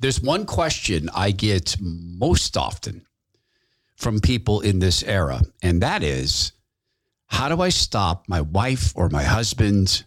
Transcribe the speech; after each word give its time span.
There's 0.00 0.20
one 0.20 0.46
question 0.46 1.10
I 1.14 1.32
get 1.32 1.76
most 1.80 2.56
often 2.56 3.02
from 3.96 4.20
people 4.20 4.60
in 4.60 4.78
this 4.78 5.02
era, 5.02 5.42
and 5.62 5.82
that 5.82 6.02
is 6.02 6.52
how 7.26 7.48
do 7.48 7.60
I 7.60 7.68
stop 7.68 8.24
my 8.28 8.40
wife 8.40 8.92
or 8.94 9.08
my 9.08 9.24
husband 9.24 10.04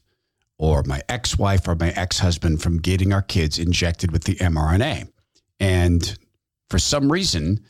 or 0.58 0.84
my 0.84 1.02
ex 1.10 1.38
wife 1.38 1.68
or 1.68 1.76
my 1.76 1.90
ex 1.90 2.20
husband 2.20 2.62
from 2.62 2.80
getting 2.80 3.12
our 3.12 3.22
kids 3.22 3.60
injected 3.60 4.12
with 4.12 4.24
the 4.24 4.36
mRNA? 4.36 5.10
And 5.60 6.18
for 6.70 6.80
some 6.80 7.12
reason, 7.12 7.66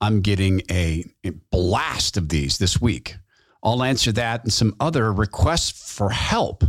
I'm 0.00 0.22
getting 0.22 0.62
a, 0.70 1.04
a 1.24 1.30
blast 1.50 2.16
of 2.16 2.30
these 2.30 2.58
this 2.58 2.80
week. 2.80 3.16
I'll 3.62 3.82
answer 3.82 4.12
that 4.12 4.44
and 4.44 4.52
some 4.52 4.74
other 4.80 5.12
requests 5.12 5.94
for 5.94 6.10
help 6.10 6.64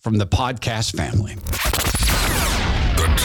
from 0.00 0.16
the 0.16 0.26
podcast 0.26 0.96
family. 0.96 1.36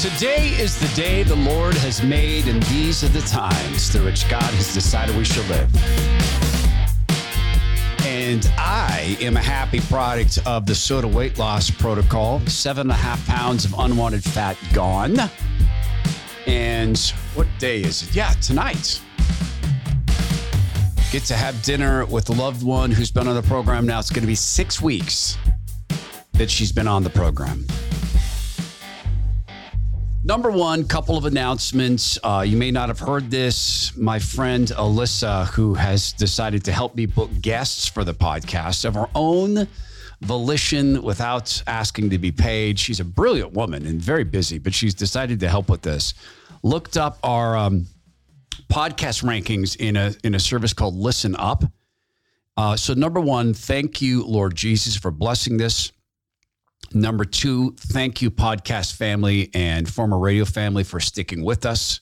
Today 0.00 0.48
is 0.58 0.80
the 0.80 0.88
day 0.96 1.24
the 1.24 1.36
Lord 1.36 1.74
has 1.74 2.02
made, 2.02 2.48
and 2.48 2.62
these 2.62 3.04
are 3.04 3.08
the 3.08 3.20
times 3.20 3.90
through 3.90 4.06
which 4.06 4.26
God 4.30 4.42
has 4.42 4.72
decided 4.72 5.14
we 5.14 5.26
shall 5.26 5.44
live. 5.44 5.70
And 8.06 8.50
I 8.56 9.18
am 9.20 9.36
a 9.36 9.42
happy 9.42 9.80
product 9.80 10.38
of 10.46 10.64
the 10.64 10.74
SOTA 10.74 11.06
weight 11.06 11.38
loss 11.38 11.70
protocol. 11.70 12.40
Seven 12.46 12.86
and 12.86 12.92
a 12.92 12.94
half 12.94 13.26
pounds 13.26 13.66
of 13.66 13.74
unwanted 13.76 14.24
fat 14.24 14.56
gone. 14.72 15.18
And 16.46 16.98
what 17.34 17.46
day 17.58 17.82
is 17.82 18.02
it? 18.02 18.14
Yeah, 18.14 18.30
tonight. 18.40 19.02
Get 21.12 21.24
to 21.24 21.34
have 21.34 21.60
dinner 21.60 22.06
with 22.06 22.30
a 22.30 22.32
loved 22.32 22.62
one 22.62 22.90
who's 22.90 23.10
been 23.10 23.28
on 23.28 23.34
the 23.34 23.46
program 23.46 23.84
now. 23.84 23.98
It's 23.98 24.08
going 24.08 24.22
to 24.22 24.26
be 24.26 24.34
six 24.34 24.80
weeks 24.80 25.36
that 26.32 26.50
she's 26.50 26.72
been 26.72 26.88
on 26.88 27.02
the 27.02 27.10
program. 27.10 27.66
Number 30.22 30.50
one, 30.50 30.86
couple 30.86 31.16
of 31.16 31.24
announcements. 31.24 32.18
Uh, 32.22 32.44
you 32.46 32.56
may 32.56 32.70
not 32.70 32.88
have 32.88 32.98
heard 32.98 33.30
this. 33.30 33.96
My 33.96 34.18
friend 34.18 34.68
Alyssa, 34.68 35.46
who 35.48 35.72
has 35.72 36.12
decided 36.12 36.62
to 36.66 36.72
help 36.72 36.94
me 36.94 37.06
book 37.06 37.30
guests 37.40 37.88
for 37.88 38.04
the 38.04 38.12
podcast 38.12 38.84
of 38.84 38.94
her 38.94 39.08
own 39.14 39.66
volition 40.20 41.02
without 41.02 41.62
asking 41.66 42.10
to 42.10 42.18
be 42.18 42.30
paid. 42.30 42.78
She's 42.78 43.00
a 43.00 43.04
brilliant 43.04 43.54
woman 43.54 43.86
and 43.86 44.00
very 44.00 44.24
busy, 44.24 44.58
but 44.58 44.74
she's 44.74 44.94
decided 44.94 45.40
to 45.40 45.48
help 45.48 45.70
with 45.70 45.80
this. 45.80 46.12
Looked 46.62 46.98
up 46.98 47.18
our 47.22 47.56
um, 47.56 47.86
podcast 48.68 49.24
rankings 49.24 49.74
in 49.80 49.96
a 49.96 50.12
in 50.22 50.34
a 50.34 50.40
service 50.40 50.74
called 50.74 50.96
Listen 50.96 51.34
Up. 51.36 51.64
Uh, 52.58 52.76
so 52.76 52.92
number 52.92 53.20
one, 53.20 53.54
thank 53.54 54.02
you, 54.02 54.22
Lord 54.26 54.54
Jesus, 54.54 54.96
for 54.96 55.10
blessing 55.10 55.56
this. 55.56 55.92
Number 56.92 57.24
two, 57.24 57.76
thank 57.78 58.20
you, 58.20 58.32
podcast 58.32 58.96
family 58.96 59.50
and 59.54 59.88
former 59.88 60.18
radio 60.18 60.44
family, 60.44 60.82
for 60.82 60.98
sticking 60.98 61.44
with 61.44 61.64
us. 61.64 62.00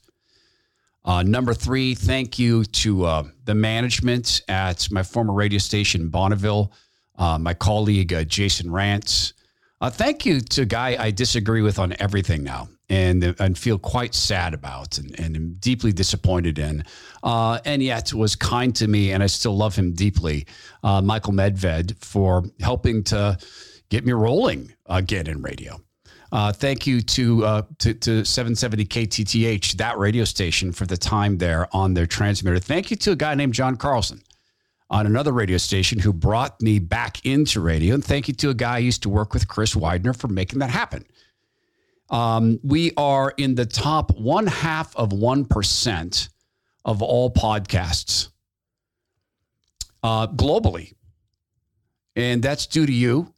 Uh, 1.04 1.22
number 1.22 1.52
three, 1.52 1.94
thank 1.94 2.38
you 2.38 2.64
to 2.64 3.04
uh, 3.04 3.24
the 3.44 3.54
management 3.54 4.40
at 4.48 4.90
my 4.90 5.02
former 5.02 5.34
radio 5.34 5.58
station, 5.58 6.08
Bonneville, 6.08 6.72
uh, 7.16 7.38
my 7.38 7.52
colleague, 7.52 8.14
uh, 8.14 8.24
Jason 8.24 8.68
Rantz. 8.68 9.34
Uh, 9.80 9.90
thank 9.90 10.24
you 10.24 10.40
to 10.40 10.62
a 10.62 10.66
guy 10.66 10.96
I 10.98 11.10
disagree 11.10 11.60
with 11.60 11.78
on 11.78 11.94
everything 12.00 12.42
now 12.42 12.68
and, 12.88 13.22
and 13.38 13.58
feel 13.58 13.78
quite 13.78 14.14
sad 14.14 14.54
about 14.54 14.96
and, 14.96 15.18
and 15.20 15.36
am 15.36 15.56
deeply 15.60 15.92
disappointed 15.92 16.58
in. 16.58 16.82
Uh, 17.22 17.58
and 17.66 17.82
yet 17.82 18.14
was 18.14 18.34
kind 18.34 18.74
to 18.76 18.88
me, 18.88 19.12
and 19.12 19.22
I 19.22 19.26
still 19.26 19.56
love 19.56 19.76
him 19.76 19.92
deeply, 19.92 20.46
Michael 20.82 21.34
Medved, 21.34 22.02
for 22.02 22.44
helping 22.60 23.04
to 23.04 23.38
get 23.90 24.04
me 24.04 24.12
rolling 24.12 24.72
again 24.86 25.26
in 25.26 25.42
radio. 25.42 25.80
Uh, 26.30 26.52
thank 26.52 26.86
you 26.86 27.00
to, 27.00 27.44
uh, 27.44 27.62
to, 27.78 27.94
to 27.94 28.24
770 28.24 28.84
KTTH, 28.84 29.72
that 29.76 29.96
radio 29.98 30.24
station, 30.24 30.72
for 30.72 30.84
the 30.84 30.96
time 30.96 31.38
there 31.38 31.74
on 31.74 31.94
their 31.94 32.06
transmitter. 32.06 32.58
Thank 32.58 32.90
you 32.90 32.96
to 32.98 33.12
a 33.12 33.16
guy 33.16 33.34
named 33.34 33.54
John 33.54 33.76
Carlson 33.76 34.20
on 34.90 35.06
another 35.06 35.32
radio 35.32 35.56
station 35.56 35.98
who 35.98 36.12
brought 36.12 36.60
me 36.60 36.78
back 36.78 37.24
into 37.24 37.60
radio. 37.60 37.94
And 37.94 38.04
thank 38.04 38.28
you 38.28 38.34
to 38.34 38.50
a 38.50 38.54
guy 38.54 38.76
I 38.76 38.78
used 38.78 39.02
to 39.02 39.08
work 39.08 39.32
with, 39.32 39.48
Chris 39.48 39.74
Widener, 39.74 40.12
for 40.12 40.28
making 40.28 40.58
that 40.58 40.70
happen. 40.70 41.04
Um, 42.10 42.58
we 42.62 42.92
are 42.96 43.34
in 43.36 43.54
the 43.54 43.66
top 43.66 44.16
one 44.16 44.46
half 44.46 44.96
of 44.96 45.10
1% 45.10 46.28
of 46.84 47.02
all 47.02 47.30
podcasts 47.30 48.28
uh, 50.02 50.26
globally. 50.28 50.94
And 52.16 52.42
that's 52.42 52.66
due 52.66 52.86
to 52.86 52.92
you. 52.92 53.34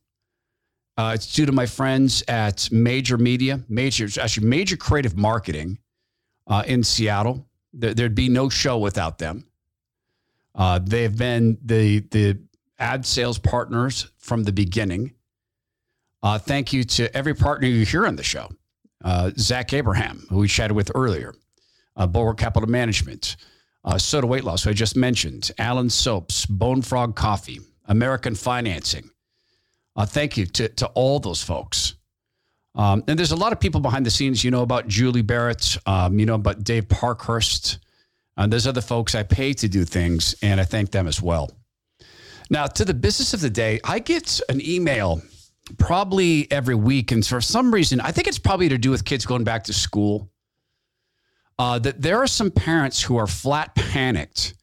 Uh, 1.01 1.15
it's 1.15 1.33
due 1.33 1.47
to 1.47 1.53
my 1.53 1.65
friends 1.65 2.23
at 2.29 2.71
Major 2.71 3.17
Media, 3.17 3.59
Major, 3.71 4.05
actually 4.21 4.47
Major 4.47 4.77
Creative 4.77 5.17
Marketing 5.17 5.79
uh, 6.47 6.63
in 6.67 6.85
Seattle. 6.85 7.49
There, 7.73 7.95
would 7.97 8.15
be 8.15 8.29
no 8.29 8.51
show 8.51 8.77
without 8.77 9.17
them. 9.17 9.47
Uh, 10.55 10.79
they've 10.79 11.17
been 11.17 11.57
the 11.65 12.01
the 12.11 12.39
ad 12.79 13.07
sales 13.07 13.39
partners 13.39 14.11
from 14.19 14.45
the 14.45 14.53
beginning. 14.53 15.15
Uh, 16.23 16.39
thank 16.39 16.71
you 16.71 16.85
to 16.85 17.17
every 17.17 17.33
partner 17.33 17.67
you 17.67 17.87
hear 17.87 18.07
on 18.07 18.17
the 18.17 18.23
show. 18.23 18.51
Uh, 19.03 19.31
Zach 19.39 19.73
Abraham, 19.73 20.27
who 20.29 20.41
we 20.41 20.49
chatted 20.49 20.77
with 20.77 20.91
earlier, 20.95 21.35
uh, 21.97 22.07
Bulwark 22.07 22.37
Capital 22.37 22.69
Management, 22.69 23.37
uh, 23.87 23.97
SOTA 23.97 24.27
Weight 24.27 24.45
Loss, 24.45 24.65
who 24.65 24.71
I 24.71 24.75
just 24.75 24.97
mentioned, 24.97 25.51
Alan 25.57 25.89
Soaps, 25.89 26.45
Bone 26.45 26.83
Frog 26.83 27.17
Coffee, 27.17 27.61
American 27.87 28.35
Financing, 28.35 29.09
uh, 29.97 30.07
thank 30.07 30.37
you 30.37 30.47
to, 30.47 30.69
to 30.69 30.87
all 30.89 31.19
those 31.19 31.43
folks. 31.43 31.95
Um, 32.75 33.03
and 33.09 33.19
there's 33.19 33.33
a 33.33 33.37
lot 33.37 33.53
of 33.53 33.61
people 33.61 33.81
behind 33.81 34.07
the 34.07 34.11
scenes, 34.11 34.45
you 34.45 34.51
know, 34.51 34.63
about 34.63 34.87
Julie 34.87 35.23
Barrett, 35.23 35.77
um, 35.87 36.19
you 36.19 36.27
know, 36.27 36.35
about 36.35 36.63
Dave 36.65 36.89
Parkhurst. 36.89 37.79
And 38.37 38.53
there's 38.53 38.67
other 38.67 38.81
folks 38.81 39.15
I 39.15 39.23
pay 39.23 39.53
to 39.55 39.69
do 39.69 39.85
things, 39.85 40.35
and 40.43 40.61
I 40.61 40.65
thank 40.65 40.93
them 40.93 41.07
as 41.07 41.21
well. 41.21 41.51
Now, 42.49 42.67
to 42.67 42.85
the 42.85 42.95
business 42.95 43.35
of 43.35 43.41
the 43.41 43.51
day, 43.51 43.81
I 43.85 43.99
get 43.99 44.41
an 44.49 44.61
email 44.65 45.21
probably 45.79 46.51
every 46.51 46.75
week. 46.75 47.13
And 47.13 47.27
for 47.27 47.41
some 47.41 47.73
reason, 47.73 48.01
I 48.01 48.13
think 48.13 48.29
it's 48.29 48.39
probably 48.39 48.69
to 48.69 48.79
do 48.79 48.91
with 48.91 49.05
kids 49.05 49.27
going 49.27 49.45
back 49.45 49.65
to 49.65 49.73
school. 49.73 50.31
Uh, 51.59 51.79
that 51.79 52.01
there 52.01 52.19
are 52.23 52.27
some 52.27 52.51
parents 52.51 53.03
who 53.03 53.19
are 53.19 53.27
flat 53.27 53.75
panicked 53.75 54.55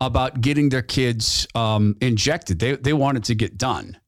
about 0.00 0.40
getting 0.40 0.68
their 0.68 0.82
kids 0.82 1.46
um, 1.54 1.96
injected. 2.00 2.60
They, 2.60 2.76
they 2.76 2.92
want 2.92 3.18
it 3.18 3.24
to 3.24 3.34
get 3.34 3.58
done. 3.58 3.98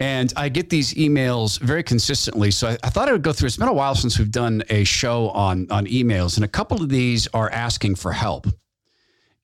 And 0.00 0.32
I 0.36 0.48
get 0.48 0.70
these 0.70 0.94
emails 0.94 1.58
very 1.60 1.82
consistently. 1.82 2.52
So 2.52 2.68
I, 2.68 2.78
I, 2.84 2.90
thought 2.90 3.08
I 3.08 3.12
would 3.12 3.22
go 3.22 3.32
through. 3.32 3.48
It's 3.48 3.56
been 3.56 3.66
a 3.68 3.72
while 3.72 3.96
since 3.96 4.16
we've 4.18 4.30
done 4.30 4.62
a 4.70 4.84
show 4.84 5.30
on, 5.30 5.66
on 5.70 5.86
emails, 5.86 6.36
and 6.36 6.44
a 6.44 6.48
couple 6.48 6.80
of 6.80 6.88
these 6.88 7.26
are 7.34 7.50
asking 7.50 7.96
for 7.96 8.12
help. 8.12 8.46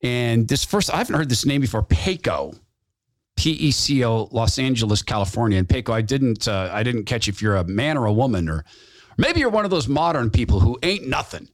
And 0.02 0.46
this 0.46 0.64
first, 0.64 0.92
I 0.92 0.98
haven't 0.98 1.16
heard 1.16 1.28
this 1.28 1.44
name 1.44 1.60
before, 1.60 1.82
PECO, 1.82 2.56
P 3.36 3.50
E 3.50 3.70
C 3.72 4.04
O, 4.04 4.28
Los 4.30 4.58
Angeles, 4.58 5.02
California. 5.02 5.58
And 5.58 5.66
PECO, 5.66 5.92
I 5.92 6.02
didn't, 6.02 6.46
uh, 6.46 6.70
I 6.72 6.84
didn't 6.84 7.04
catch 7.04 7.26
if 7.26 7.42
you're 7.42 7.56
a 7.56 7.64
man 7.64 7.96
or 7.96 8.06
a 8.06 8.12
woman, 8.12 8.48
or 8.48 8.64
maybe 9.18 9.40
you're 9.40 9.50
one 9.50 9.64
of 9.64 9.72
those 9.72 9.88
modern 9.88 10.30
people 10.30 10.60
who 10.60 10.78
ain't 10.84 11.08
nothing. 11.08 11.48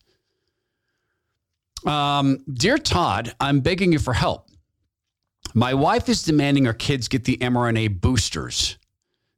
Um, 1.87 2.44
Dear 2.53 2.77
Todd, 2.77 3.34
I'm 3.41 3.61
begging 3.61 3.93
you 3.93 3.99
for 3.99 4.12
help. 4.12 4.50
My 5.55 5.73
wife 5.73 6.11
is 6.11 6.23
demanding 6.23 6.67
our 6.67 6.75
kids 6.75 7.08
get 7.08 7.25
the 7.25 7.38
mRNA 7.38 8.00
boosters. 8.03 8.76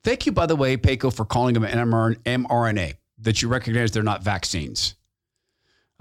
Thank 0.05 0.27
you, 0.27 0.33
by 0.33 0.47
the 0.47 0.57
way, 0.57 0.77
PECO, 0.77 1.15
for 1.15 1.25
calling 1.25 1.55
them 1.55 1.63
mRNA, 1.63 2.95
that 3.19 3.41
you 3.41 3.49
recognize 3.49 3.93
they're 3.93 4.03
not 4.03 4.23
vaccines. 4.23 4.97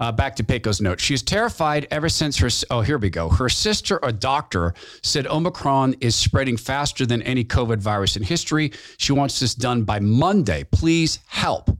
Uh, 0.00 0.10
back 0.10 0.34
to 0.34 0.42
PECO's 0.42 0.80
note. 0.80 0.98
She 0.98 1.14
is 1.14 1.22
terrified 1.22 1.86
ever 1.92 2.08
since 2.08 2.36
her, 2.38 2.48
oh, 2.70 2.80
here 2.80 2.98
we 2.98 3.08
go. 3.08 3.28
Her 3.28 3.48
sister, 3.48 4.00
a 4.02 4.12
doctor, 4.12 4.74
said 5.02 5.28
Omicron 5.28 5.94
is 6.00 6.16
spreading 6.16 6.56
faster 6.56 7.06
than 7.06 7.22
any 7.22 7.44
COVID 7.44 7.78
virus 7.78 8.16
in 8.16 8.24
history. 8.24 8.72
She 8.96 9.12
wants 9.12 9.38
this 9.38 9.54
done 9.54 9.84
by 9.84 10.00
Monday. 10.00 10.64
Please 10.64 11.20
help. 11.28 11.70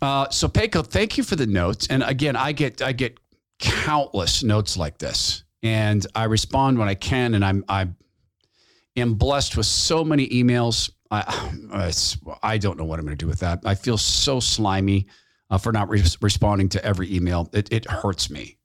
Uh, 0.00 0.30
so 0.30 0.48
PECO, 0.48 0.86
thank 0.86 1.18
you 1.18 1.24
for 1.24 1.36
the 1.36 1.46
notes. 1.46 1.86
And 1.88 2.02
again, 2.02 2.36
I 2.36 2.52
get 2.52 2.80
I 2.80 2.92
get 2.92 3.18
countless 3.58 4.42
notes 4.42 4.76
like 4.76 4.98
this, 4.98 5.44
and 5.62 6.06
I 6.14 6.24
respond 6.24 6.78
when 6.78 6.88
I 6.88 6.94
can. 6.94 7.34
And 7.34 7.44
I'm 7.44 7.64
I'm 7.68 7.96
am 8.96 9.14
blessed 9.14 9.56
with 9.56 9.66
so 9.66 10.04
many 10.04 10.28
emails. 10.28 10.90
I, 11.10 11.92
I 12.42 12.58
don't 12.58 12.78
know 12.78 12.84
what 12.84 12.98
I'm 12.98 13.04
going 13.04 13.16
to 13.16 13.24
do 13.24 13.28
with 13.28 13.40
that. 13.40 13.60
I 13.64 13.74
feel 13.74 13.98
so 13.98 14.40
slimy 14.40 15.06
uh, 15.50 15.58
for 15.58 15.72
not 15.72 15.88
re- 15.88 16.02
responding 16.20 16.68
to 16.70 16.84
every 16.84 17.14
email. 17.14 17.48
It, 17.52 17.72
it 17.72 17.88
hurts 17.88 18.30
me. 18.30 18.58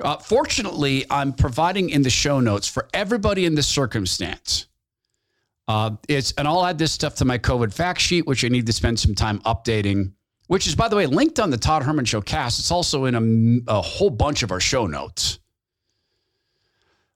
Uh, 0.00 0.16
fortunately, 0.18 1.04
I'm 1.10 1.32
providing 1.32 1.90
in 1.90 2.02
the 2.02 2.10
show 2.10 2.40
notes 2.40 2.68
for 2.68 2.88
everybody 2.94 3.44
in 3.44 3.54
this 3.54 3.66
circumstance. 3.66 4.66
Uh, 5.68 5.92
it's 6.08 6.32
and 6.32 6.48
I'll 6.48 6.64
add 6.64 6.78
this 6.78 6.92
stuff 6.92 7.16
to 7.16 7.24
my 7.24 7.38
COVID 7.38 7.72
fact 7.72 8.00
sheet, 8.00 8.26
which 8.26 8.44
I 8.44 8.48
need 8.48 8.66
to 8.66 8.72
spend 8.72 8.98
some 8.98 9.14
time 9.14 9.40
updating. 9.40 10.12
Which 10.46 10.66
is, 10.66 10.74
by 10.74 10.88
the 10.88 10.96
way, 10.96 11.06
linked 11.06 11.38
on 11.38 11.50
the 11.50 11.56
Todd 11.56 11.84
Herman 11.84 12.04
Show 12.04 12.20
cast. 12.20 12.58
It's 12.58 12.72
also 12.72 13.04
in 13.04 13.62
a, 13.68 13.72
a 13.72 13.80
whole 13.80 14.10
bunch 14.10 14.42
of 14.42 14.50
our 14.50 14.58
show 14.58 14.86
notes. 14.86 15.38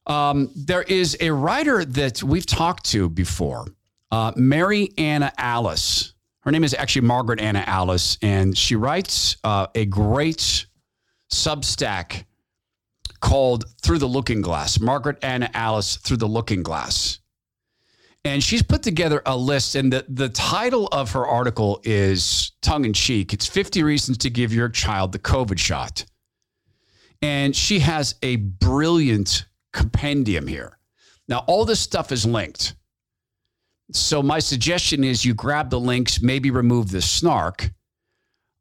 Um, 0.06 0.50
there 0.54 0.82
is 0.82 1.16
a 1.20 1.30
writer 1.30 1.84
that 1.84 2.22
we've 2.22 2.46
talked 2.46 2.84
to 2.90 3.08
before, 3.08 3.66
uh, 4.10 4.32
Mary 4.36 4.90
Anna 4.98 5.32
Alice. 5.38 6.12
Her 6.40 6.50
name 6.50 6.64
is 6.64 6.74
actually 6.74 7.06
Margaret 7.06 7.40
Anna 7.40 7.64
Alice, 7.66 8.18
and 8.20 8.56
she 8.56 8.76
writes 8.76 9.38
uh, 9.44 9.66
a 9.74 9.86
great 9.86 10.66
Substack 11.32 12.24
called 13.20 13.64
Through 13.82 13.98
the 13.98 14.06
Looking 14.06 14.42
Glass. 14.42 14.78
Margaret 14.78 15.18
Anna 15.22 15.50
Alice 15.54 15.96
Through 15.96 16.18
the 16.18 16.28
Looking 16.28 16.62
Glass. 16.62 17.20
And 18.26 18.42
she's 18.42 18.62
put 18.62 18.82
together 18.82 19.22
a 19.24 19.36
list, 19.36 19.74
and 19.74 19.92
the, 19.92 20.04
the 20.08 20.28
title 20.28 20.88
of 20.92 21.12
her 21.12 21.26
article 21.26 21.80
is 21.84 22.52
tongue 22.60 22.84
in 22.84 22.92
cheek. 22.92 23.32
It's 23.32 23.46
50 23.46 23.82
Reasons 23.82 24.18
to 24.18 24.30
Give 24.30 24.52
Your 24.52 24.68
Child 24.68 25.12
the 25.12 25.18
COVID 25.18 25.58
Shot. 25.58 26.04
And 27.22 27.56
she 27.56 27.78
has 27.80 28.14
a 28.22 28.36
brilliant 28.36 29.46
compendium 29.74 30.46
here. 30.46 30.78
Now, 31.28 31.44
all 31.46 31.66
this 31.66 31.80
stuff 31.80 32.12
is 32.12 32.24
linked. 32.24 32.74
So, 33.92 34.22
my 34.22 34.38
suggestion 34.38 35.04
is 35.04 35.24
you 35.24 35.34
grab 35.34 35.68
the 35.68 35.80
links, 35.80 36.22
maybe 36.22 36.50
remove 36.50 36.90
the 36.90 37.02
snark, 37.02 37.70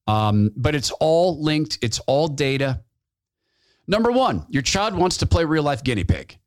um, 0.07 0.51
but 0.57 0.75
it's 0.75 0.91
all 0.91 1.41
linked, 1.41 1.77
it's 1.81 1.99
all 1.99 2.27
data. 2.27 2.81
Number 3.87 4.11
one, 4.11 4.45
your 4.49 4.61
child 4.61 4.95
wants 4.95 5.17
to 5.17 5.25
play 5.25 5.45
real 5.45 5.63
life 5.63 5.83
guinea 5.83 6.03
pig. 6.03 6.37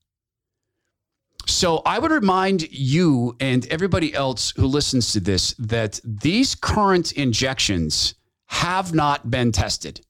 So, 1.46 1.80
I 1.86 1.98
would 1.98 2.10
remind 2.10 2.70
you 2.70 3.36
and 3.40 3.66
everybody 3.68 4.12
else 4.12 4.52
who 4.56 4.66
listens 4.66 5.12
to 5.12 5.20
this 5.20 5.54
that 5.58 6.00
these 6.04 6.54
current 6.54 7.12
injections 7.12 8.14
have 8.46 8.94
not 8.94 9.30
been 9.30 9.52
tested 9.52 10.00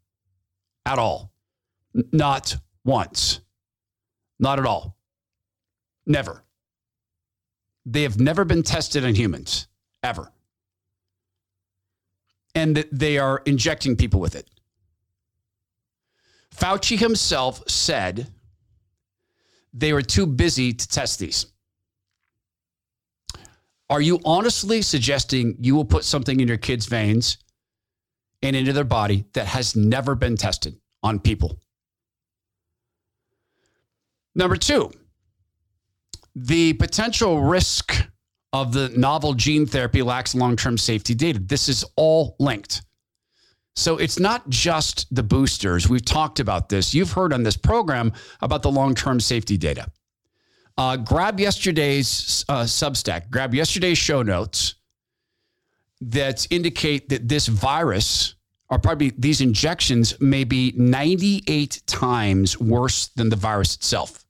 at 0.84 0.98
all, 0.98 1.32
not 2.12 2.56
once. 2.84 3.40
Not 4.38 4.58
at 4.58 4.66
all. 4.66 4.96
Never. 6.06 6.44
They 7.84 8.02
have 8.02 8.18
never 8.18 8.44
been 8.44 8.62
tested 8.62 9.04
on 9.04 9.14
humans, 9.14 9.66
ever. 10.02 10.32
And 12.54 12.84
they 12.90 13.18
are 13.18 13.42
injecting 13.46 13.96
people 13.96 14.20
with 14.20 14.34
it. 14.34 14.48
Fauci 16.54 16.98
himself 16.98 17.62
said 17.68 18.28
they 19.72 19.92
were 19.92 20.02
too 20.02 20.26
busy 20.26 20.72
to 20.72 20.88
test 20.88 21.18
these. 21.18 21.46
Are 23.88 24.00
you 24.00 24.20
honestly 24.24 24.82
suggesting 24.82 25.56
you 25.60 25.76
will 25.76 25.84
put 25.84 26.04
something 26.04 26.40
in 26.40 26.48
your 26.48 26.56
kid's 26.56 26.86
veins 26.86 27.38
and 28.42 28.56
into 28.56 28.72
their 28.72 28.84
body 28.84 29.26
that 29.34 29.46
has 29.46 29.76
never 29.76 30.14
been 30.14 30.36
tested 30.36 30.80
on 31.02 31.20
people? 31.20 31.60
Number 34.36 34.56
two, 34.56 34.92
the 36.34 36.74
potential 36.74 37.40
risk 37.40 38.06
of 38.52 38.74
the 38.74 38.90
novel 38.90 39.32
gene 39.32 39.64
therapy 39.64 40.02
lacks 40.02 40.34
long 40.34 40.56
term 40.56 40.76
safety 40.76 41.14
data. 41.14 41.38
This 41.38 41.70
is 41.70 41.86
all 41.96 42.36
linked. 42.38 42.82
So 43.76 43.96
it's 43.96 44.18
not 44.18 44.46
just 44.50 45.14
the 45.14 45.22
boosters. 45.22 45.88
We've 45.88 46.04
talked 46.04 46.38
about 46.38 46.68
this. 46.68 46.94
You've 46.94 47.12
heard 47.12 47.32
on 47.32 47.44
this 47.44 47.56
program 47.56 48.12
about 48.42 48.62
the 48.62 48.70
long 48.70 48.94
term 48.94 49.20
safety 49.20 49.56
data. 49.56 49.90
Uh, 50.76 50.98
grab 50.98 51.40
yesterday's 51.40 52.44
uh, 52.50 52.64
Substack, 52.64 53.30
grab 53.30 53.54
yesterday's 53.54 53.96
show 53.96 54.20
notes 54.20 54.74
that 56.02 56.46
indicate 56.50 57.08
that 57.08 57.26
this 57.26 57.46
virus 57.46 58.34
or 58.68 58.78
probably 58.78 59.12
these 59.16 59.40
injections 59.40 60.20
may 60.20 60.44
be 60.44 60.74
98 60.76 61.82
times 61.86 62.60
worse 62.60 63.08
than 63.08 63.30
the 63.30 63.36
virus 63.36 63.74
itself. 63.74 64.25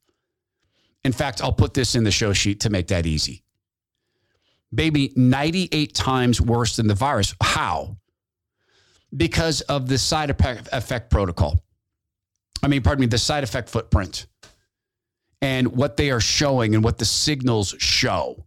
In 1.06 1.12
fact, 1.12 1.40
I'll 1.40 1.52
put 1.52 1.72
this 1.72 1.94
in 1.94 2.02
the 2.02 2.10
show 2.10 2.32
sheet 2.32 2.60
to 2.60 2.70
make 2.70 2.88
that 2.88 3.06
easy. 3.06 3.44
Baby, 4.74 5.12
98 5.14 5.94
times 5.94 6.40
worse 6.40 6.74
than 6.74 6.88
the 6.88 6.94
virus. 6.94 7.32
How? 7.40 7.96
Because 9.16 9.60
of 9.62 9.88
the 9.88 9.98
side 9.98 10.30
effect 10.30 11.10
protocol. 11.10 11.62
I 12.60 12.66
mean, 12.66 12.82
pardon 12.82 13.02
me, 13.02 13.06
the 13.06 13.18
side 13.18 13.44
effect 13.44 13.68
footprint 13.68 14.26
and 15.40 15.68
what 15.68 15.96
they 15.96 16.10
are 16.10 16.18
showing 16.18 16.74
and 16.74 16.82
what 16.82 16.98
the 16.98 17.04
signals 17.04 17.76
show 17.78 18.44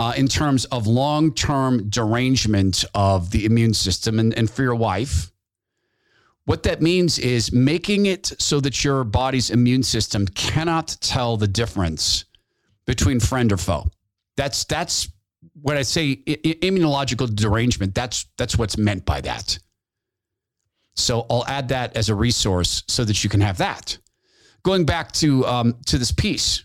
uh, 0.00 0.14
in 0.16 0.26
terms 0.26 0.64
of 0.66 0.88
long 0.88 1.32
term 1.32 1.88
derangement 1.88 2.84
of 2.96 3.30
the 3.30 3.44
immune 3.44 3.74
system. 3.74 4.18
And, 4.18 4.36
and 4.36 4.50
for 4.50 4.62
your 4.62 4.74
wife, 4.74 5.30
what 6.48 6.62
that 6.62 6.80
means 6.80 7.18
is 7.18 7.52
making 7.52 8.06
it 8.06 8.32
so 8.38 8.58
that 8.58 8.82
your 8.82 9.04
body's 9.04 9.50
immune 9.50 9.82
system 9.82 10.26
cannot 10.28 10.96
tell 11.02 11.36
the 11.36 11.46
difference 11.46 12.24
between 12.86 13.20
friend 13.20 13.52
or 13.52 13.58
foe. 13.58 13.86
That's 14.34 14.64
that's 14.64 15.10
when 15.60 15.76
I 15.76 15.82
say 15.82 16.16
immunological 16.16 17.36
derangement. 17.36 17.94
That's 17.94 18.24
that's 18.38 18.56
what's 18.56 18.78
meant 18.78 19.04
by 19.04 19.20
that. 19.20 19.58
So 20.94 21.26
I'll 21.28 21.44
add 21.46 21.68
that 21.68 21.94
as 21.98 22.08
a 22.08 22.14
resource 22.14 22.82
so 22.88 23.04
that 23.04 23.22
you 23.22 23.28
can 23.28 23.42
have 23.42 23.58
that. 23.58 23.98
Going 24.62 24.86
back 24.86 25.12
to 25.20 25.44
um, 25.44 25.76
to 25.84 25.98
this 25.98 26.12
piece 26.12 26.64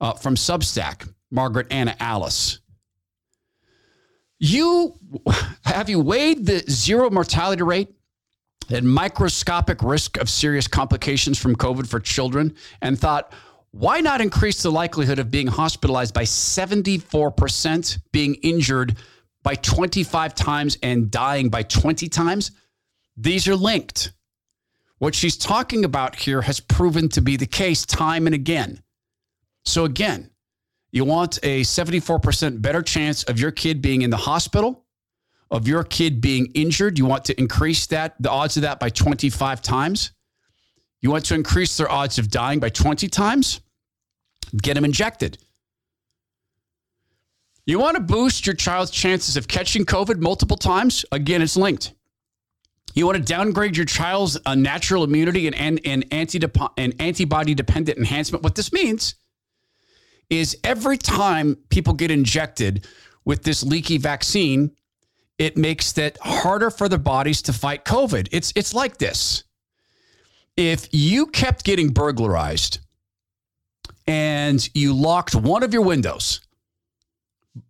uh, 0.00 0.14
from 0.14 0.34
Substack, 0.34 1.06
Margaret 1.30 1.66
Anna 1.70 1.94
Alice. 2.00 2.60
You 4.38 4.94
have 5.66 5.90
you 5.90 6.00
weighed 6.00 6.46
the 6.46 6.60
zero 6.70 7.10
mortality 7.10 7.62
rate 7.62 7.90
and 8.72 8.88
microscopic 8.88 9.82
risk 9.82 10.16
of 10.18 10.28
serious 10.28 10.66
complications 10.66 11.38
from 11.38 11.56
COVID 11.56 11.86
for 11.86 12.00
children 12.00 12.54
and 12.82 12.98
thought, 12.98 13.32
why 13.72 14.00
not 14.00 14.20
increase 14.20 14.62
the 14.62 14.70
likelihood 14.70 15.18
of 15.18 15.30
being 15.30 15.46
hospitalized 15.46 16.12
by 16.12 16.24
74%, 16.24 17.98
being 18.12 18.34
injured 18.36 18.96
by 19.42 19.54
25 19.54 20.34
times, 20.34 20.76
and 20.82 21.10
dying 21.10 21.48
by 21.48 21.62
20 21.62 22.08
times? 22.08 22.50
These 23.16 23.46
are 23.48 23.56
linked. 23.56 24.12
What 24.98 25.14
she's 25.14 25.36
talking 25.36 25.84
about 25.84 26.16
here 26.16 26.42
has 26.42 26.60
proven 26.60 27.08
to 27.10 27.22
be 27.22 27.36
the 27.36 27.46
case 27.46 27.86
time 27.86 28.26
and 28.26 28.34
again. 28.34 28.82
So, 29.64 29.84
again, 29.84 30.30
you 30.90 31.04
want 31.04 31.38
a 31.42 31.62
74% 31.62 32.60
better 32.60 32.82
chance 32.82 33.22
of 33.24 33.38
your 33.38 33.50
kid 33.50 33.80
being 33.80 34.02
in 34.02 34.10
the 34.10 34.16
hospital 34.16 34.84
of 35.50 35.66
your 35.66 35.82
kid 35.82 36.20
being 36.20 36.46
injured, 36.54 36.98
you 36.98 37.06
want 37.06 37.24
to 37.26 37.38
increase 37.38 37.86
that, 37.88 38.14
the 38.20 38.30
odds 38.30 38.56
of 38.56 38.62
that 38.62 38.78
by 38.78 38.88
25 38.88 39.60
times. 39.62 40.12
You 41.00 41.10
want 41.10 41.24
to 41.26 41.34
increase 41.34 41.76
their 41.76 41.90
odds 41.90 42.18
of 42.18 42.30
dying 42.30 42.60
by 42.60 42.68
20 42.68 43.08
times, 43.08 43.60
get 44.56 44.74
them 44.74 44.84
injected. 44.84 45.38
You 47.66 47.78
want 47.78 47.96
to 47.96 48.02
boost 48.02 48.46
your 48.46 48.54
child's 48.54 48.90
chances 48.90 49.36
of 49.36 49.48
catching 49.48 49.84
COVID 49.84 50.18
multiple 50.18 50.56
times? 50.56 51.04
Again, 51.12 51.42
it's 51.42 51.56
linked. 51.56 51.94
You 52.94 53.06
want 53.06 53.18
to 53.18 53.22
downgrade 53.22 53.76
your 53.76 53.86
child's 53.86 54.38
uh, 54.44 54.54
natural 54.54 55.04
immunity 55.04 55.46
and, 55.46 55.54
and, 55.54 55.80
and, 55.84 56.04
and 56.76 56.94
antibody 57.00 57.54
dependent 57.54 57.98
enhancement? 57.98 58.42
What 58.42 58.56
this 58.56 58.72
means 58.72 59.14
is 60.28 60.56
every 60.64 60.96
time 60.96 61.56
people 61.70 61.92
get 61.92 62.10
injected 62.10 62.86
with 63.24 63.42
this 63.42 63.62
leaky 63.62 63.98
vaccine, 63.98 64.72
it 65.40 65.56
makes 65.56 65.96
it 65.96 66.18
harder 66.20 66.68
for 66.70 66.86
the 66.86 66.98
bodies 66.98 67.40
to 67.40 67.52
fight 67.52 67.86
COVID. 67.86 68.28
It's 68.30 68.52
it's 68.54 68.74
like 68.74 68.98
this. 68.98 69.42
If 70.54 70.86
you 70.92 71.26
kept 71.28 71.64
getting 71.64 71.88
burglarized 71.88 72.80
and 74.06 74.68
you 74.74 74.92
locked 74.92 75.34
one 75.34 75.62
of 75.62 75.72
your 75.72 75.82
windows 75.82 76.42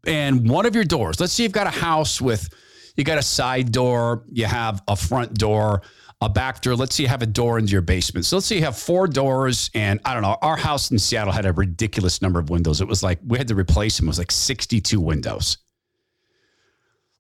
and 0.05 0.51
one 0.51 0.67
of 0.67 0.75
your 0.75 0.83
doors, 0.83 1.21
let's 1.21 1.33
say 1.33 1.45
you've 1.45 1.53
got 1.53 1.69
a 1.69 1.71
house 1.71 2.21
with 2.21 2.49
you 2.97 3.05
got 3.05 3.19
a 3.19 3.23
side 3.23 3.71
door, 3.71 4.25
you 4.33 4.47
have 4.47 4.83
a 4.89 4.97
front 4.97 5.35
door, 5.35 5.83
a 6.21 6.29
back 6.29 6.63
door. 6.63 6.75
Let's 6.75 6.97
say 6.97 7.05
you 7.05 7.09
have 7.09 7.23
a 7.23 7.27
door 7.27 7.57
into 7.61 7.71
your 7.71 7.83
basement. 7.83 8.27
So 8.27 8.37
let's 8.37 8.47
say 8.47 8.57
you 8.57 8.65
have 8.65 8.77
four 8.77 9.07
doors, 9.07 9.71
and 9.75 10.01
I 10.05 10.13
don't 10.13 10.25
know. 10.25 10.37
Our 10.43 10.57
house 10.57 10.91
in 10.91 10.99
Seattle 10.99 11.33
had 11.33 11.47
a 11.47 11.53
ridiculous 11.53 12.21
number 12.21 12.41
of 12.41 12.51
windows. 12.51 12.81
It 12.81 12.89
was 12.89 13.05
like 13.05 13.21
we 13.25 13.39
had 13.39 13.47
to 13.47 13.55
replace 13.55 13.97
them. 13.97 14.09
It 14.09 14.11
was 14.11 14.19
like 14.19 14.33
62 14.33 15.01
windows. 15.01 15.59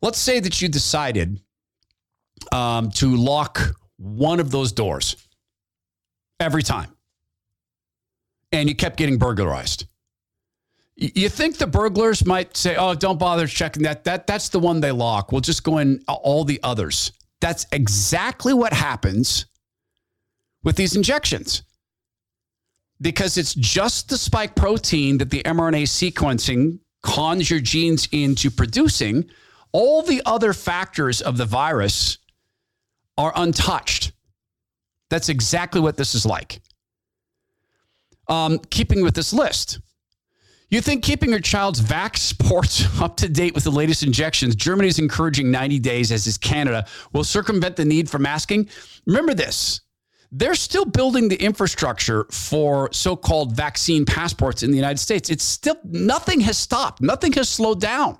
Let's 0.02 0.18
say 0.18 0.40
that 0.40 0.60
you 0.62 0.68
decided 0.68 1.40
um, 2.52 2.90
to 2.92 3.16
lock 3.16 3.74
one 3.96 4.40
of 4.40 4.50
those 4.50 4.72
doors 4.72 5.16
every 6.38 6.62
time 6.62 6.96
and 8.52 8.68
you 8.68 8.74
kept 8.74 8.96
getting 8.96 9.18
burglarized. 9.18 9.86
You 10.96 11.30
think 11.30 11.56
the 11.56 11.66
burglars 11.66 12.26
might 12.26 12.56
say, 12.56 12.76
"Oh, 12.76 12.94
don't 12.94 13.18
bother 13.18 13.46
checking 13.46 13.84
that. 13.84 14.04
That 14.04 14.26
that's 14.26 14.50
the 14.50 14.58
one 14.58 14.80
they 14.80 14.92
lock. 14.92 15.32
We'll 15.32 15.40
just 15.40 15.64
go 15.64 15.78
in 15.78 16.02
all 16.06 16.44
the 16.44 16.60
others." 16.62 17.12
That's 17.40 17.64
exactly 17.72 18.52
what 18.52 18.74
happens 18.74 19.46
with 20.62 20.76
these 20.76 20.96
injections 20.96 21.62
because 23.00 23.38
it's 23.38 23.54
just 23.54 24.10
the 24.10 24.18
spike 24.18 24.54
protein 24.54 25.16
that 25.18 25.30
the 25.30 25.42
mRNA 25.44 25.84
sequencing 25.84 26.78
cons 27.02 27.48
your 27.50 27.60
genes 27.60 28.06
into 28.12 28.50
producing. 28.50 29.30
All 29.72 30.02
the 30.02 30.22
other 30.26 30.52
factors 30.52 31.20
of 31.20 31.36
the 31.36 31.44
virus 31.44 32.18
are 33.16 33.32
untouched. 33.36 34.12
That's 35.08 35.28
exactly 35.28 35.80
what 35.80 35.96
this 35.96 36.14
is 36.14 36.24
like. 36.24 36.60
Um, 38.28 38.58
keeping 38.70 39.02
with 39.02 39.14
this 39.14 39.32
list, 39.32 39.80
you 40.68 40.80
think 40.80 41.02
keeping 41.02 41.30
your 41.30 41.40
child's 41.40 41.80
vax 41.80 42.36
ports 42.48 42.86
up 43.00 43.16
to 43.18 43.28
date 43.28 43.54
with 43.54 43.64
the 43.64 43.70
latest 43.70 44.02
injections, 44.02 44.54
Germany 44.54 44.88
is 44.88 44.98
encouraging 44.98 45.50
90 45.50 45.78
days, 45.80 46.12
as 46.12 46.26
is 46.26 46.38
Canada, 46.38 46.86
will 47.12 47.24
circumvent 47.24 47.76
the 47.76 47.84
need 47.84 48.08
for 48.08 48.18
masking? 48.18 48.68
Remember 49.06 49.34
this 49.34 49.80
they're 50.32 50.54
still 50.54 50.84
building 50.84 51.28
the 51.28 51.36
infrastructure 51.42 52.24
for 52.30 52.88
so-called 52.92 53.56
vaccine 53.56 54.04
passports 54.04 54.62
in 54.62 54.70
the 54.70 54.76
United 54.76 54.98
States. 54.98 55.28
It's 55.28 55.44
still 55.44 55.76
nothing 55.84 56.40
has 56.40 56.56
stopped. 56.56 57.02
Nothing 57.02 57.32
has 57.32 57.48
slowed 57.48 57.80
down. 57.80 58.18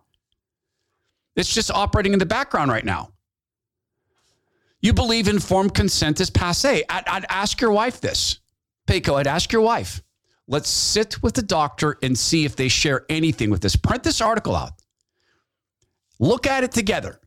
It's 1.37 1.53
just 1.53 1.71
operating 1.71 2.13
in 2.13 2.19
the 2.19 2.27
background 2.27 2.71
right 2.71 2.85
now. 2.85 3.11
You 4.81 4.93
believe 4.93 5.29
informed 5.29 5.75
consent 5.75 6.21
is 6.21 6.31
passe. 6.31 6.85
I'd, 6.89 7.09
I'd 7.09 7.27
ask 7.29 7.61
your 7.61 7.73
wife 7.73 8.01
this. 8.01 8.41
Peco, 8.87 9.19
I'd 9.19 9.27
ask 9.27 9.53
your 9.53 9.63
wife. 9.63 10.03
Let's 10.49 10.69
sit 10.69 11.23
with 11.23 11.35
the 11.35 11.43
doctor 11.43 11.97
and 12.03 12.19
see 12.19 12.45
if 12.45 12.57
they 12.57 12.69
share 12.69 13.05
anything 13.09 13.51
with 13.51 13.61
this. 13.61 13.77
Print 13.77 14.03
this 14.03 14.21
article 14.21 14.57
out. 14.57 14.73
Look 16.19 16.47
at 16.47 16.65
it 16.65 16.73
together. 16.73 17.21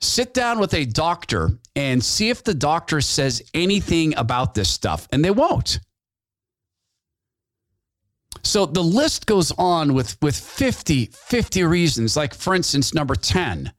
Sit 0.00 0.34
down 0.34 0.58
with 0.58 0.74
a 0.74 0.84
doctor 0.84 1.58
and 1.74 2.04
see 2.04 2.30
if 2.30 2.44
the 2.44 2.54
doctor 2.54 3.00
says 3.00 3.42
anything 3.54 4.16
about 4.16 4.54
this 4.54 4.68
stuff, 4.68 5.08
and 5.10 5.24
they 5.24 5.30
won't. 5.30 5.80
So 8.44 8.66
the 8.66 8.82
list 8.82 9.26
goes 9.26 9.50
on 9.52 9.94
with, 9.94 10.16
with 10.22 10.36
50, 10.36 11.06
50 11.06 11.64
reasons. 11.64 12.16
Like, 12.16 12.34
for 12.34 12.54
instance, 12.54 12.94
number 12.94 13.14
10, 13.14 13.72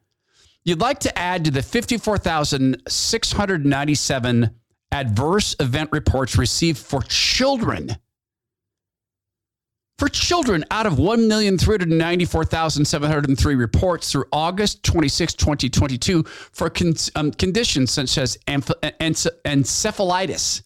you'd 0.63 0.81
like 0.81 0.99
to 0.99 1.15
add 1.17 1.45
to 1.45 1.51
the 1.51 1.61
54,697 1.61 4.49
adverse 4.91 5.55
event 5.59 5.89
reports 5.91 6.37
received 6.37 6.77
for 6.79 7.01
children 7.03 7.97
for 9.97 10.09
children 10.09 10.65
out 10.71 10.85
of 10.85 10.95
1,394,703 10.95 13.57
reports 13.57 14.11
through 14.11 14.25
August 14.31 14.83
26, 14.83 15.33
2022 15.35 16.23
for 16.23 16.69
con- 16.69 16.93
um, 17.15 17.31
conditions 17.31 17.91
such 17.91 18.17
as 18.17 18.37
encephalitis, 18.47 20.61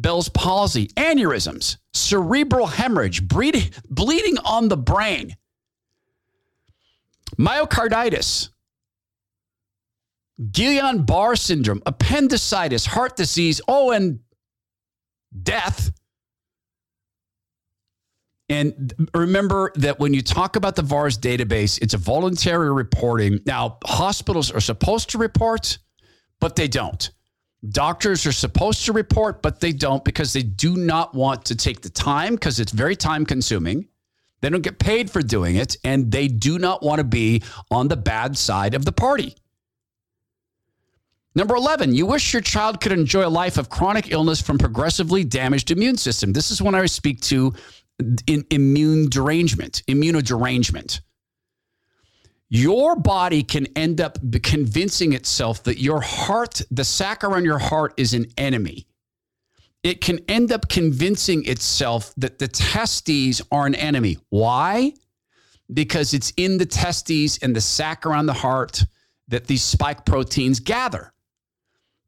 Bell's 0.00 0.28
palsy, 0.28 0.88
aneurysms, 0.88 1.76
cerebral 1.92 2.66
hemorrhage, 2.66 3.26
bleed- 3.26 3.74
bleeding 3.88 4.38
on 4.38 4.68
the 4.68 4.76
brain, 4.76 5.36
myocarditis, 7.38 8.50
Guillain 10.40 11.04
Barré 11.04 11.38
syndrome, 11.38 11.82
appendicitis, 11.84 12.86
heart 12.86 13.16
disease, 13.16 13.60
oh, 13.68 13.90
and 13.90 14.20
death 15.42 15.92
and 18.50 19.08
remember 19.14 19.70
that 19.76 20.00
when 20.00 20.12
you 20.12 20.22
talk 20.22 20.56
about 20.56 20.74
the 20.74 20.82
VAERS 20.82 21.18
database, 21.20 21.80
it's 21.80 21.94
a 21.94 21.98
voluntary 21.98 22.72
reporting. 22.72 23.38
Now, 23.46 23.78
hospitals 23.84 24.50
are 24.50 24.60
supposed 24.60 25.10
to 25.10 25.18
report, 25.18 25.78
but 26.40 26.56
they 26.56 26.66
don't. 26.66 27.10
Doctors 27.68 28.24
are 28.26 28.32
supposed 28.32 28.86
to 28.86 28.92
report, 28.92 29.42
but 29.42 29.60
they 29.60 29.72
don't 29.72 30.02
because 30.04 30.32
they 30.32 30.42
do 30.42 30.76
not 30.76 31.14
want 31.14 31.44
to 31.46 31.54
take 31.54 31.82
the 31.82 31.90
time 31.90 32.34
because 32.34 32.58
it's 32.58 32.72
very 32.72 32.96
time 32.96 33.26
consuming. 33.26 33.86
They 34.40 34.48
don't 34.48 34.62
get 34.62 34.78
paid 34.78 35.10
for 35.10 35.20
doing 35.20 35.56
it, 35.56 35.76
and 35.84 36.10
they 36.10 36.26
do 36.26 36.58
not 36.58 36.82
want 36.82 37.00
to 37.00 37.04
be 37.04 37.42
on 37.70 37.88
the 37.88 37.96
bad 37.96 38.38
side 38.38 38.74
of 38.74 38.86
the 38.86 38.92
party. 38.92 39.36
Number 41.34 41.54
11, 41.54 41.94
you 41.94 42.06
wish 42.06 42.32
your 42.32 42.42
child 42.42 42.80
could 42.80 42.92
enjoy 42.92 43.26
a 43.26 43.28
life 43.28 43.58
of 43.58 43.68
chronic 43.68 44.10
illness 44.10 44.40
from 44.40 44.58
progressively 44.58 45.22
damaged 45.22 45.70
immune 45.70 45.96
system. 45.96 46.32
This 46.32 46.50
is 46.50 46.62
when 46.62 46.74
I 46.74 46.86
speak 46.86 47.20
to 47.22 47.54
immune 48.26 49.10
derangement, 49.10 49.82
immunoderangement. 49.86 51.00
Your 52.50 52.96
body 52.96 53.42
can 53.42 53.66
end 53.76 54.00
up 54.00 54.18
convincing 54.42 55.12
itself 55.12 55.62
that 55.62 55.80
your 55.80 56.00
heart, 56.00 56.60
the 56.70 56.84
sac 56.84 57.24
around 57.24 57.44
your 57.44 57.58
heart, 57.58 57.94
is 57.96 58.12
an 58.12 58.26
enemy. 58.36 58.86
It 59.82 60.00
can 60.00 60.18
end 60.28 60.52
up 60.52 60.68
convincing 60.68 61.46
itself 61.46 62.12
that 62.16 62.38
the 62.38 62.48
testes 62.48 63.40
are 63.50 63.66
an 63.66 63.74
enemy. 63.76 64.18
Why? 64.28 64.92
Because 65.72 66.12
it's 66.12 66.32
in 66.36 66.58
the 66.58 66.66
testes 66.66 67.38
and 67.38 67.54
the 67.54 67.60
sac 67.60 68.04
around 68.04 68.26
the 68.26 68.32
heart 68.34 68.84
that 69.28 69.46
these 69.46 69.62
spike 69.62 70.04
proteins 70.04 70.60
gather. 70.60 71.12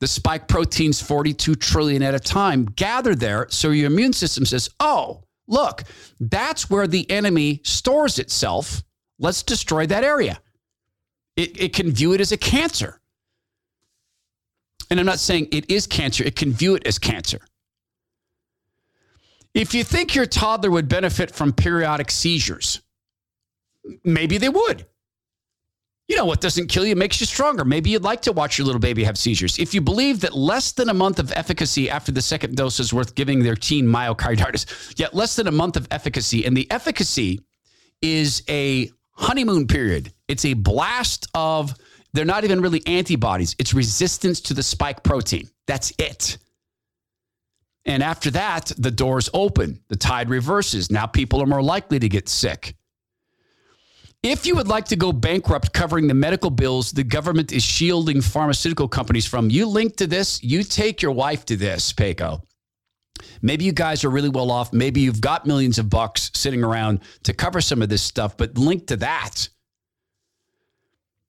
The 0.00 0.08
spike 0.08 0.48
proteins, 0.48 1.00
42 1.00 1.54
trillion 1.54 2.02
at 2.02 2.16
a 2.16 2.20
time, 2.20 2.64
gather 2.64 3.14
there. 3.14 3.46
So 3.48 3.70
your 3.70 3.86
immune 3.86 4.12
system 4.12 4.44
says, 4.44 4.68
oh, 4.80 5.22
Look, 5.48 5.82
that's 6.20 6.70
where 6.70 6.86
the 6.86 7.10
enemy 7.10 7.60
stores 7.64 8.18
itself. 8.18 8.82
Let's 9.22 9.42
destroy 9.44 9.86
that 9.86 10.02
area. 10.02 10.40
It, 11.36 11.58
it 11.58 11.72
can 11.72 11.92
view 11.92 12.12
it 12.12 12.20
as 12.20 12.32
a 12.32 12.36
cancer. 12.36 13.00
And 14.90 15.00
I'm 15.00 15.06
not 15.06 15.20
saying 15.20 15.48
it 15.52 15.70
is 15.70 15.86
cancer, 15.86 16.24
it 16.24 16.36
can 16.36 16.52
view 16.52 16.74
it 16.74 16.86
as 16.86 16.98
cancer. 16.98 17.40
If 19.54 19.74
you 19.74 19.84
think 19.84 20.14
your 20.14 20.26
toddler 20.26 20.70
would 20.70 20.88
benefit 20.88 21.30
from 21.30 21.52
periodic 21.52 22.10
seizures, 22.10 22.82
maybe 24.04 24.38
they 24.38 24.48
would. 24.48 24.86
You 26.08 26.16
know, 26.16 26.24
what 26.24 26.40
doesn't 26.40 26.66
kill 26.66 26.84
you 26.84 26.96
makes 26.96 27.20
you 27.20 27.26
stronger. 27.26 27.64
Maybe 27.64 27.90
you'd 27.90 28.02
like 28.02 28.22
to 28.22 28.32
watch 28.32 28.58
your 28.58 28.66
little 28.66 28.80
baby 28.80 29.04
have 29.04 29.16
seizures. 29.16 29.58
If 29.58 29.72
you 29.72 29.80
believe 29.80 30.20
that 30.20 30.36
less 30.36 30.72
than 30.72 30.88
a 30.88 30.94
month 30.94 31.18
of 31.18 31.32
efficacy 31.32 31.88
after 31.88 32.10
the 32.12 32.20
second 32.20 32.56
dose 32.56 32.80
is 32.80 32.92
worth 32.92 33.14
giving 33.14 33.42
their 33.42 33.54
teen 33.54 33.86
myocarditis, 33.86 34.98
yet 34.98 35.14
less 35.14 35.36
than 35.36 35.46
a 35.46 35.52
month 35.52 35.76
of 35.76 35.86
efficacy, 35.90 36.44
and 36.44 36.56
the 36.56 36.68
efficacy 36.70 37.40
is 38.02 38.42
a 38.48 38.90
honeymoon 39.22 39.66
period. 39.66 40.12
It's 40.28 40.44
a 40.44 40.54
blast 40.54 41.28
of, 41.34 41.74
they're 42.12 42.24
not 42.24 42.44
even 42.44 42.60
really 42.60 42.82
antibodies, 42.86 43.56
it's 43.58 43.72
resistance 43.72 44.40
to 44.42 44.54
the 44.54 44.62
spike 44.62 45.02
protein. 45.02 45.48
That's 45.66 45.92
it. 45.98 46.38
And 47.84 48.02
after 48.02 48.30
that, 48.32 48.72
the 48.78 48.90
doors 48.90 49.28
open, 49.34 49.80
the 49.88 49.96
tide 49.96 50.30
reverses. 50.30 50.90
Now 50.90 51.06
people 51.06 51.42
are 51.42 51.46
more 51.46 51.62
likely 51.62 51.98
to 51.98 52.08
get 52.08 52.28
sick. 52.28 52.76
If 54.22 54.46
you 54.46 54.54
would 54.54 54.68
like 54.68 54.84
to 54.86 54.96
go 54.96 55.12
bankrupt 55.12 55.72
covering 55.72 56.06
the 56.06 56.14
medical 56.14 56.50
bills 56.50 56.92
the 56.92 57.02
government 57.02 57.50
is 57.50 57.64
shielding 57.64 58.20
pharmaceutical 58.20 58.86
companies 58.86 59.26
from, 59.26 59.50
you 59.50 59.66
link 59.66 59.96
to 59.96 60.06
this, 60.06 60.40
you 60.44 60.62
take 60.62 61.02
your 61.02 61.10
wife 61.10 61.44
to 61.46 61.56
this, 61.56 61.92
Peco. 61.92 62.40
Maybe 63.40 63.64
you 63.64 63.72
guys 63.72 64.04
are 64.04 64.10
really 64.10 64.28
well 64.28 64.50
off. 64.50 64.72
Maybe 64.72 65.00
you've 65.00 65.20
got 65.20 65.46
millions 65.46 65.78
of 65.78 65.90
bucks 65.90 66.30
sitting 66.34 66.62
around 66.62 67.00
to 67.24 67.32
cover 67.32 67.60
some 67.60 67.82
of 67.82 67.88
this 67.88 68.02
stuff, 68.02 68.36
but 68.36 68.56
link 68.58 68.86
to 68.88 68.96
that. 68.96 69.48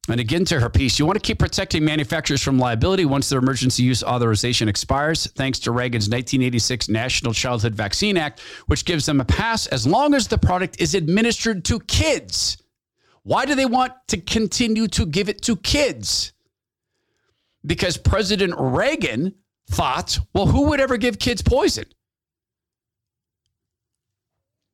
And 0.09 0.19
again, 0.19 0.43
to 0.45 0.59
her 0.59 0.69
piece, 0.69 0.99
you 0.99 1.05
want 1.05 1.15
to 1.15 1.25
keep 1.25 1.39
protecting 1.39 1.85
manufacturers 1.85 2.41
from 2.41 2.59
liability 2.59 3.05
once 3.05 3.29
their 3.29 3.39
emergency 3.39 3.83
use 3.83 4.03
authorization 4.03 4.67
expires, 4.67 5.27
thanks 5.27 5.59
to 5.59 5.71
Reagan's 5.71 6.09
1986 6.09 6.89
National 6.89 7.31
Childhood 7.31 7.73
Vaccine 7.73 8.17
Act, 8.17 8.41
which 8.67 8.83
gives 8.83 9.05
them 9.05 9.21
a 9.21 9.25
pass 9.25 9.65
as 9.67 9.87
long 9.87 10.13
as 10.13 10.27
the 10.27 10.37
product 10.37 10.81
is 10.81 10.93
administered 10.93 11.63
to 11.65 11.79
kids. 11.79 12.57
Why 13.23 13.45
do 13.45 13.55
they 13.55 13.65
want 13.65 13.93
to 14.09 14.17
continue 14.17 14.87
to 14.89 15.05
give 15.05 15.29
it 15.29 15.41
to 15.43 15.55
kids? 15.55 16.33
Because 17.65 17.95
President 17.95 18.55
Reagan 18.57 19.33
thought, 19.73 20.19
well, 20.33 20.45
who 20.45 20.69
would 20.69 20.79
ever 20.79 20.97
give 20.97 21.19
kids 21.19 21.41
poison? 21.41 21.85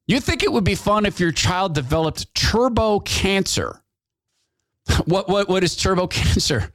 You 0.07 0.19
think 0.19 0.43
it 0.43 0.51
would 0.51 0.63
be 0.63 0.75
fun 0.75 1.05
if 1.05 1.19
your 1.19 1.31
child 1.31 1.75
developed 1.75 2.33
turbo 2.33 2.99
cancer? 2.99 3.83
what, 5.05 5.29
what, 5.29 5.47
what 5.47 5.63
is 5.63 5.75
turbo 5.75 6.07
cancer? 6.07 6.71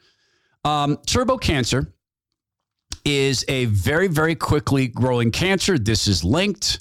Um, 0.64 0.98
turbo 1.06 1.36
cancer 1.36 1.92
is 3.04 3.44
a 3.48 3.66
very, 3.66 4.06
very 4.06 4.34
quickly 4.34 4.88
growing 4.88 5.30
cancer. 5.30 5.78
This 5.78 6.06
is 6.06 6.24
linked 6.24 6.80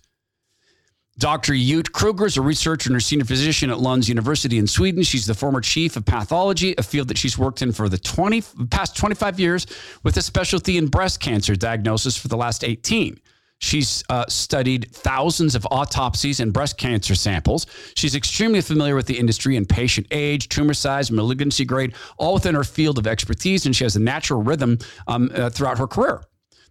Dr. 1.19 1.53
Ute 1.53 1.91
Kruger 1.91 2.25
is 2.25 2.37
a 2.37 2.41
researcher 2.41 2.89
and 2.89 2.97
a 2.97 3.01
senior 3.01 3.25
physician 3.25 3.69
at 3.69 3.77
Lunds 3.77 4.09
University 4.09 4.57
in 4.57 4.65
Sweden. 4.65 5.03
She's 5.03 5.27
the 5.27 5.35
former 5.35 5.61
chief 5.61 5.95
of 5.95 6.05
pathology, 6.05 6.73
a 6.77 6.83
field 6.83 7.07
that 7.09 7.19
she's 7.19 7.37
worked 7.37 7.61
in 7.61 7.71
for 7.71 7.87
the 7.87 7.99
20, 7.99 8.41
past 8.71 8.97
25 8.97 9.39
years 9.39 9.67
with 10.01 10.17
a 10.17 10.23
specialty 10.23 10.77
in 10.77 10.87
breast 10.87 11.19
cancer 11.19 11.55
diagnosis 11.55 12.17
for 12.17 12.29
the 12.29 12.37
last 12.37 12.63
18. 12.63 13.19
She's 13.59 14.03
uh, 14.09 14.25
studied 14.27 14.89
thousands 14.91 15.55
of 15.55 15.65
autopsies 15.69 16.39
and 16.39 16.51
breast 16.51 16.77
cancer 16.77 17.15
samples. 17.15 17.67
She's 17.95 18.15
extremely 18.15 18.59
familiar 18.59 18.95
with 18.95 19.05
the 19.05 19.17
industry 19.17 19.55
and 19.55 19.69
patient 19.69 20.07
age, 20.11 20.49
tumor 20.49 20.73
size, 20.73 21.11
malignancy 21.11 21.63
grade, 21.63 21.93
all 22.17 22.33
within 22.33 22.55
her 22.55 22.63
field 22.63 22.97
of 22.97 23.05
expertise, 23.05 23.65
and 23.65 23.75
she 23.75 23.85
has 23.85 23.95
a 23.95 24.01
natural 24.01 24.41
rhythm 24.41 24.79
um, 25.07 25.31
uh, 25.33 25.49
throughout 25.51 25.77
her 25.77 25.87
career. 25.87 26.23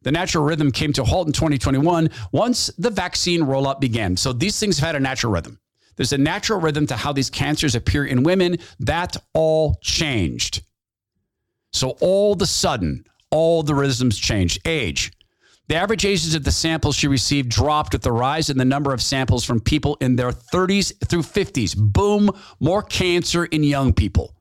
The 0.03 0.13
natural 0.13 0.45
rhythm 0.45 0.73
came 0.73 0.93
to 0.95 1.03
a 1.03 1.05
halt 1.05 1.27
in 1.27 1.33
2021 1.33 2.11
once 2.33 2.69
the 2.79 2.91
vaccine 2.91 3.43
rollout 3.43 3.81
began. 3.81 4.17
So 4.17 4.33
these 4.33 4.59
things 4.59 4.79
have 4.79 4.87
had 4.87 4.97
a 4.97 5.01
natural 5.01 5.33
rhythm. 5.33 5.59
There's 5.97 6.13
a 6.13 6.19
natural 6.19 6.61
rhythm 6.61 6.87
to 6.89 6.97
how 6.97 7.13
these 7.13 7.31
cancers 7.31 7.75
appear 7.75 8.05
in 8.05 8.23
women. 8.23 8.59
That 8.81 9.17
all 9.35 9.79
changed. 9.83 10.63
So 11.73 11.91
all 12.01 12.33
of 12.33 12.43
a 12.43 12.47
sudden, 12.47 13.05
all 13.31 13.63
the 13.63 13.75
rhythms 13.75 14.19
changed. 14.19 14.67
Age. 14.67 15.13
The 15.69 15.77
average 15.77 16.05
ages 16.05 16.35
of 16.35 16.45
the 16.45 16.51
samples 16.51 16.97
she 16.97 17.09
received 17.09 17.49
dropped 17.49 17.93
with 17.93 18.03
the 18.03 18.13
rise 18.13 18.51
in 18.51 18.59
the 18.59 18.65
number 18.65 18.93
of 18.93 19.01
samples 19.01 19.45
from 19.45 19.61
people 19.61 19.97
in 20.01 20.17
their 20.17 20.33
30s 20.33 20.93
through 21.07 21.23
50s. 21.23 21.77
Boom, 21.77 22.31
more 22.61 22.83
cancer 22.83 23.45
in 23.47 23.63
young 23.63 23.93
people. 23.93 24.35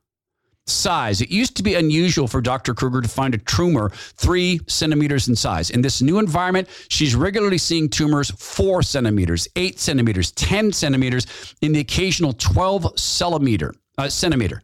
Size. 0.72 1.22
It 1.22 1.30
used 1.30 1.56
to 1.58 1.63
be 1.63 1.75
unusual 1.75 2.28
for 2.28 2.42
Dr. 2.42 2.74
Kruger 2.74 3.01
to 3.01 3.08
find 3.08 3.34
a 3.34 3.38
tumor 3.38 3.90
three 3.90 4.60
centimeters 4.68 5.28
in 5.28 5.36
size. 5.36 5.70
In 5.70 5.82
this 5.82 6.01
new 6.01 6.20
environment, 6.20 6.68
she's 6.88 7.16
regularly 7.16 7.58
seeing 7.58 7.90
tumors 7.90 8.32
four 8.32 8.82
centimeters, 8.82 9.48
eight 9.56 9.80
centimeters, 9.80 10.32
10 10.32 10.72
centimeters, 10.72 11.28
in 11.62 11.72
the 11.72 11.80
occasional 11.80 12.34
12 12.34 13.00
centimeter. 13.00 13.74
Uh, 13.98 14.10
centimeter. 14.10 14.62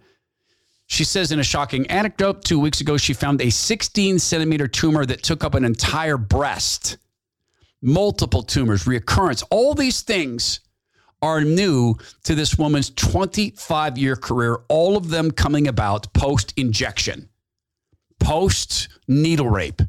She 0.88 1.04
says 1.04 1.32
in 1.32 1.40
a 1.40 1.44
shocking 1.44 1.86
anecdote, 1.88 2.46
two 2.46 2.60
weeks 2.60 2.80
ago, 2.80 2.96
she 2.96 3.14
found 3.14 3.42
a 3.42 3.50
16 3.50 4.20
centimeter 4.20 4.68
tumor 4.68 5.06
that 5.06 5.22
took 5.22 5.44
up 5.44 5.54
an 5.54 5.66
entire 5.66 6.18
breast. 6.18 6.98
Multiple 7.82 8.42
tumors, 8.42 8.88
recurrence, 8.88 9.44
all 9.52 9.74
these 9.74 10.02
things 10.02 10.62
are 11.21 11.41
new 11.41 11.95
to 12.24 12.36
this 12.36 12.57
woman's 12.57 12.89
25 12.91 13.97
year 13.97 14.15
career, 14.15 14.59
all 14.67 14.97
of 14.97 15.09
them 15.09 15.31
coming 15.31 15.67
about 15.67 16.13
post 16.13 16.53
injection, 16.57 17.29
post 18.19 18.89
needle 19.07 19.50
rape. 19.50 19.81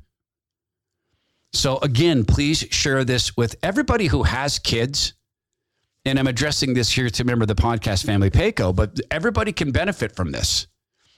So, 1.52 1.78
again, 1.78 2.24
please 2.24 2.66
share 2.70 3.04
this 3.04 3.36
with 3.36 3.56
everybody 3.62 4.06
who 4.06 4.22
has 4.22 4.58
kids. 4.58 5.14
And 6.04 6.18
I'm 6.18 6.26
addressing 6.26 6.74
this 6.74 6.90
here 6.90 7.10
to 7.10 7.24
member 7.24 7.42
of 7.42 7.48
the 7.48 7.54
podcast 7.54 8.04
family, 8.06 8.30
Peco, 8.30 8.74
but 8.74 9.00
everybody 9.10 9.52
can 9.52 9.72
benefit 9.72 10.14
from 10.14 10.30
this. 10.30 10.66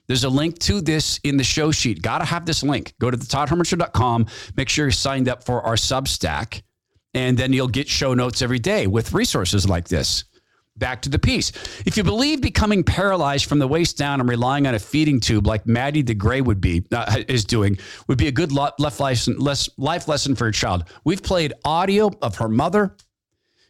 There's 0.06 0.24
a 0.24 0.28
link 0.28 0.58
to 0.60 0.80
this 0.80 1.20
in 1.22 1.36
the 1.36 1.44
show 1.44 1.70
sheet. 1.70 2.02
Got 2.02 2.18
to 2.18 2.24
have 2.24 2.44
this 2.44 2.64
link. 2.64 2.94
Go 3.00 3.12
to 3.12 3.16
the 3.16 3.26
toddhermanshow.com. 3.26 4.26
Make 4.56 4.68
sure 4.68 4.86
you're 4.86 4.90
signed 4.90 5.28
up 5.28 5.44
for 5.44 5.62
our 5.62 5.76
Substack, 5.76 6.62
and 7.14 7.36
then 7.36 7.52
you'll 7.52 7.68
get 7.68 7.88
show 7.88 8.14
notes 8.14 8.42
every 8.42 8.58
day 8.58 8.86
with 8.86 9.12
resources 9.12 9.68
like 9.68 9.88
this. 9.88 10.24
Back 10.76 11.02
to 11.02 11.10
the 11.10 11.18
piece. 11.18 11.52
If 11.84 11.96
you 11.96 12.04
believe 12.04 12.40
becoming 12.40 12.84
paralyzed 12.84 13.46
from 13.46 13.58
the 13.58 13.68
waist 13.68 13.98
down 13.98 14.20
and 14.20 14.28
relying 14.28 14.66
on 14.66 14.74
a 14.74 14.78
feeding 14.78 15.20
tube 15.20 15.46
like 15.46 15.66
Maddie 15.66 16.02
de 16.02 16.14
Garay 16.14 16.40
would 16.40 16.60
be 16.60 16.84
uh, 16.92 17.22
is 17.28 17.44
doing 17.44 17.78
would 18.06 18.16
be 18.18 18.28
a 18.28 18.32
good 18.32 18.52
life 18.52 18.78
lesson, 18.78 19.36
life 19.38 20.08
lesson 20.08 20.34
for 20.34 20.46
your 20.46 20.52
child. 20.52 20.84
We've 21.04 21.22
played 21.22 21.52
audio 21.64 22.10
of 22.22 22.36
her 22.36 22.48
mother. 22.48 22.96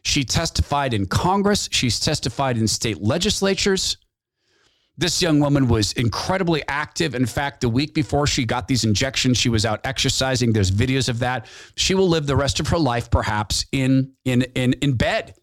She 0.03 0.23
testified 0.23 0.93
in 0.93 1.05
Congress. 1.05 1.67
She's 1.71 1.99
testified 1.99 2.57
in 2.57 2.67
state 2.67 3.01
legislatures. 3.01 3.97
This 5.01 5.19
young 5.19 5.39
woman 5.39 5.67
was 5.67 5.93
incredibly 5.93 6.61
active. 6.67 7.15
In 7.15 7.25
fact, 7.25 7.61
the 7.61 7.69
week 7.69 7.95
before 7.95 8.27
she 8.27 8.45
got 8.45 8.67
these 8.67 8.83
injections, 8.83 9.35
she 9.35 9.49
was 9.49 9.65
out 9.65 9.81
exercising. 9.83 10.53
There's 10.53 10.69
videos 10.69 11.09
of 11.09 11.17
that. 11.19 11.47
She 11.73 11.95
will 11.95 12.07
live 12.07 12.27
the 12.27 12.35
rest 12.35 12.59
of 12.59 12.67
her 12.67 12.77
life 12.77 13.09
perhaps 13.09 13.65
in 13.71 14.13
in 14.25 14.43
in 14.53 14.73
in 14.73 14.93
bed 14.93 15.33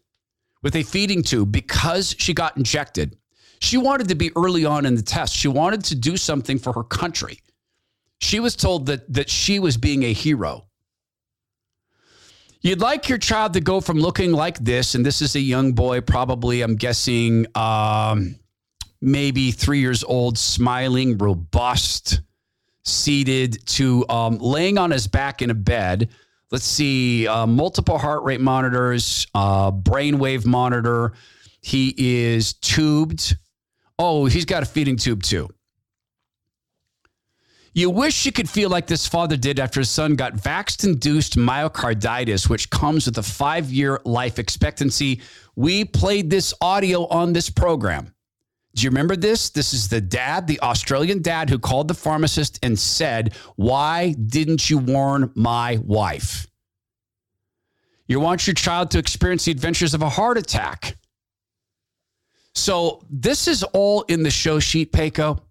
with 0.63 0.77
a 0.77 0.83
feeding 0.83 1.21
tube 1.21 1.51
because 1.51 2.15
she 2.17 2.33
got 2.33 2.55
injected. 2.55 3.17
She 3.59 3.75
wanted 3.75 4.07
to 4.07 4.15
be 4.15 4.31
early 4.37 4.63
on 4.63 4.85
in 4.85 4.95
the 4.95 5.01
test. 5.01 5.35
She 5.35 5.49
wanted 5.49 5.83
to 5.83 5.95
do 5.95 6.15
something 6.15 6.57
for 6.57 6.71
her 6.71 6.83
country. 6.83 7.39
She 8.21 8.39
was 8.39 8.55
told 8.55 8.85
that 8.85 9.11
that 9.11 9.29
she 9.29 9.59
was 9.59 9.75
being 9.75 10.03
a 10.03 10.13
hero. 10.13 10.69
You'd 12.61 12.79
like 12.79 13.09
your 13.09 13.17
child 13.17 13.51
to 13.53 13.59
go 13.59 13.81
from 13.81 13.97
looking 13.97 14.31
like 14.31 14.57
this, 14.59 14.95
and 14.95 15.05
this 15.05 15.21
is 15.21 15.35
a 15.35 15.41
young 15.41 15.73
boy, 15.73 15.99
probably, 15.99 16.61
I'm 16.61 16.75
guessing, 16.77 17.45
um, 17.55 18.39
maybe 19.01 19.51
three 19.51 19.79
years 19.79 20.03
old, 20.03 20.37
smiling, 20.37 21.17
robust, 21.17 22.21
seated, 22.83 23.65
to 23.67 24.07
um, 24.09 24.37
laying 24.37 24.77
on 24.77 24.91
his 24.91 25.07
back 25.07 25.41
in 25.41 25.49
a 25.49 25.55
bed. 25.55 26.09
Let's 26.51 26.65
see, 26.65 27.27
uh, 27.27 27.45
multiple 27.45 27.97
heart 27.97 28.23
rate 28.23 28.41
monitors, 28.41 29.27
uh, 29.35 29.71
brainwave 29.71 30.45
monitor. 30.45 31.13
He 31.61 31.93
is 31.97 32.53
tubed. 32.53 33.35
Oh, 33.99 34.25
he's 34.25 34.45
got 34.45 34.63
a 34.63 34.65
feeding 34.65 34.95
tube 34.95 35.23
too. 35.23 35.49
You 37.73 37.91
wish 37.91 38.25
you 38.25 38.31
could 38.31 38.49
feel 38.49 38.69
like 38.69 38.87
this 38.87 39.05
father 39.05 39.37
did 39.37 39.59
after 39.59 39.79
his 39.79 39.89
son 39.89 40.15
got 40.15 40.33
vax 40.33 40.83
induced 40.83 41.37
myocarditis, 41.37 42.49
which 42.49 42.69
comes 42.71 43.05
with 43.05 43.17
a 43.19 43.23
five 43.23 43.69
year 43.69 44.01
life 44.05 44.39
expectancy. 44.39 45.21
We 45.55 45.85
played 45.85 46.29
this 46.29 46.53
audio 46.61 47.05
on 47.07 47.33
this 47.33 47.49
program. 47.49 48.13
Do 48.79 48.85
you 48.85 48.91
remember 48.91 49.17
this? 49.17 49.49
This 49.49 49.73
is 49.73 49.89
the 49.89 49.99
dad, 49.99 50.47
the 50.47 50.61
Australian 50.61 51.21
dad, 51.21 51.49
who 51.49 51.59
called 51.59 51.89
the 51.89 51.93
pharmacist 51.93 52.59
and 52.63 52.79
said, 52.79 53.33
Why 53.57 54.13
didn't 54.13 54.69
you 54.69 54.77
warn 54.77 55.33
my 55.35 55.81
wife? 55.83 56.47
You 58.07 58.21
want 58.21 58.47
your 58.47 58.53
child 58.53 58.89
to 58.91 58.97
experience 58.97 59.43
the 59.43 59.51
adventures 59.51 59.93
of 59.93 60.01
a 60.01 60.07
heart 60.07 60.37
attack. 60.37 60.97
So, 62.55 63.03
this 63.09 63.49
is 63.49 63.63
all 63.63 64.03
in 64.03 64.23
the 64.23 64.31
show 64.31 64.61
sheet, 64.61 64.93
Peco. 64.93 65.41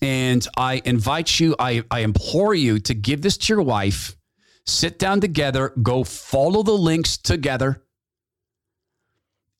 And 0.00 0.46
I 0.56 0.80
invite 0.84 1.40
you, 1.40 1.56
I, 1.58 1.82
I 1.90 2.00
implore 2.00 2.54
you 2.54 2.78
to 2.78 2.94
give 2.94 3.20
this 3.20 3.36
to 3.36 3.52
your 3.52 3.62
wife. 3.62 4.16
Sit 4.64 5.00
down 5.00 5.20
together, 5.20 5.72
go 5.82 6.04
follow 6.04 6.62
the 6.62 6.70
links 6.70 7.16
together 7.16 7.82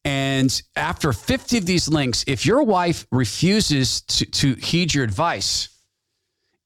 and 0.07 0.63
after 0.77 1.13
50 1.13 1.59
of 1.59 1.67
these 1.67 1.89
links, 1.89 2.25
if 2.29 2.47
your 2.47 2.63
wife 2.63 3.09
refuses 3.11 4.03
to, 4.03 4.25
to 4.27 4.55
heed 4.55 4.95
your 4.95 5.03
advice 5.03 5.69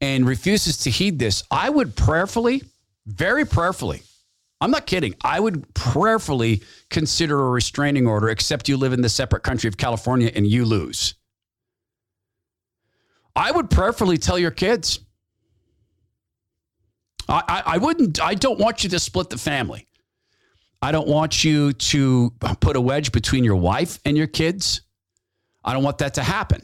and 0.02 0.26
refuses 0.26 0.76
to 0.78 0.90
heed 0.90 1.18
this, 1.18 1.42
I 1.50 1.70
would 1.70 1.96
prayerfully, 1.96 2.62
very 3.06 3.46
prayerfully, 3.46 4.02
I'm 4.60 4.70
not 4.70 4.84
kidding, 4.84 5.14
I 5.24 5.40
would 5.40 5.72
prayerfully 5.72 6.62
consider 6.90 7.40
a 7.40 7.48
restraining 7.48 8.06
order, 8.06 8.28
except 8.28 8.68
you 8.68 8.76
live 8.76 8.92
in 8.92 9.00
the 9.00 9.08
separate 9.08 9.42
country 9.42 9.68
of 9.68 9.78
California 9.78 10.30
and 10.34 10.46
you 10.46 10.66
lose. 10.66 11.14
I 13.34 13.52
would 13.52 13.70
prayerfully 13.70 14.18
tell 14.18 14.38
your 14.38 14.50
kids. 14.50 15.00
I, 17.26 17.42
I, 17.48 17.62
I 17.64 17.78
wouldn't, 17.78 18.22
I 18.22 18.34
don't 18.34 18.60
want 18.60 18.84
you 18.84 18.90
to 18.90 18.98
split 18.98 19.30
the 19.30 19.38
family. 19.38 19.86
I 20.82 20.92
don't 20.92 21.08
want 21.08 21.44
you 21.44 21.72
to 21.72 22.30
put 22.60 22.76
a 22.76 22.80
wedge 22.80 23.12
between 23.12 23.44
your 23.44 23.56
wife 23.56 23.98
and 24.04 24.16
your 24.16 24.26
kids. 24.26 24.82
I 25.62 25.74
don't 25.74 25.82
want 25.82 25.98
that 25.98 26.14
to 26.14 26.22
happen. 26.22 26.62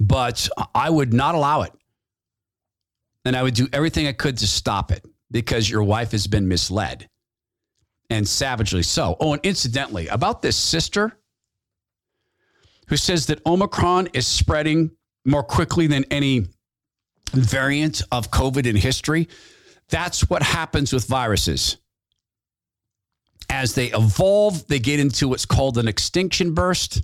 But 0.00 0.48
I 0.74 0.90
would 0.90 1.14
not 1.14 1.36
allow 1.36 1.62
it. 1.62 1.72
And 3.24 3.36
I 3.36 3.42
would 3.42 3.54
do 3.54 3.68
everything 3.72 4.08
I 4.08 4.12
could 4.12 4.38
to 4.38 4.48
stop 4.48 4.90
it 4.90 5.04
because 5.30 5.70
your 5.70 5.84
wife 5.84 6.10
has 6.10 6.26
been 6.26 6.48
misled 6.48 7.08
and 8.10 8.26
savagely 8.26 8.82
so. 8.82 9.16
Oh, 9.20 9.32
and 9.32 9.40
incidentally, 9.44 10.08
about 10.08 10.42
this 10.42 10.56
sister 10.56 11.16
who 12.88 12.96
says 12.96 13.26
that 13.26 13.40
Omicron 13.46 14.08
is 14.12 14.26
spreading 14.26 14.90
more 15.24 15.44
quickly 15.44 15.86
than 15.86 16.04
any 16.10 16.46
variant 17.32 18.02
of 18.10 18.32
COVID 18.32 18.66
in 18.66 18.74
history. 18.74 19.28
That's 19.88 20.28
what 20.28 20.42
happens 20.42 20.92
with 20.92 21.06
viruses 21.06 21.78
as 23.52 23.74
they 23.74 23.88
evolve, 23.88 24.66
they 24.66 24.78
get 24.78 24.98
into 24.98 25.28
what's 25.28 25.44
called 25.44 25.76
an 25.76 25.86
extinction 25.86 26.54
burst. 26.54 27.02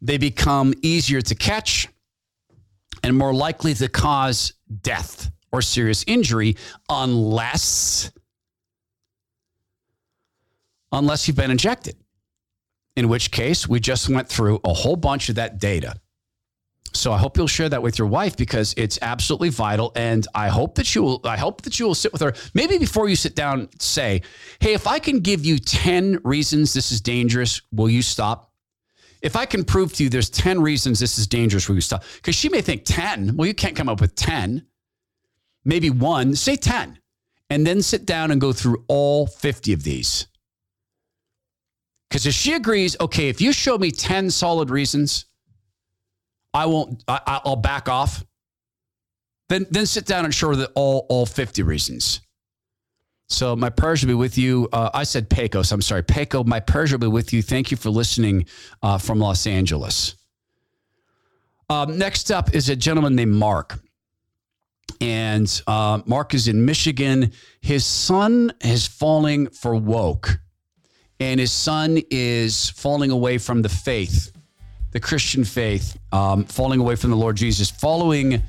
They 0.00 0.16
become 0.16 0.72
easier 0.80 1.20
to 1.20 1.34
catch 1.34 1.88
and 3.02 3.18
more 3.18 3.34
likely 3.34 3.74
to 3.74 3.88
cause 3.88 4.54
death 4.82 5.30
or 5.50 5.60
serious 5.60 6.04
injury 6.06 6.56
unless 6.88 8.12
unless 10.92 11.26
you've 11.26 11.36
been 11.36 11.50
injected. 11.50 11.96
In 12.96 13.08
which 13.08 13.30
case, 13.30 13.68
we 13.68 13.80
just 13.80 14.08
went 14.08 14.28
through 14.28 14.60
a 14.64 14.72
whole 14.72 14.96
bunch 14.96 15.28
of 15.28 15.34
that 15.36 15.58
data. 15.58 15.94
So 16.92 17.12
I 17.12 17.18
hope 17.18 17.36
you'll 17.36 17.46
share 17.46 17.68
that 17.68 17.82
with 17.82 17.98
your 17.98 18.08
wife 18.08 18.36
because 18.36 18.74
it's 18.76 18.98
absolutely 19.00 19.50
vital. 19.50 19.92
And 19.94 20.26
I 20.34 20.48
hope 20.48 20.74
that 20.74 20.94
you 20.94 21.02
will, 21.02 21.20
I 21.24 21.36
hope 21.36 21.62
that 21.62 21.78
you 21.78 21.86
will 21.86 21.94
sit 21.94 22.12
with 22.12 22.20
her. 22.20 22.34
Maybe 22.52 22.78
before 22.78 23.08
you 23.08 23.16
sit 23.16 23.36
down, 23.36 23.68
say, 23.78 24.22
Hey, 24.58 24.74
if 24.74 24.86
I 24.86 24.98
can 24.98 25.20
give 25.20 25.44
you 25.44 25.58
10 25.58 26.20
reasons 26.24 26.72
this 26.72 26.90
is 26.90 27.00
dangerous, 27.00 27.62
will 27.72 27.88
you 27.88 28.02
stop? 28.02 28.52
If 29.22 29.36
I 29.36 29.44
can 29.46 29.64
prove 29.64 29.92
to 29.94 30.04
you 30.04 30.10
there's 30.10 30.30
10 30.30 30.60
reasons 30.60 30.98
this 30.98 31.18
is 31.18 31.26
dangerous, 31.26 31.68
will 31.68 31.76
you 31.76 31.80
stop? 31.80 32.04
Because 32.16 32.34
she 32.34 32.48
may 32.48 32.60
think 32.60 32.82
10. 32.84 33.36
Well, 33.36 33.46
you 33.46 33.54
can't 33.54 33.76
come 33.76 33.88
up 33.88 34.00
with 34.00 34.16
10. 34.16 34.66
Maybe 35.64 35.90
one, 35.90 36.34
say 36.34 36.56
10. 36.56 36.98
And 37.50 37.66
then 37.66 37.82
sit 37.82 38.06
down 38.06 38.30
and 38.30 38.40
go 38.40 38.52
through 38.52 38.84
all 38.88 39.26
50 39.26 39.72
of 39.72 39.82
these. 39.82 40.26
Because 42.08 42.26
if 42.26 42.34
she 42.34 42.54
agrees, 42.54 42.96
okay, 43.00 43.28
if 43.28 43.40
you 43.40 43.52
show 43.52 43.78
me 43.78 43.90
10 43.90 44.30
solid 44.30 44.70
reasons, 44.70 45.26
I 46.52 46.66
won't. 46.66 47.02
I, 47.06 47.40
will 47.44 47.56
back 47.56 47.88
off. 47.88 48.24
Then 49.48 49.66
then 49.70 49.86
sit 49.86 50.06
down 50.06 50.24
and 50.24 50.34
show 50.34 50.54
that 50.54 50.70
all 50.74 51.06
all 51.08 51.26
fifty 51.26 51.62
reasons. 51.62 52.20
So 53.28 53.54
my 53.54 53.70
prayers 53.70 54.02
will 54.02 54.08
be 54.08 54.14
with 54.14 54.36
you. 54.36 54.68
Uh, 54.72 54.90
I 54.92 55.04
said 55.04 55.30
Pecos. 55.30 55.70
I'm 55.70 55.82
sorry, 55.82 56.02
Peco. 56.02 56.44
My 56.44 56.58
prayers 56.58 56.90
will 56.90 56.98
be 56.98 57.06
with 57.06 57.32
you. 57.32 57.42
Thank 57.42 57.70
you 57.70 57.76
for 57.76 57.88
listening 57.90 58.46
uh, 58.82 58.98
from 58.98 59.20
Los 59.20 59.46
Angeles. 59.46 60.16
Um, 61.68 61.96
next 61.96 62.32
up 62.32 62.52
is 62.54 62.68
a 62.68 62.74
gentleman 62.74 63.14
named 63.14 63.32
Mark. 63.32 63.78
And 65.00 65.62
uh, 65.68 66.00
Mark 66.04 66.34
is 66.34 66.48
in 66.48 66.64
Michigan. 66.64 67.30
His 67.60 67.86
son 67.86 68.52
is 68.60 68.88
falling 68.88 69.48
for 69.48 69.76
woke, 69.76 70.40
and 71.20 71.38
his 71.38 71.52
son 71.52 72.00
is 72.10 72.70
falling 72.70 73.12
away 73.12 73.38
from 73.38 73.62
the 73.62 73.68
faith, 73.68 74.32
the 74.92 75.00
Christian 75.00 75.44
faith, 75.44 75.98
um, 76.12 76.44
falling 76.44 76.80
away 76.80 76.96
from 76.96 77.10
the 77.10 77.16
Lord 77.16 77.36
Jesus, 77.36 77.70
following 77.70 78.42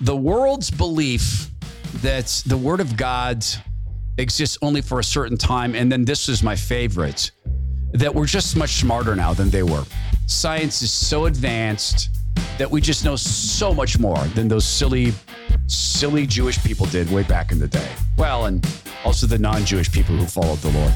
the 0.00 0.16
world's 0.16 0.70
belief 0.70 1.50
that 2.02 2.42
the 2.46 2.56
Word 2.56 2.80
of 2.80 2.96
God 2.96 3.44
exists 4.18 4.58
only 4.62 4.80
for 4.80 5.00
a 5.00 5.04
certain 5.04 5.36
time. 5.36 5.74
And 5.74 5.90
then 5.90 6.04
this 6.04 6.28
is 6.28 6.42
my 6.42 6.56
favorite 6.56 7.30
that 7.92 8.14
we're 8.14 8.26
just 8.26 8.56
much 8.56 8.74
smarter 8.74 9.16
now 9.16 9.34
than 9.34 9.50
they 9.50 9.62
were. 9.62 9.84
Science 10.26 10.82
is 10.82 10.92
so 10.92 11.26
advanced 11.26 12.10
that 12.56 12.70
we 12.70 12.80
just 12.80 13.04
know 13.04 13.16
so 13.16 13.74
much 13.74 13.98
more 13.98 14.18
than 14.34 14.46
those 14.46 14.64
silly, 14.64 15.12
silly 15.66 16.26
Jewish 16.26 16.62
people 16.62 16.86
did 16.86 17.10
way 17.10 17.24
back 17.24 17.50
in 17.50 17.58
the 17.58 17.66
day. 17.66 17.90
Well, 18.16 18.46
and 18.46 18.64
also 19.04 19.26
the 19.26 19.38
non 19.38 19.64
Jewish 19.64 19.90
people 19.90 20.16
who 20.16 20.26
followed 20.26 20.58
the 20.58 20.70
Lord. 20.70 20.92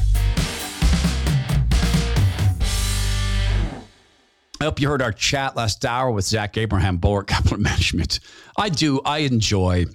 I 4.59 4.63
hope 4.63 4.79
you 4.79 4.87
heard 4.87 5.01
our 5.01 5.11
chat 5.11 5.55
last 5.55 5.83
hour 5.85 6.11
with 6.11 6.25
Zach 6.25 6.57
Abraham, 6.57 6.97
Bulwark 6.97 7.27
Capital 7.27 7.57
Management. 7.59 8.19
I 8.57 8.69
do. 8.69 9.01
I 9.03 9.19
enjoy 9.19 9.85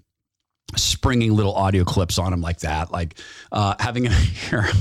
springing 0.77 1.35
little 1.35 1.55
audio 1.55 1.85
clips 1.85 2.19
on 2.19 2.33
him 2.33 2.41
like 2.41 2.61
that, 2.61 2.93
like 2.93 3.19
uh, 3.53 3.75
having 3.79 4.05
it 4.07 4.13
here. 4.13 4.67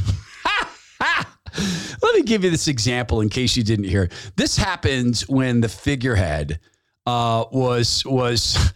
Let 2.01 2.15
me 2.15 2.21
give 2.23 2.43
you 2.43 2.51
this 2.51 2.67
example 2.67 3.21
in 3.21 3.29
case 3.29 3.57
you 3.57 3.63
didn't 3.63 3.85
hear. 3.85 4.03
It. 4.03 4.31
This 4.35 4.55
happened 4.55 5.21
when 5.27 5.61
the 5.61 5.69
figurehead 5.69 6.59
uh, 7.05 7.45
was 7.51 8.05
was 8.05 8.73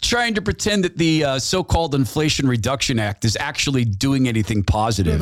trying 0.00 0.34
to 0.34 0.42
pretend 0.42 0.84
that 0.84 0.96
the 0.96 1.24
uh, 1.24 1.38
so-called 1.38 1.94
Inflation 1.94 2.46
Reduction 2.46 2.98
Act 2.98 3.24
is 3.24 3.36
actually 3.40 3.84
doing 3.84 4.28
anything 4.28 4.62
positive. 4.62 5.20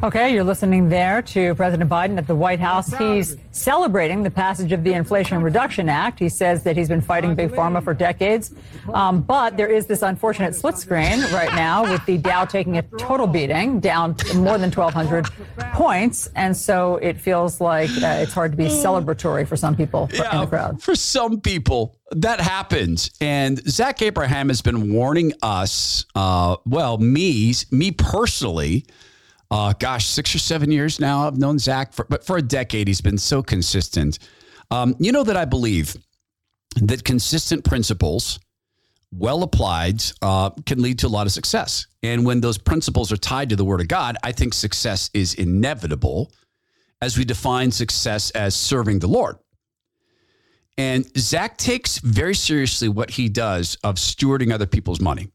Okay, 0.00 0.32
you're 0.32 0.44
listening 0.44 0.88
there 0.88 1.22
to 1.22 1.56
President 1.56 1.90
Biden 1.90 2.18
at 2.18 2.28
the 2.28 2.34
White 2.34 2.60
House. 2.60 2.96
He's 2.96 3.36
celebrating 3.50 4.22
the 4.22 4.30
passage 4.30 4.70
of 4.70 4.84
the 4.84 4.92
Inflation 4.92 5.42
Reduction 5.42 5.88
Act. 5.88 6.20
He 6.20 6.28
says 6.28 6.62
that 6.62 6.76
he's 6.76 6.88
been 6.88 7.00
fighting 7.00 7.34
Big 7.34 7.50
Pharma 7.50 7.82
for 7.82 7.94
decades. 7.94 8.54
Um, 8.94 9.22
but 9.22 9.56
there 9.56 9.66
is 9.66 9.86
this 9.86 10.02
unfortunate 10.02 10.54
split 10.54 10.78
screen 10.78 11.20
right 11.32 11.52
now 11.52 11.82
with 11.82 12.06
the 12.06 12.16
Dow 12.16 12.44
taking 12.44 12.78
a 12.78 12.82
total 12.96 13.26
beating, 13.26 13.80
down 13.80 14.14
more 14.36 14.56
than 14.56 14.70
1,200 14.70 15.26
points. 15.72 16.28
And 16.36 16.56
so 16.56 16.98
it 16.98 17.20
feels 17.20 17.60
like 17.60 17.90
uh, 18.00 18.20
it's 18.20 18.32
hard 18.32 18.52
to 18.52 18.56
be 18.56 18.66
celebratory 18.66 19.48
for 19.48 19.56
some 19.56 19.74
people 19.74 20.08
yeah, 20.12 20.32
in 20.32 20.40
the 20.42 20.46
crowd. 20.46 20.80
For 20.80 20.94
some 20.94 21.40
people, 21.40 21.98
that 22.12 22.40
happens. 22.40 23.10
And 23.20 23.58
Zach 23.68 24.00
Abraham 24.00 24.46
has 24.48 24.62
been 24.62 24.92
warning 24.92 25.32
us, 25.42 26.04
uh, 26.14 26.56
well, 26.64 26.98
me, 26.98 27.52
me 27.72 27.90
personally, 27.90 28.86
uh, 29.50 29.72
gosh, 29.78 30.06
six 30.06 30.34
or 30.34 30.38
seven 30.38 30.70
years 30.70 31.00
now. 31.00 31.26
I've 31.26 31.38
known 31.38 31.58
Zach, 31.58 31.92
for, 31.92 32.06
but 32.08 32.24
for 32.24 32.36
a 32.36 32.42
decade, 32.42 32.88
he's 32.88 33.00
been 33.00 33.18
so 33.18 33.42
consistent. 33.42 34.18
Um, 34.70 34.94
you 34.98 35.12
know 35.12 35.24
that 35.24 35.36
I 35.36 35.44
believe 35.44 35.96
that 36.76 37.04
consistent 37.04 37.64
principles, 37.64 38.38
well 39.10 39.42
applied, 39.42 40.02
uh, 40.20 40.50
can 40.66 40.82
lead 40.82 40.98
to 40.98 41.06
a 41.06 41.08
lot 41.08 41.26
of 41.26 41.32
success. 41.32 41.86
And 42.02 42.26
when 42.26 42.40
those 42.40 42.58
principles 42.58 43.10
are 43.10 43.16
tied 43.16 43.48
to 43.48 43.56
the 43.56 43.64
Word 43.64 43.80
of 43.80 43.88
God, 43.88 44.16
I 44.22 44.32
think 44.32 44.52
success 44.52 45.10
is 45.14 45.34
inevitable 45.34 46.30
as 47.00 47.16
we 47.16 47.24
define 47.24 47.70
success 47.70 48.30
as 48.32 48.54
serving 48.54 48.98
the 48.98 49.06
Lord. 49.06 49.36
And 50.76 51.06
Zach 51.18 51.56
takes 51.56 51.98
very 51.98 52.34
seriously 52.34 52.88
what 52.88 53.10
he 53.10 53.28
does 53.28 53.76
of 53.82 53.96
stewarding 53.96 54.52
other 54.52 54.66
people's 54.66 55.00
money 55.00 55.28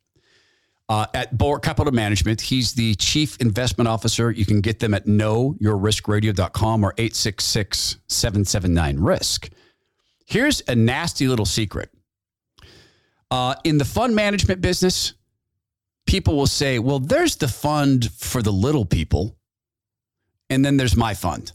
uh, 0.89 1.05
at 1.13 1.37
Bulwark 1.37 1.63
Capital 1.63 1.93
Management. 1.93 2.41
He's 2.41 2.73
the 2.73 2.95
chief 2.95 3.37
investment 3.37 3.87
officer. 3.87 4.31
You 4.31 4.45
can 4.45 4.61
get 4.61 4.79
them 4.79 4.93
at 4.93 5.05
knowyourriskradio.com 5.05 6.83
or 6.83 6.93
866 6.97 7.97
779 8.07 8.99
risk. 8.99 9.49
Here's 10.25 10.61
a 10.67 10.75
nasty 10.75 11.27
little 11.27 11.45
secret. 11.45 11.89
Uh, 13.31 13.55
in 13.63 13.77
the 13.77 13.85
fund 13.85 14.15
management 14.15 14.61
business, 14.61 15.13
people 16.05 16.35
will 16.35 16.47
say, 16.47 16.79
well, 16.79 16.99
there's 16.99 17.37
the 17.37 17.47
fund 17.47 18.11
for 18.11 18.41
the 18.41 18.51
little 18.51 18.85
people, 18.85 19.35
and 20.49 20.63
then 20.63 20.77
there's 20.77 20.95
my 20.95 21.13
fund. 21.13 21.51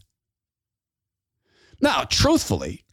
Now, 1.81 2.03
truthfully, 2.03 2.83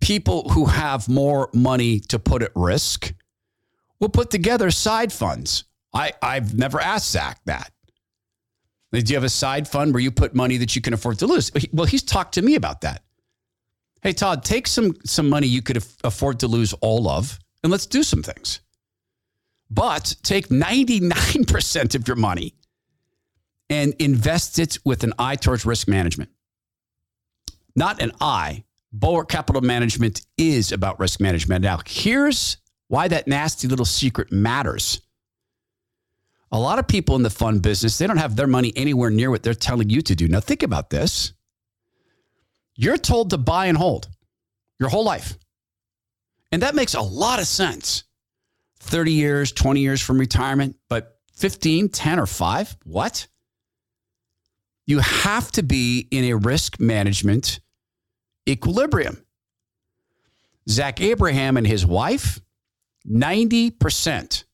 people 0.00 0.48
who 0.50 0.64
have 0.66 1.08
more 1.08 1.48
money 1.54 2.00
to 2.00 2.18
put 2.18 2.42
at 2.42 2.50
risk 2.56 3.14
will 4.00 4.08
put 4.08 4.30
together 4.30 4.70
side 4.70 5.12
funds 5.12 5.64
I, 5.94 6.12
I've 6.20 6.54
never 6.54 6.80
asked 6.80 7.10
Zach 7.10 7.40
that. 7.46 7.70
Do 8.92 9.00
you 9.00 9.16
have 9.16 9.24
a 9.24 9.28
side 9.28 9.66
fund 9.66 9.92
where 9.92 10.02
you 10.02 10.10
put 10.10 10.34
money 10.34 10.56
that 10.58 10.76
you 10.76 10.82
can 10.82 10.92
afford 10.92 11.18
to 11.20 11.26
lose? 11.26 11.50
Well, 11.72 11.86
he's 11.86 12.02
talked 12.02 12.34
to 12.34 12.42
me 12.42 12.54
about 12.54 12.82
that. 12.82 13.02
Hey, 14.02 14.12
Todd, 14.12 14.44
take 14.44 14.66
some 14.66 14.94
some 15.04 15.28
money 15.28 15.46
you 15.46 15.62
could 15.62 15.82
afford 16.04 16.40
to 16.40 16.46
lose 16.46 16.74
all 16.74 17.08
of, 17.08 17.38
and 17.62 17.72
let's 17.72 17.86
do 17.86 18.02
some 18.02 18.22
things. 18.22 18.60
But 19.70 20.14
take 20.22 20.48
99% 20.48 21.94
of 21.94 22.06
your 22.06 22.16
money 22.16 22.54
and 23.70 23.94
invest 23.98 24.58
it 24.58 24.78
with 24.84 25.02
an 25.02 25.14
eye 25.18 25.36
towards 25.36 25.64
risk 25.64 25.88
management. 25.88 26.30
Not 27.74 28.00
an 28.00 28.12
eye. 28.20 28.64
Bulwark 28.92 29.28
Capital 29.28 29.62
Management 29.62 30.22
is 30.38 30.70
about 30.70 31.00
risk 31.00 31.20
management. 31.20 31.62
Now, 31.62 31.80
here's 31.84 32.58
why 32.86 33.08
that 33.08 33.26
nasty 33.26 33.66
little 33.66 33.84
secret 33.84 34.30
matters. 34.30 35.00
A 36.52 36.58
lot 36.58 36.78
of 36.78 36.86
people 36.86 37.16
in 37.16 37.22
the 37.22 37.30
fund 37.30 37.62
business, 37.62 37.98
they 37.98 38.06
don't 38.06 38.16
have 38.16 38.36
their 38.36 38.46
money 38.46 38.72
anywhere 38.76 39.10
near 39.10 39.30
what 39.30 39.42
they're 39.42 39.54
telling 39.54 39.90
you 39.90 40.02
to 40.02 40.14
do. 40.14 40.28
Now, 40.28 40.40
think 40.40 40.62
about 40.62 40.90
this. 40.90 41.32
You're 42.76 42.96
told 42.96 43.30
to 43.30 43.38
buy 43.38 43.66
and 43.66 43.78
hold 43.78 44.08
your 44.78 44.88
whole 44.88 45.04
life. 45.04 45.36
And 46.52 46.62
that 46.62 46.74
makes 46.74 46.94
a 46.94 47.00
lot 47.00 47.40
of 47.40 47.46
sense. 47.46 48.04
30 48.80 49.12
years, 49.12 49.52
20 49.52 49.80
years 49.80 50.00
from 50.00 50.18
retirement, 50.18 50.76
but 50.88 51.18
15, 51.34 51.88
10, 51.88 52.20
or 52.20 52.26
5? 52.26 52.76
What? 52.84 53.26
You 54.86 54.98
have 54.98 55.50
to 55.52 55.62
be 55.62 56.06
in 56.10 56.24
a 56.24 56.34
risk 56.34 56.78
management 56.78 57.60
equilibrium. 58.48 59.24
Zach 60.68 61.00
Abraham 61.00 61.56
and 61.56 61.66
his 61.66 61.86
wife, 61.86 62.40
90% 63.08 64.44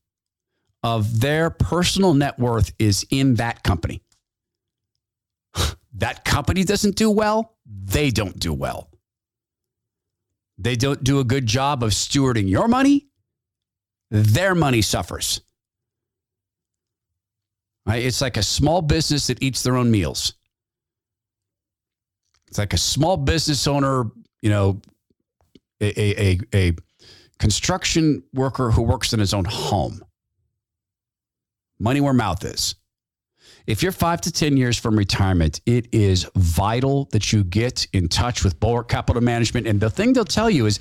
of 0.83 1.21
their 1.21 1.51
personal 1.51 2.15
net 2.15 2.39
worth 2.39 2.73
is 2.79 3.07
in 3.11 3.35
that 3.35 3.63
company. 3.63 4.03
that 5.95 6.25
company 6.25 6.65
doesn't 6.65 6.97
do 6.97 7.11
well, 7.11 7.57
they 7.67 8.11
don't 8.11 8.39
do 8.39 8.53
well. 8.53 8.91
They 10.59 10.77
don't 10.77 11.03
do 11.03 11.21
a 11.21 11.25
good 11.25 11.47
job 11.47 11.83
of 11.83 11.91
stewarding 11.91 12.49
your 12.49 12.69
money, 12.69 13.09
their 14.11 14.55
money 14.55 14.83
suffers. 14.83 15.41
Right? 17.87 18.05
It's 18.05 18.21
like 18.21 18.37
a 18.37 18.43
small 18.43 18.83
business 18.83 19.27
that 19.29 19.43
eats 19.43 19.63
their 19.63 19.77
own 19.77 19.91
meals. 19.91 20.35
It's 22.49 22.59
like 22.59 22.75
a 22.75 22.79
small 22.79 23.17
business 23.17 23.67
owner, 23.67 24.11
you 24.43 24.51
know, 24.51 24.81
a, 25.81 26.31
a, 26.33 26.39
a, 26.55 26.73
construction 27.39 28.23
worker 28.35 28.71
who 28.71 28.83
works 28.83 29.15
in 29.15 29.19
his 29.19 29.33
own 29.33 29.47
home 29.47 30.05
money 31.81 32.01
where 32.01 32.13
mouth 32.13 32.45
is. 32.45 32.75
If 33.67 33.83
you're 33.83 33.93
five 33.93 34.21
to 34.23 34.33
10 34.33 34.57
years 34.57 34.79
from 34.79 34.97
retirement, 34.97 35.61
it 35.67 35.87
is 35.93 36.29
vital 36.35 37.07
that 37.13 37.33
you 37.33 37.45
get 37.45 37.87
in 37.93 38.09
touch 38.09 38.43
with 38.43 38.59
Bulwark 38.59 38.89
Capital 38.89 39.23
Management. 39.23 39.67
And 39.67 39.81
the 39.81 39.91
thing 39.91 40.13
they'll 40.13 40.25
tell 40.25 40.51
you 40.51 40.67
is, 40.67 40.81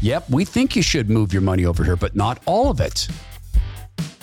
yep, 0.00 0.28
we 0.30 0.44
think 0.44 0.74
you 0.74 0.82
should 0.82 1.10
move 1.10 1.32
your 1.32 1.42
money 1.42 1.64
over 1.64 1.84
here, 1.84 1.96
but 1.96 2.16
not 2.16 2.42
all 2.46 2.70
of 2.70 2.80
it. 2.80 3.08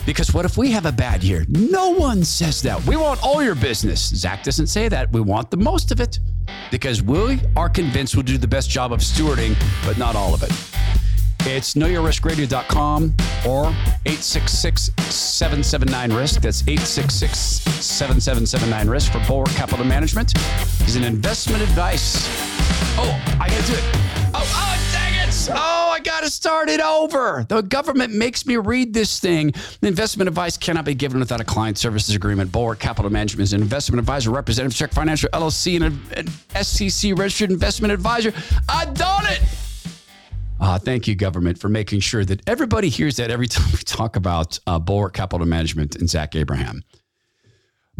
Because 0.05 0.33
what 0.33 0.45
if 0.45 0.57
we 0.57 0.71
have 0.71 0.85
a 0.85 0.91
bad 0.91 1.23
year? 1.23 1.45
No 1.47 1.91
one 1.91 2.23
says 2.23 2.61
that. 2.63 2.83
We 2.87 2.95
want 2.95 3.23
all 3.23 3.43
your 3.43 3.55
business. 3.55 4.09
Zach 4.09 4.43
doesn't 4.43 4.67
say 4.67 4.89
that. 4.89 5.11
We 5.11 5.21
want 5.21 5.51
the 5.51 5.57
most 5.57 5.91
of 5.91 6.01
it 6.01 6.19
because 6.71 7.03
we 7.03 7.39
are 7.55 7.69
convinced 7.69 8.15
we'll 8.15 8.23
do 8.23 8.37
the 8.37 8.47
best 8.47 8.69
job 8.69 8.91
of 8.91 8.99
stewarding, 8.99 9.55
but 9.85 9.97
not 9.97 10.15
all 10.15 10.33
of 10.33 10.41
it. 10.41 10.51
It's 11.43 11.73
knowyourriskradio.com 11.73 13.13
or 13.47 13.67
866 14.05 14.91
779 14.99 16.13
risk. 16.13 16.41
That's 16.41 16.61
866 16.61 17.37
7779 17.39 18.87
risk 18.87 19.11
for 19.11 19.19
Bulwark 19.27 19.49
Capital 19.49 19.85
Management. 19.85 20.33
Is 20.87 20.95
an 20.95 21.03
investment 21.03 21.63
advice. 21.63 22.27
Oh, 22.97 23.19
I 23.39 23.49
gotta 23.49 23.67
do 23.67 23.73
it. 23.73 23.83
Oh, 24.33 24.41
oh, 24.43 24.89
dang 24.93 25.27
it. 25.27 25.49
Oh, 25.51 25.89
I 25.91 25.99
got 25.99 26.11
got 26.21 26.27
to 26.27 26.31
start 26.31 26.69
it 26.69 26.79
over. 26.79 27.45
The 27.47 27.61
government 27.61 28.13
makes 28.13 28.45
me 28.45 28.57
read 28.57 28.93
this 28.93 29.19
thing. 29.19 29.53
The 29.81 29.87
investment 29.87 30.27
advice 30.27 30.55
cannot 30.55 30.85
be 30.85 30.93
given 30.93 31.19
without 31.19 31.41
a 31.41 31.43
client 31.43 31.77
services 31.77 32.15
agreement. 32.15 32.51
Bulwark 32.51 32.79
Capital 32.79 33.11
Management 33.11 33.43
is 33.43 33.53
an 33.53 33.61
investment 33.61 33.99
advisor, 33.99 34.29
representative, 34.29 34.77
Check 34.77 34.91
Financial 34.91 35.29
LLC, 35.31 35.81
and 35.81 36.27
an 36.55 36.63
SEC 36.63 37.17
registered 37.17 37.49
investment 37.49 37.91
advisor. 37.91 38.33
I 38.69 38.85
done 38.85 39.25
it. 39.27 39.41
Uh, 40.71 40.79
thank 40.79 41.05
you, 41.05 41.15
government, 41.15 41.59
for 41.59 41.67
making 41.67 41.99
sure 41.99 42.23
that 42.23 42.41
everybody 42.47 42.87
hears 42.87 43.17
that 43.17 43.29
every 43.29 43.47
time 43.49 43.69
we 43.73 43.79
talk 43.79 44.15
about 44.15 44.57
uh, 44.67 44.79
Bulwark 44.79 45.13
Capital 45.13 45.45
Management 45.45 45.97
and 45.97 46.09
Zach 46.09 46.33
Abraham. 46.33 46.81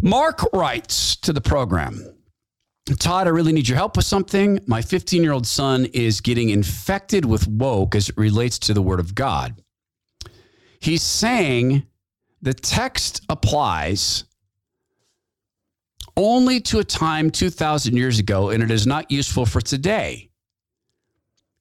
Mark 0.00 0.40
writes 0.54 1.16
to 1.16 1.34
the 1.34 1.40
program 1.42 2.02
Todd, 2.98 3.26
I 3.26 3.30
really 3.30 3.52
need 3.52 3.68
your 3.68 3.76
help 3.76 3.98
with 3.98 4.06
something. 4.06 4.58
My 4.66 4.80
15 4.80 5.22
year 5.22 5.32
old 5.32 5.46
son 5.46 5.84
is 5.92 6.22
getting 6.22 6.48
infected 6.48 7.26
with 7.26 7.46
woke 7.46 7.94
as 7.94 8.08
it 8.08 8.16
relates 8.16 8.58
to 8.60 8.72
the 8.72 8.80
word 8.80 9.00
of 9.00 9.14
God. 9.14 9.62
He's 10.80 11.02
saying 11.02 11.86
the 12.40 12.54
text 12.54 13.20
applies 13.28 14.24
only 16.16 16.58
to 16.60 16.78
a 16.78 16.84
time 16.84 17.30
2,000 17.30 17.98
years 17.98 18.18
ago 18.18 18.48
and 18.48 18.62
it 18.62 18.70
is 18.70 18.86
not 18.86 19.10
useful 19.10 19.44
for 19.44 19.60
today. 19.60 20.30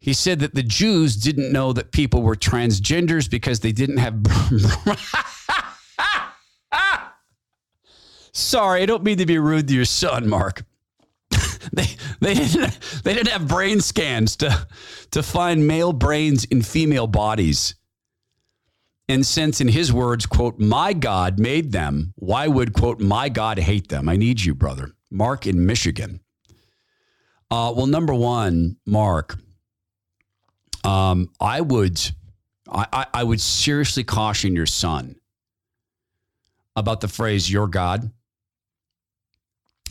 He 0.02 0.14
said 0.14 0.40
that 0.40 0.56
the 0.56 0.64
Jews 0.64 1.16
didn't 1.16 1.52
know 1.52 1.74
that 1.74 1.92
people 1.92 2.24
were 2.24 2.36
transgenders 2.36 3.30
because 3.30 3.60
they 3.60 3.72
didn't 3.72 3.98
have. 3.98 4.20
Sorry, 8.34 8.82
I 8.82 8.86
don't 8.88 9.04
mean 9.04 9.20
to 9.20 9.28
be 9.28 9.38
rude 9.38 9.68
to 9.68 9.76
your 9.76 9.86
son, 9.86 10.28
Mark. 10.28 10.64
they 11.72 11.86
they 12.20 12.34
didn't 12.34 12.80
they 13.04 13.14
didn't 13.14 13.30
have 13.30 13.48
brain 13.48 13.80
scans 13.80 14.36
to 14.38 14.68
to 15.12 15.22
find 15.22 15.68
male 15.68 15.94
brains 15.94 16.46
in 16.46 16.64
female 16.64 17.08
bodies. 17.08 17.76
And 19.08 19.26
since 19.26 19.62
in 19.62 19.68
his 19.68 19.94
words, 19.94 20.26
quote, 20.26 20.58
my 20.58 20.94
God 20.94 21.38
made 21.38 21.74
them, 21.74 22.14
why 22.16 22.48
would, 22.48 22.72
quote, 22.72 23.02
my 23.02 23.28
God 23.28 23.60
hate 23.60 23.90
them? 23.90 24.08
I 24.08 24.16
need 24.16 24.42
you, 24.42 24.56
brother. 24.56 24.92
Mark 25.10 25.46
in 25.46 25.66
Michigan. 25.66 26.22
Uh, 27.50 27.74
well, 27.76 27.88
number 27.88 28.14
one, 28.14 28.78
Mark, 28.86 29.38
um, 30.84 31.30
I 31.40 31.62
would 31.62 32.00
I, 32.72 33.06
I 33.14 33.24
would 33.24 33.42
seriously 33.42 34.04
caution 34.04 34.56
your 34.56 34.66
son 34.66 35.16
about 36.76 37.02
the 37.02 37.08
phrase 37.08 37.52
your 37.52 37.68
God 37.68 38.12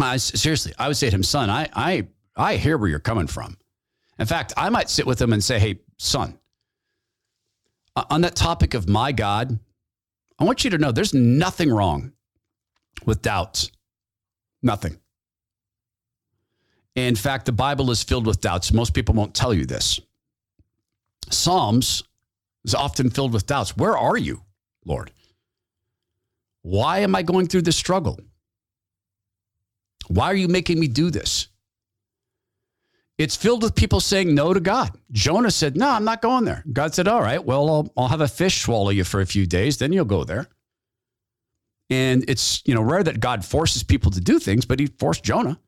I, 0.03 0.17
seriously, 0.17 0.73
I 0.79 0.89
would 0.89 0.97
say 0.97 1.11
to 1.11 1.15
him, 1.15 1.23
son, 1.23 1.51
I, 1.51 1.69
I, 1.75 2.09
I 2.37 2.57
hear 2.57 2.79
where 2.79 2.89
you're 2.89 2.99
coming 2.99 3.27
from. 3.27 3.57
In 4.19 4.27
fact, 4.27 4.53
I 4.57 4.69
might 4.71 4.91
sit 4.91 5.07
with 5.07 5.21
him 5.21 5.33
and 5.33 5.43
say, 5.43 5.59
hey, 5.59 5.81
son, 5.99 6.39
on 7.97 8.21
that 8.23 8.37
topic 8.37 8.75
of 8.75 8.89
my 8.89 9.13
God, 9.13 9.59
I 10.39 10.45
want 10.45 10.65
you 10.65 10.71
to 10.71 10.79
know 10.79 10.93
there's 10.93 11.15
nothing 11.15 11.71
wrong 11.71 12.13
with 13.05 13.23
doubts. 13.23 13.71
Nothing. 14.63 14.99
In 16.97 17.15
fact, 17.15 17.47
the 17.47 17.53
Bible 17.53 17.91
is 17.91 18.03
filled 18.03 18.27
with 18.27 18.41
doubts. 18.41 18.73
Most 18.73 18.95
people 18.95 19.15
won't 19.15 19.35
tell 19.35 19.55
you 19.55 19.65
this. 19.65 20.01
Psalms 21.29 22.03
is 22.65 22.75
often 22.75 23.11
filled 23.11 23.33
with 23.33 23.47
doubts. 23.47 23.77
Where 23.77 23.97
are 23.97 24.17
you, 24.17 24.43
Lord? 24.85 25.11
Why 26.63 27.01
am 27.01 27.15
I 27.15 27.23
going 27.23 27.47
through 27.47 27.63
this 27.63 27.77
struggle? 27.77 28.19
Why 30.09 30.27
are 30.27 30.35
you 30.35 30.49
making 30.49 30.81
me 30.81 30.89
do 30.89 31.11
this? 31.11 31.49
It's 33.17 33.37
filled 33.37 33.63
with 33.63 33.75
people 33.75 34.01
saying 34.01 34.35
no 34.35 34.55
to 34.55 34.61
God. 34.61 34.99
Jonah 35.13 35.51
said, 35.51 35.77
No, 35.77 35.91
I'm 35.91 36.05
not 36.05 36.23
going 36.23 36.45
there. 36.45 36.65
God 36.73 36.95
said, 36.95 37.07
All 37.07 37.21
right, 37.21 37.45
well, 37.45 37.69
I'll, 37.69 37.93
I'll 37.97 38.09
have 38.09 38.23
a 38.23 38.29
fish 38.29 38.63
swallow 38.63 38.91
you 38.91 39.05
for 39.05 39.21
a 39.21 39.27
few 39.27 39.47
days, 39.47 39.77
then 39.77 39.93
you'll 39.93 40.07
go 40.07 40.25
there. 40.25 40.49
And 41.91 42.25
it's, 42.29 42.63
you 42.65 42.75
know, 42.75 42.83
rare 42.83 43.03
that 43.03 43.21
God 43.21 43.45
forces 43.45 43.83
people 43.83 44.11
to 44.13 44.21
do 44.21 44.39
things, 44.39 44.65
but 44.65 44.79
he 44.79 44.87
forced 44.87 45.23
Jonah. 45.23 45.59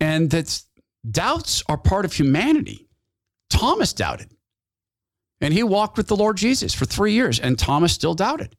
And 0.00 0.30
that 0.30 0.62
doubts 1.10 1.62
are 1.68 1.76
part 1.76 2.04
of 2.04 2.12
humanity. 2.12 2.88
Thomas 3.50 3.92
doubted. 3.92 4.30
And 5.40 5.52
he 5.52 5.62
walked 5.62 5.96
with 5.96 6.06
the 6.06 6.16
Lord 6.16 6.36
Jesus 6.36 6.74
for 6.74 6.84
three 6.84 7.12
years, 7.12 7.38
and 7.38 7.58
Thomas 7.58 7.92
still 7.92 8.14
doubted. 8.14 8.56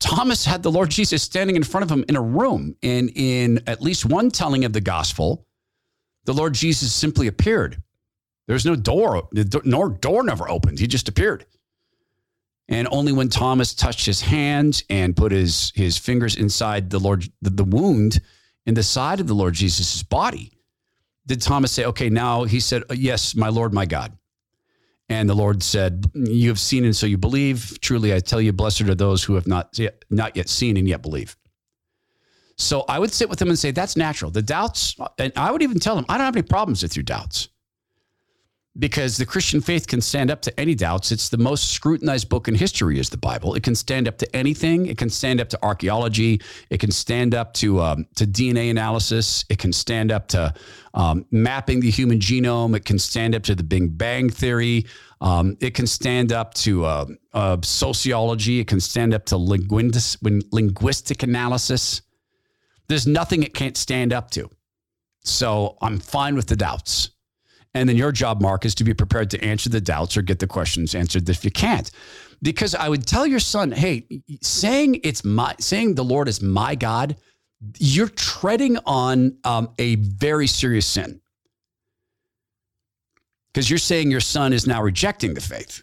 Thomas 0.00 0.44
had 0.44 0.62
the 0.62 0.70
Lord 0.70 0.90
Jesus 0.90 1.22
standing 1.22 1.56
in 1.56 1.62
front 1.62 1.84
of 1.84 1.90
him 1.90 2.04
in 2.08 2.16
a 2.16 2.22
room. 2.22 2.76
And 2.82 3.10
in 3.14 3.62
at 3.66 3.80
least 3.80 4.04
one 4.04 4.30
telling 4.30 4.64
of 4.64 4.72
the 4.74 4.80
gospel, 4.80 5.46
the 6.24 6.34
Lord 6.34 6.52
Jesus 6.54 6.92
simply 6.92 7.26
appeared. 7.26 7.82
There 8.46 8.54
was 8.54 8.66
no 8.66 8.76
door, 8.76 9.28
door, 9.32 9.88
door 9.88 10.22
never 10.22 10.50
opened. 10.50 10.78
He 10.78 10.86
just 10.86 11.08
appeared. 11.08 11.46
And 12.68 12.88
only 12.90 13.12
when 13.12 13.28
Thomas 13.28 13.74
touched 13.74 14.06
his 14.06 14.20
hands 14.20 14.84
and 14.90 15.16
put 15.16 15.32
his, 15.32 15.72
his 15.74 15.96
fingers 15.96 16.36
inside 16.36 16.90
the 16.90 16.98
Lord, 16.98 17.26
the, 17.40 17.50
the 17.50 17.64
wound 17.64 18.20
in 18.66 18.74
the 18.74 18.82
side 18.82 19.20
of 19.20 19.26
the 19.26 19.34
Lord 19.34 19.54
Jesus' 19.54 20.02
body, 20.02 20.53
did 21.26 21.40
Thomas 21.40 21.72
say, 21.72 21.84
okay, 21.86 22.10
now 22.10 22.44
he 22.44 22.60
said, 22.60 22.82
uh, 22.90 22.94
yes, 22.94 23.34
my 23.34 23.48
Lord, 23.48 23.72
my 23.72 23.86
God. 23.86 24.16
And 25.08 25.28
the 25.28 25.34
Lord 25.34 25.62
said, 25.62 26.06
You 26.14 26.48
have 26.48 26.58
seen 26.58 26.84
and 26.84 26.96
so 26.96 27.04
you 27.04 27.18
believe. 27.18 27.78
Truly, 27.82 28.14
I 28.14 28.20
tell 28.20 28.40
you, 28.40 28.54
blessed 28.54 28.82
are 28.82 28.94
those 28.94 29.22
who 29.22 29.34
have 29.34 29.46
not 29.46 29.78
yet, 29.78 30.02
not 30.08 30.34
yet 30.34 30.48
seen 30.48 30.78
and 30.78 30.88
yet 30.88 31.02
believe. 31.02 31.36
So 32.56 32.86
I 32.88 32.98
would 32.98 33.12
sit 33.12 33.28
with 33.28 33.40
him 33.40 33.48
and 33.48 33.58
say, 33.58 33.70
That's 33.70 33.98
natural. 33.98 34.30
The 34.30 34.40
doubts, 34.40 34.96
and 35.18 35.30
I 35.36 35.52
would 35.52 35.60
even 35.60 35.78
tell 35.78 35.98
him, 35.98 36.06
I 36.08 36.16
don't 36.16 36.24
have 36.24 36.36
any 36.36 36.42
problems 36.42 36.82
with 36.82 36.96
your 36.96 37.02
doubts 37.02 37.50
because 38.78 39.16
the 39.16 39.26
Christian 39.26 39.60
faith 39.60 39.86
can 39.86 40.00
stand 40.00 40.30
up 40.30 40.42
to 40.42 40.60
any 40.60 40.74
doubts. 40.74 41.12
It's 41.12 41.28
the 41.28 41.38
most 41.38 41.70
scrutinized 41.70 42.28
book 42.28 42.48
in 42.48 42.56
history, 42.56 42.98
is 42.98 43.08
the 43.08 43.16
Bible. 43.16 43.54
It 43.54 43.62
can 43.62 43.76
stand 43.76 44.08
up 44.08 44.18
to 44.18 44.36
anything. 44.36 44.86
It 44.86 44.98
can 44.98 45.10
stand 45.10 45.40
up 45.40 45.48
to 45.50 45.58
archaeology. 45.62 46.40
It 46.70 46.80
can 46.80 46.90
stand 46.90 47.34
up 47.34 47.54
to 47.54 47.80
um, 47.80 48.06
to 48.16 48.26
DNA 48.26 48.70
analysis. 48.70 49.44
It 49.48 49.58
can 49.58 49.72
stand 49.72 50.10
up 50.10 50.26
to 50.28 50.52
um, 50.94 51.24
mapping 51.30 51.80
the 51.80 51.90
human 51.90 52.18
genome. 52.18 52.74
It 52.74 52.84
can 52.84 52.98
stand 52.98 53.34
up 53.36 53.44
to 53.44 53.54
the 53.54 53.62
Big 53.62 53.96
Bang 53.96 54.28
theory. 54.28 54.86
Um, 55.20 55.56
it 55.60 55.74
can 55.74 55.86
stand 55.86 56.32
up 56.32 56.52
to 56.54 56.84
uh, 56.84 57.06
uh, 57.32 57.58
sociology. 57.62 58.58
It 58.58 58.66
can 58.66 58.80
stand 58.80 59.14
up 59.14 59.24
to 59.26 59.36
linguistic 59.36 61.22
analysis. 61.22 62.02
There's 62.88 63.06
nothing 63.06 63.44
it 63.44 63.54
can't 63.54 63.76
stand 63.76 64.12
up 64.12 64.30
to. 64.32 64.50
So 65.22 65.78
I'm 65.80 66.00
fine 66.00 66.34
with 66.34 66.48
the 66.48 66.56
doubts. 66.56 67.13
And 67.74 67.88
then 67.88 67.96
your 67.96 68.12
job, 68.12 68.40
Mark, 68.40 68.64
is 68.64 68.74
to 68.76 68.84
be 68.84 68.94
prepared 68.94 69.30
to 69.30 69.44
answer 69.44 69.68
the 69.68 69.80
doubts 69.80 70.16
or 70.16 70.22
get 70.22 70.38
the 70.38 70.46
questions 70.46 70.94
answered 70.94 71.28
if 71.28 71.44
you 71.44 71.50
can't. 71.50 71.90
Because 72.40 72.74
I 72.74 72.88
would 72.88 73.06
tell 73.06 73.26
your 73.26 73.40
son, 73.40 73.72
hey, 73.72 74.06
saying 74.42 75.00
it's 75.02 75.24
my 75.24 75.54
saying 75.58 75.94
the 75.94 76.04
Lord 76.04 76.28
is 76.28 76.40
my 76.40 76.74
God, 76.74 77.16
you're 77.78 78.08
treading 78.08 78.78
on 78.86 79.36
um, 79.44 79.70
a 79.78 79.96
very 79.96 80.46
serious 80.46 80.86
sin. 80.86 81.20
Because 83.52 83.70
you're 83.70 83.78
saying 83.78 84.10
your 84.10 84.20
son 84.20 84.52
is 84.52 84.66
now 84.66 84.82
rejecting 84.82 85.34
the 85.34 85.40
faith 85.40 85.82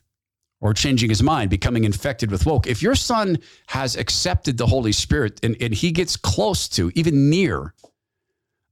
or 0.59 0.73
changing 0.73 1.09
his 1.09 1.23
mind, 1.23 1.49
becoming 1.49 1.83
infected 1.83 2.29
with 2.29 2.45
woke. 2.45 2.67
If 2.67 2.81
your 2.81 2.95
son 2.95 3.39
has 3.67 3.95
accepted 3.95 4.57
the 4.57 4.67
Holy 4.67 4.91
Spirit 4.91 5.39
and, 5.43 5.57
and 5.59 5.73
he 5.73 5.91
gets 5.91 6.15
close 6.15 6.69
to, 6.69 6.91
even 6.95 7.29
near, 7.29 7.73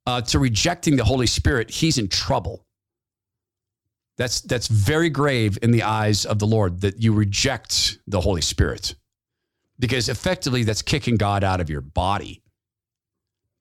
uh, 0.05 0.21
to 0.21 0.39
rejecting 0.39 0.95
the 0.95 1.03
Holy 1.03 1.27
Spirit, 1.27 1.69
he's 1.69 1.97
in 1.97 2.07
trouble. 2.07 2.65
That's 4.19 4.41
that's 4.41 4.67
very 4.67 5.09
grave 5.09 5.57
in 5.61 5.71
the 5.71 5.83
eyes 5.83 6.25
of 6.25 6.39
the 6.39 6.45
Lord 6.45 6.81
that 6.81 7.01
you 7.01 7.13
reject 7.13 7.99
the 8.05 8.19
Holy 8.19 8.41
Spirit. 8.41 8.95
Because 9.79 10.09
effectively 10.09 10.63
that's 10.63 10.81
kicking 10.81 11.15
God 11.15 11.41
out 11.41 11.61
of 11.61 11.69
your 11.69 11.79
body. 11.79 12.43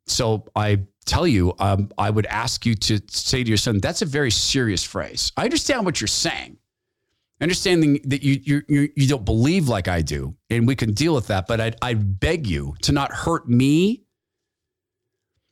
So 0.09 0.49
I 0.57 0.81
tell 1.07 1.29
you, 1.29 1.55
um, 1.61 1.93
I 1.97 2.11
would 2.11 2.27
ask 2.27 2.67
you 2.67 2.75
to 2.75 3.01
say 3.09 3.45
to 3.45 3.49
your 3.49 3.57
son, 3.57 3.79
that's 3.79 4.03
a 4.03 4.07
very 4.07 4.33
serious 4.33 4.83
phrase. 4.83 5.31
I 5.37 5.45
understand 5.45 5.85
what 5.85 6.01
you're 6.01 6.09
saying. 6.09 6.59
Understanding 7.41 8.01
that 8.07 8.25
you, 8.25 8.41
you, 8.43 8.63
you, 8.69 8.89
you 8.97 9.07
don't 9.07 9.25
believe 9.25 9.69
like 9.69 9.87
I 9.87 10.03
do, 10.03 10.35
and 10.51 10.67
we 10.67 10.75
can 10.75 10.93
deal 10.93 11.15
with 11.15 11.29
that, 11.29 11.47
but 11.47 11.61
I, 11.61 11.73
I 11.83 11.95
beg 11.95 12.49
you 12.49 12.75
to 12.83 12.91
not 12.91 13.13
hurt 13.13 13.49
me 13.49 14.03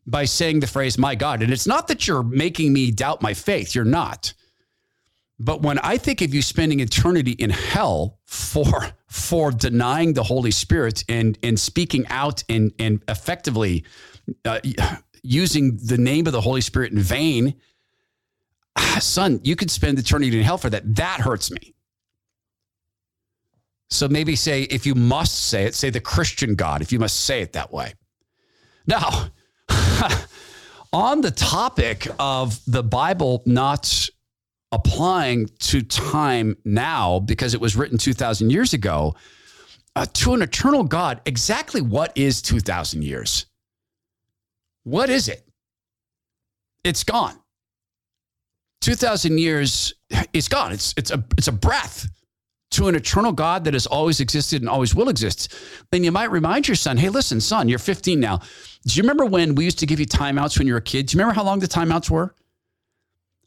by 0.04 0.24
saying 0.24 0.58
the 0.58 0.66
phrase, 0.66 0.98
my 0.98 1.14
God. 1.14 1.42
And 1.42 1.52
it's 1.52 1.66
not 1.66 1.86
that 1.86 2.08
you're 2.08 2.24
making 2.24 2.72
me 2.72 2.90
doubt 2.90 3.22
my 3.22 3.34
faith, 3.34 3.72
you're 3.72 3.84
not. 3.84 4.34
But 5.38 5.60
when 5.62 5.78
I 5.80 5.98
think 5.98 6.22
of 6.22 6.32
you 6.32 6.40
spending 6.40 6.80
eternity 6.80 7.32
in 7.32 7.50
hell 7.50 8.18
for 8.24 8.88
for 9.08 9.50
denying 9.50 10.14
the 10.14 10.22
Holy 10.22 10.50
Spirit 10.50 11.04
and 11.08 11.38
and 11.42 11.60
speaking 11.60 12.06
out 12.08 12.42
and 12.48 12.72
and 12.78 13.02
effectively 13.08 13.84
uh, 14.44 14.60
using 15.22 15.76
the 15.76 15.98
name 15.98 16.26
of 16.26 16.32
the 16.32 16.40
Holy 16.40 16.62
Spirit 16.62 16.92
in 16.92 16.98
vain, 16.98 17.54
son, 18.98 19.40
you 19.42 19.56
could 19.56 19.70
spend 19.70 19.98
eternity 19.98 20.38
in 20.38 20.44
hell 20.44 20.58
for 20.58 20.70
that. 20.70 20.96
That 20.96 21.20
hurts 21.20 21.50
me. 21.50 21.74
So 23.90 24.08
maybe 24.08 24.36
say 24.36 24.62
if 24.62 24.86
you 24.86 24.94
must 24.94 25.48
say 25.48 25.64
it, 25.64 25.74
say 25.74 25.90
the 25.90 26.00
Christian 26.00 26.54
God. 26.54 26.82
If 26.82 26.92
you 26.92 26.98
must 26.98 27.24
say 27.24 27.42
it 27.42 27.52
that 27.52 27.72
way. 27.72 27.94
Now, 28.86 29.28
on 30.92 31.20
the 31.20 31.30
topic 31.30 32.08
of 32.18 32.58
the 32.66 32.82
Bible 32.82 33.42
not 33.44 34.08
applying 34.72 35.48
to 35.60 35.82
time 35.82 36.56
now 36.64 37.20
because 37.20 37.54
it 37.54 37.60
was 37.60 37.76
written 37.76 37.98
2,000 37.98 38.50
years 38.50 38.72
ago 38.72 39.14
uh, 39.94 40.06
to 40.12 40.34
an 40.34 40.42
eternal 40.42 40.84
God. 40.84 41.20
Exactly 41.24 41.80
what 41.80 42.12
is 42.16 42.42
2,000 42.42 43.02
years? 43.02 43.46
What 44.84 45.10
is 45.10 45.28
it? 45.28 45.48
It's 46.84 47.04
gone. 47.04 47.36
2,000 48.82 49.38
years 49.38 49.94
is 50.32 50.48
gone. 50.48 50.72
It's, 50.72 50.94
it's, 50.96 51.10
a, 51.10 51.24
it's 51.36 51.48
a 51.48 51.52
breath 51.52 52.08
to 52.72 52.88
an 52.88 52.94
eternal 52.94 53.32
God 53.32 53.64
that 53.64 53.74
has 53.74 53.86
always 53.86 54.20
existed 54.20 54.62
and 54.62 54.68
always 54.68 54.94
will 54.94 55.08
exist. 55.08 55.54
Then 55.90 56.04
you 56.04 56.12
might 56.12 56.30
remind 56.30 56.68
your 56.68 56.74
son, 56.74 56.96
hey, 56.96 57.08
listen, 57.08 57.40
son, 57.40 57.68
you're 57.68 57.78
15 57.78 58.20
now. 58.20 58.38
Do 58.86 58.94
you 58.94 59.02
remember 59.02 59.24
when 59.24 59.54
we 59.54 59.64
used 59.64 59.78
to 59.78 59.86
give 59.86 59.98
you 59.98 60.06
timeouts 60.06 60.58
when 60.58 60.66
you 60.66 60.74
were 60.74 60.78
a 60.78 60.82
kid? 60.82 61.06
Do 61.06 61.14
you 61.14 61.20
remember 61.20 61.34
how 61.34 61.44
long 61.44 61.58
the 61.58 61.66
timeouts 61.66 62.10
were? 62.10 62.34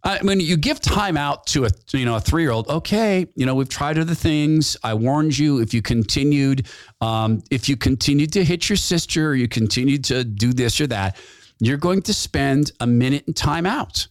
I 0.03 0.21
mean, 0.23 0.39
you 0.39 0.55
give 0.55 0.79
time 0.79 1.17
out 1.17 1.45
to 1.47 1.65
a 1.65 1.69
you 1.91 2.05
know 2.05 2.15
a 2.15 2.21
three 2.21 2.43
year 2.43 2.51
old. 2.51 2.69
Okay, 2.69 3.27
you 3.35 3.45
know 3.45 3.55
we've 3.55 3.69
tried 3.69 3.97
other 3.97 4.15
things. 4.15 4.77
I 4.83 4.93
warned 4.93 5.38
you. 5.38 5.59
If 5.59 5.73
you 5.73 5.81
continued, 5.81 6.67
um, 7.01 7.43
if 7.51 7.67
you 7.67 7.75
continued 7.75 8.31
to 8.33 8.45
hit 8.45 8.69
your 8.69 8.77
sister, 8.77 9.29
or 9.29 9.35
you 9.35 9.47
continued 9.47 10.05
to 10.05 10.23
do 10.23 10.53
this 10.53 10.79
or 10.79 10.88
that, 10.88 11.17
you're 11.59 11.77
going 11.77 12.01
to 12.03 12.13
spend 12.13 12.71
a 12.79 12.88
minute 12.88 13.25
in 13.27 13.33
time 13.33 13.65
out. 13.65 14.07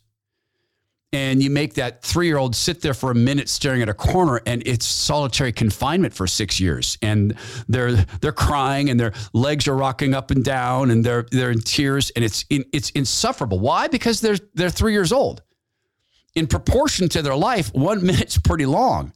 And 1.11 1.42
you 1.42 1.48
make 1.48 1.72
that 1.74 2.03
three 2.03 2.27
year 2.27 2.37
old 2.37 2.55
sit 2.55 2.83
there 2.83 2.92
for 2.92 3.11
a 3.11 3.14
minute 3.14 3.48
staring 3.48 3.81
at 3.81 3.88
a 3.88 3.94
corner, 3.94 4.42
and 4.44 4.62
it's 4.66 4.85
solitary 4.85 5.53
confinement 5.53 6.12
for 6.12 6.27
six 6.27 6.61
years. 6.61 6.98
And 7.01 7.35
they're 7.66 7.92
they're 8.20 8.31
crying, 8.31 8.90
and 8.90 9.01
their 9.01 9.14
legs 9.33 9.66
are 9.66 9.74
rocking 9.74 10.12
up 10.12 10.31
and 10.31 10.44
down, 10.44 10.90
and 10.90 11.03
they're 11.03 11.27
they're 11.31 11.51
in 11.51 11.62
tears, 11.62 12.11
and 12.11 12.22
it's 12.22 12.44
in, 12.51 12.66
it's 12.74 12.90
insufferable. 12.90 13.59
Why? 13.59 13.88
Because 13.88 14.20
they're 14.20 14.37
they're 14.53 14.68
three 14.68 14.92
years 14.92 15.11
old 15.11 15.40
in 16.35 16.47
proportion 16.47 17.09
to 17.11 17.23
their 17.23 17.37
life, 17.37 17.73
one 17.75 18.05
minute's 18.07 18.38
pretty 18.38 18.67
long. 18.67 19.12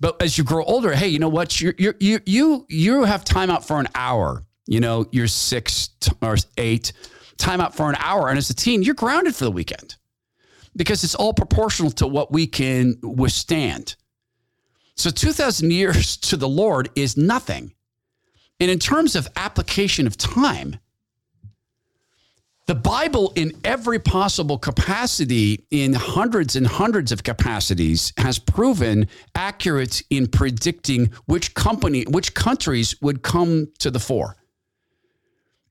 But 0.00 0.20
as 0.22 0.38
you 0.38 0.44
grow 0.44 0.64
older, 0.64 0.94
hey, 0.94 1.08
you 1.08 1.18
know 1.18 1.28
what? 1.28 1.60
You 1.60 1.74
you 1.78 1.94
you 2.00 2.20
you 2.24 2.66
you 2.68 3.04
have 3.04 3.22
time 3.22 3.50
out 3.50 3.66
for 3.66 3.78
an 3.78 3.88
hour. 3.94 4.44
You 4.66 4.80
know, 4.80 5.06
you're 5.12 5.26
six 5.26 5.90
or 6.22 6.36
eight, 6.56 6.92
time 7.36 7.60
out 7.60 7.74
for 7.76 7.90
an 7.90 7.96
hour, 7.98 8.28
and 8.28 8.38
as 8.38 8.48
a 8.48 8.54
teen, 8.54 8.82
you're 8.82 8.94
grounded 8.94 9.34
for 9.34 9.44
the 9.44 9.50
weekend 9.50 9.96
because 10.74 11.04
it's 11.04 11.14
all 11.14 11.34
proportional 11.34 11.90
to 11.92 12.06
what 12.06 12.32
we 12.32 12.46
can 12.46 12.96
withstand. 13.02 13.96
So, 14.96 15.10
two 15.10 15.32
thousand 15.32 15.72
years 15.72 16.16
to 16.28 16.36
the 16.36 16.48
Lord 16.48 16.88
is 16.96 17.18
nothing, 17.18 17.74
and 18.58 18.70
in 18.70 18.78
terms 18.78 19.14
of 19.16 19.28
application 19.36 20.06
of 20.06 20.16
time, 20.16 20.78
the 22.70 22.74
Bible, 22.76 23.32
in 23.34 23.50
every 23.64 23.98
possible 23.98 24.56
capacity, 24.56 25.66
in 25.72 25.92
hundreds 25.92 26.54
and 26.54 26.64
hundreds 26.64 27.10
of 27.10 27.24
capacities, 27.24 28.12
has 28.16 28.38
proven 28.38 29.08
accurate 29.34 30.04
in 30.08 30.28
predicting 30.28 31.10
which 31.26 31.52
company, 31.54 32.04
which 32.04 32.32
countries 32.32 32.94
would 33.02 33.24
come 33.24 33.72
to 33.80 33.90
the 33.90 33.98
fore. 33.98 34.36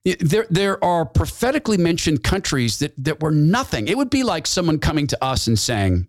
There, 0.04 0.44
there 0.50 0.84
are 0.84 1.06
prophetically 1.06 1.78
mentioned 1.78 2.22
countries 2.22 2.80
that, 2.80 2.92
that 3.02 3.22
were 3.22 3.30
nothing. 3.30 3.88
It 3.88 3.96
would 3.96 4.10
be 4.10 4.22
like 4.22 4.46
someone 4.46 4.78
coming 4.78 5.06
to 5.06 5.24
us 5.24 5.46
and 5.46 5.58
saying, 5.58 6.06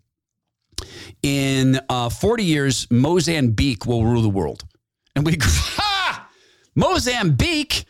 in 1.24 1.80
uh, 1.88 2.10
40 2.10 2.44
years, 2.44 2.92
Mozambique 2.92 3.86
will 3.86 4.04
rule 4.04 4.22
the 4.22 4.28
world. 4.28 4.66
And 5.16 5.26
we 5.26 5.38
go, 5.38 5.48
ha! 5.50 6.30
Mozambique? 6.76 7.86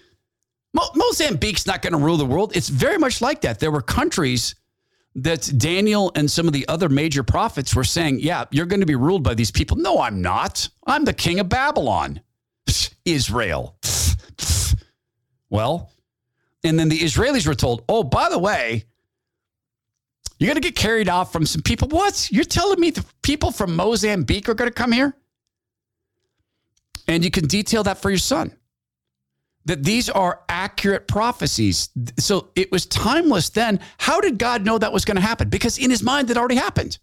Mozambique's 0.74 1.68
not 1.68 1.82
going 1.82 1.94
to 1.94 2.00
rule 2.00 2.18
the 2.18 2.26
world. 2.26 2.56
It's 2.56 2.70
very 2.70 2.98
much 2.98 3.22
like 3.22 3.42
that. 3.42 3.60
There 3.60 3.72
were 3.72 3.82
countries 3.82 4.56
that 5.16 5.52
Daniel 5.58 6.12
and 6.16 6.32
some 6.32 6.48
of 6.48 6.54
the 6.54 6.66
other 6.68 6.88
major 6.88 7.24
prophets 7.24 7.76
were 7.76 7.84
saying, 7.84 8.20
yeah, 8.22 8.46
you're 8.52 8.66
going 8.66 8.80
to 8.80 8.86
be 8.86 8.96
ruled 8.96 9.24
by 9.24 9.34
these 9.34 9.52
people. 9.52 9.76
No, 9.76 10.00
I'm 10.00 10.22
not. 10.22 10.70
I'm 10.88 11.04
the 11.04 11.14
king 11.14 11.40
of 11.40 11.50
Babylon, 11.50 12.22
Israel. 13.06 13.78
Well, 15.52 15.92
and 16.64 16.80
then 16.80 16.88
the 16.88 17.00
Israelis 17.00 17.46
were 17.46 17.54
told, 17.54 17.84
oh, 17.90 18.04
by 18.04 18.30
the 18.30 18.40
way, 18.40 18.86
you're 20.40 20.48
going 20.48 20.56
to 20.56 20.62
get 20.62 20.78
carried 20.78 21.10
off 21.10 21.34
from 21.34 21.46
some 21.46 21.62
people. 21.62 21.90
What? 21.90 22.30
You're 22.32 22.46
telling 22.46 22.80
me 22.80 22.92
the 22.92 23.06
people 23.22 23.52
from 23.52 23.76
Mozambique 23.76 24.48
are 24.48 24.54
going 24.54 24.70
to 24.70 24.74
come 24.74 24.94
here? 24.94 25.14
And 27.06 27.26
you 27.26 27.30
can 27.30 27.48
detail 27.48 27.84
that 27.84 27.98
for 27.98 28.10
your 28.10 28.18
son 28.18 28.56
that 29.66 29.84
these 29.84 30.10
are 30.10 30.42
accurate 30.50 31.08
prophecies. 31.08 31.90
So 32.18 32.50
it 32.56 32.72
was 32.72 32.86
timeless 32.86 33.50
then. 33.50 33.80
How 33.98 34.22
did 34.22 34.40
God 34.40 34.66
know 34.66 34.78
that 34.78 34.94
was 34.94 35.06
going 35.06 35.16
to 35.16 35.22
happen? 35.22 35.50
Because 35.50 35.78
in 35.78 35.90
his 35.90 36.02
mind, 36.02 36.30
it 36.30 36.38
already 36.38 36.56
happened. 36.56 36.98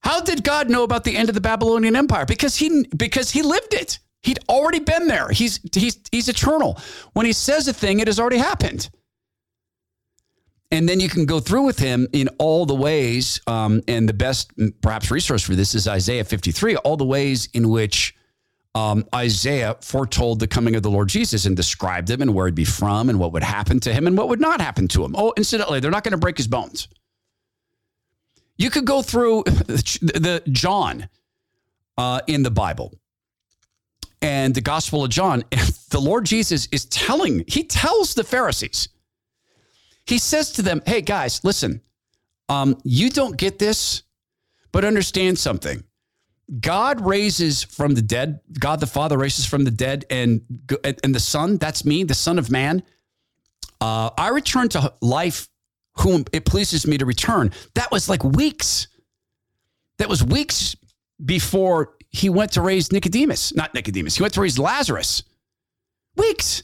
How 0.00 0.20
did 0.20 0.44
God 0.44 0.68
know 0.68 0.82
about 0.82 1.04
the 1.04 1.16
end 1.16 1.30
of 1.30 1.34
the 1.34 1.40
Babylonian 1.40 1.96
Empire? 1.96 2.26
Because 2.26 2.56
he 2.56 2.84
because 2.94 3.30
he 3.30 3.40
lived 3.40 3.72
it. 3.72 3.98
He'd 4.22 4.38
already 4.50 4.80
been 4.80 5.06
there. 5.06 5.28
He's 5.30 5.60
he's 5.74 5.98
he's 6.12 6.28
eternal. 6.28 6.78
When 7.14 7.24
he 7.24 7.32
says 7.32 7.68
a 7.68 7.72
thing, 7.72 8.00
it 8.00 8.06
has 8.06 8.20
already 8.20 8.36
happened. 8.36 8.90
And 10.70 10.88
then 10.88 11.00
you 11.00 11.08
can 11.08 11.24
go 11.24 11.40
through 11.40 11.62
with 11.62 11.78
him 11.78 12.08
in 12.12 12.28
all 12.38 12.66
the 12.66 12.74
ways, 12.74 13.40
um, 13.46 13.82
and 13.86 14.08
the 14.08 14.12
best 14.12 14.50
perhaps 14.82 15.10
resource 15.10 15.42
for 15.42 15.54
this 15.54 15.74
is 15.74 15.86
Isaiah 15.86 16.24
53, 16.24 16.76
all 16.76 16.96
the 16.96 17.04
ways 17.04 17.48
in 17.54 17.68
which 17.68 18.14
um, 18.74 19.06
Isaiah 19.14 19.76
foretold 19.80 20.40
the 20.40 20.48
coming 20.48 20.74
of 20.74 20.82
the 20.82 20.90
Lord 20.90 21.08
Jesus 21.08 21.46
and 21.46 21.56
described 21.56 22.10
him 22.10 22.20
and 22.20 22.34
where 22.34 22.46
he'd 22.46 22.56
be 22.56 22.64
from 22.64 23.08
and 23.08 23.20
what 23.20 23.32
would 23.32 23.44
happen 23.44 23.78
to 23.80 23.92
him 23.92 24.06
and 24.06 24.18
what 24.18 24.28
would 24.28 24.40
not 24.40 24.60
happen 24.60 24.88
to 24.88 25.04
him. 25.04 25.14
Oh, 25.16 25.32
incidentally, 25.36 25.78
they're 25.78 25.92
not 25.92 26.02
going 26.02 26.12
to 26.12 26.18
break 26.18 26.36
his 26.36 26.48
bones. 26.48 26.88
You 28.56 28.70
could 28.70 28.84
go 28.84 29.02
through 29.02 29.44
the, 29.46 30.42
John 30.48 31.08
uh, 31.96 32.20
in 32.26 32.42
the 32.42 32.50
Bible 32.50 32.92
and 34.20 34.54
the 34.54 34.60
Gospel 34.60 35.04
of 35.04 35.10
John. 35.10 35.44
The 35.90 36.00
Lord 36.00 36.26
Jesus 36.26 36.66
is 36.72 36.86
telling, 36.86 37.44
he 37.46 37.62
tells 37.62 38.14
the 38.14 38.24
Pharisees, 38.24 38.88
he 40.06 40.18
says 40.18 40.50
to 40.52 40.62
them, 40.62 40.82
Hey 40.84 41.02
guys, 41.02 41.44
listen, 41.44 41.82
um, 42.48 42.76
you 42.82 43.10
don't 43.10 43.36
get 43.36 43.60
this, 43.60 44.02
but 44.72 44.84
understand 44.84 45.38
something 45.38 45.84
God 46.60 47.00
raises 47.00 47.62
from 47.64 47.94
the 47.94 48.02
dead. 48.02 48.40
God 48.58 48.80
the 48.80 48.86
Father 48.86 49.16
raises 49.16 49.46
from 49.46 49.64
the 49.64 49.70
dead, 49.70 50.04
and 50.10 50.42
and 50.82 51.14
the 51.14 51.20
Son. 51.20 51.56
That's 51.56 51.84
me, 51.84 52.04
the 52.04 52.14
Son 52.14 52.38
of 52.38 52.50
Man. 52.50 52.82
Uh, 53.80 54.10
I 54.16 54.28
return 54.28 54.68
to 54.70 54.92
life, 55.00 55.48
whom 55.96 56.24
it 56.32 56.44
pleases 56.44 56.86
me 56.86 56.98
to 56.98 57.06
return. 57.06 57.52
That 57.74 57.90
was 57.90 58.08
like 58.08 58.22
weeks. 58.24 58.88
That 59.98 60.08
was 60.08 60.22
weeks 60.22 60.76
before 61.24 61.94
he 62.10 62.28
went 62.28 62.52
to 62.52 62.60
raise 62.60 62.92
Nicodemus. 62.92 63.54
Not 63.54 63.74
Nicodemus. 63.74 64.16
He 64.16 64.22
went 64.22 64.34
to 64.34 64.40
raise 64.40 64.58
Lazarus. 64.58 65.22
Weeks. 66.16 66.62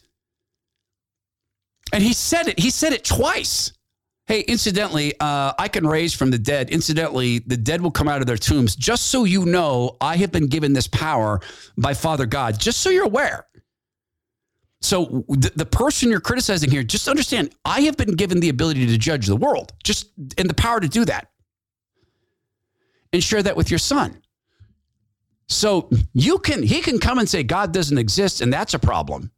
And 1.93 2.03
he 2.03 2.13
said 2.13 2.49
it. 2.49 2.59
He 2.59 2.71
said 2.71 2.93
it 2.93 3.05
twice. 3.05 3.73
Hey, 4.31 4.43
incidentally, 4.43 5.13
uh, 5.19 5.55
I 5.59 5.67
can 5.67 5.85
raise 5.85 6.15
from 6.15 6.31
the 6.31 6.39
dead. 6.39 6.71
Incidentally, 6.71 7.41
the 7.41 7.57
dead 7.57 7.81
will 7.81 7.91
come 7.91 8.07
out 8.07 8.21
of 8.21 8.29
their 8.29 8.37
tombs. 8.37 8.77
Just 8.77 9.07
so 9.07 9.25
you 9.25 9.45
know, 9.45 9.97
I 10.01 10.19
have 10.19 10.31
been 10.31 10.47
given 10.47 10.73
this 10.73 10.87
power 10.87 11.41
by 11.77 11.95
Father 11.95 12.27
God, 12.27 12.57
just 12.57 12.79
so 12.79 12.91
you're 12.91 13.07
aware. 13.07 13.49
So 14.83 15.25
the, 15.27 15.51
the 15.57 15.67
person 15.67 16.11
you're 16.11 16.21
criticizing 16.21 16.71
here, 16.71 16.85
just 16.85 17.09
understand, 17.09 17.57
I 17.65 17.81
have 17.81 17.97
been 17.97 18.15
given 18.15 18.39
the 18.39 18.51
ability 18.51 18.87
to 18.87 18.97
judge 18.99 19.27
the 19.27 19.35
world, 19.35 19.73
just 19.83 20.11
and 20.39 20.49
the 20.49 20.55
power 20.55 20.79
to 20.79 20.87
do 20.87 21.05
that. 21.07 21.33
And 23.13 23.25
share 23.25 23.43
that 23.43 23.57
with 23.57 23.69
your 23.69 23.81
son. 23.81 24.23
So 25.49 25.91
you 26.13 26.39
can, 26.39 26.63
he 26.63 26.83
can 26.83 27.01
come 27.01 27.19
and 27.19 27.29
say 27.29 27.43
God 27.43 27.73
doesn't 27.73 27.99
exist, 27.99 28.43
and 28.43 28.53
that's 28.53 28.75
a 28.75 28.79
problem. 28.79 29.33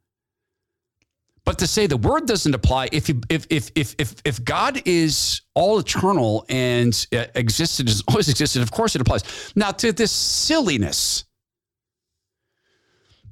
But 1.45 1.59
to 1.59 1.67
say 1.67 1.87
the 1.87 1.97
word 1.97 2.25
doesn't 2.25 2.55
apply, 2.55 2.89
if 2.91 3.09
you, 3.09 3.21
if 3.29 3.45
if 3.49 3.69
if 3.75 3.95
if 3.97 4.15
if 4.23 4.43
God 4.45 4.81
is 4.85 5.41
all 5.55 5.77
eternal 5.77 6.45
and 6.47 7.05
uh, 7.13 7.25
existed 7.35 7.89
has 7.89 8.01
always 8.07 8.29
existed, 8.29 8.61
of 8.61 8.71
course 8.71 8.95
it 8.95 9.01
applies. 9.01 9.23
Now 9.55 9.71
to 9.71 9.91
this 9.91 10.11
silliness, 10.11 11.25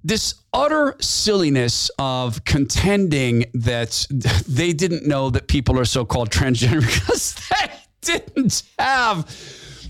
this 0.03 0.35
utter 0.53 0.95
silliness 0.99 1.89
of 1.99 2.43
contending 2.43 3.45
that 3.53 4.05
they 4.47 4.73
didn't 4.73 5.07
know 5.07 5.29
that 5.29 5.47
people 5.47 5.79
are 5.79 5.85
so-called 5.85 6.29
transgender 6.29 6.81
because 6.85 7.35
they 7.49 7.71
didn't 8.01 8.63
have 8.77 9.25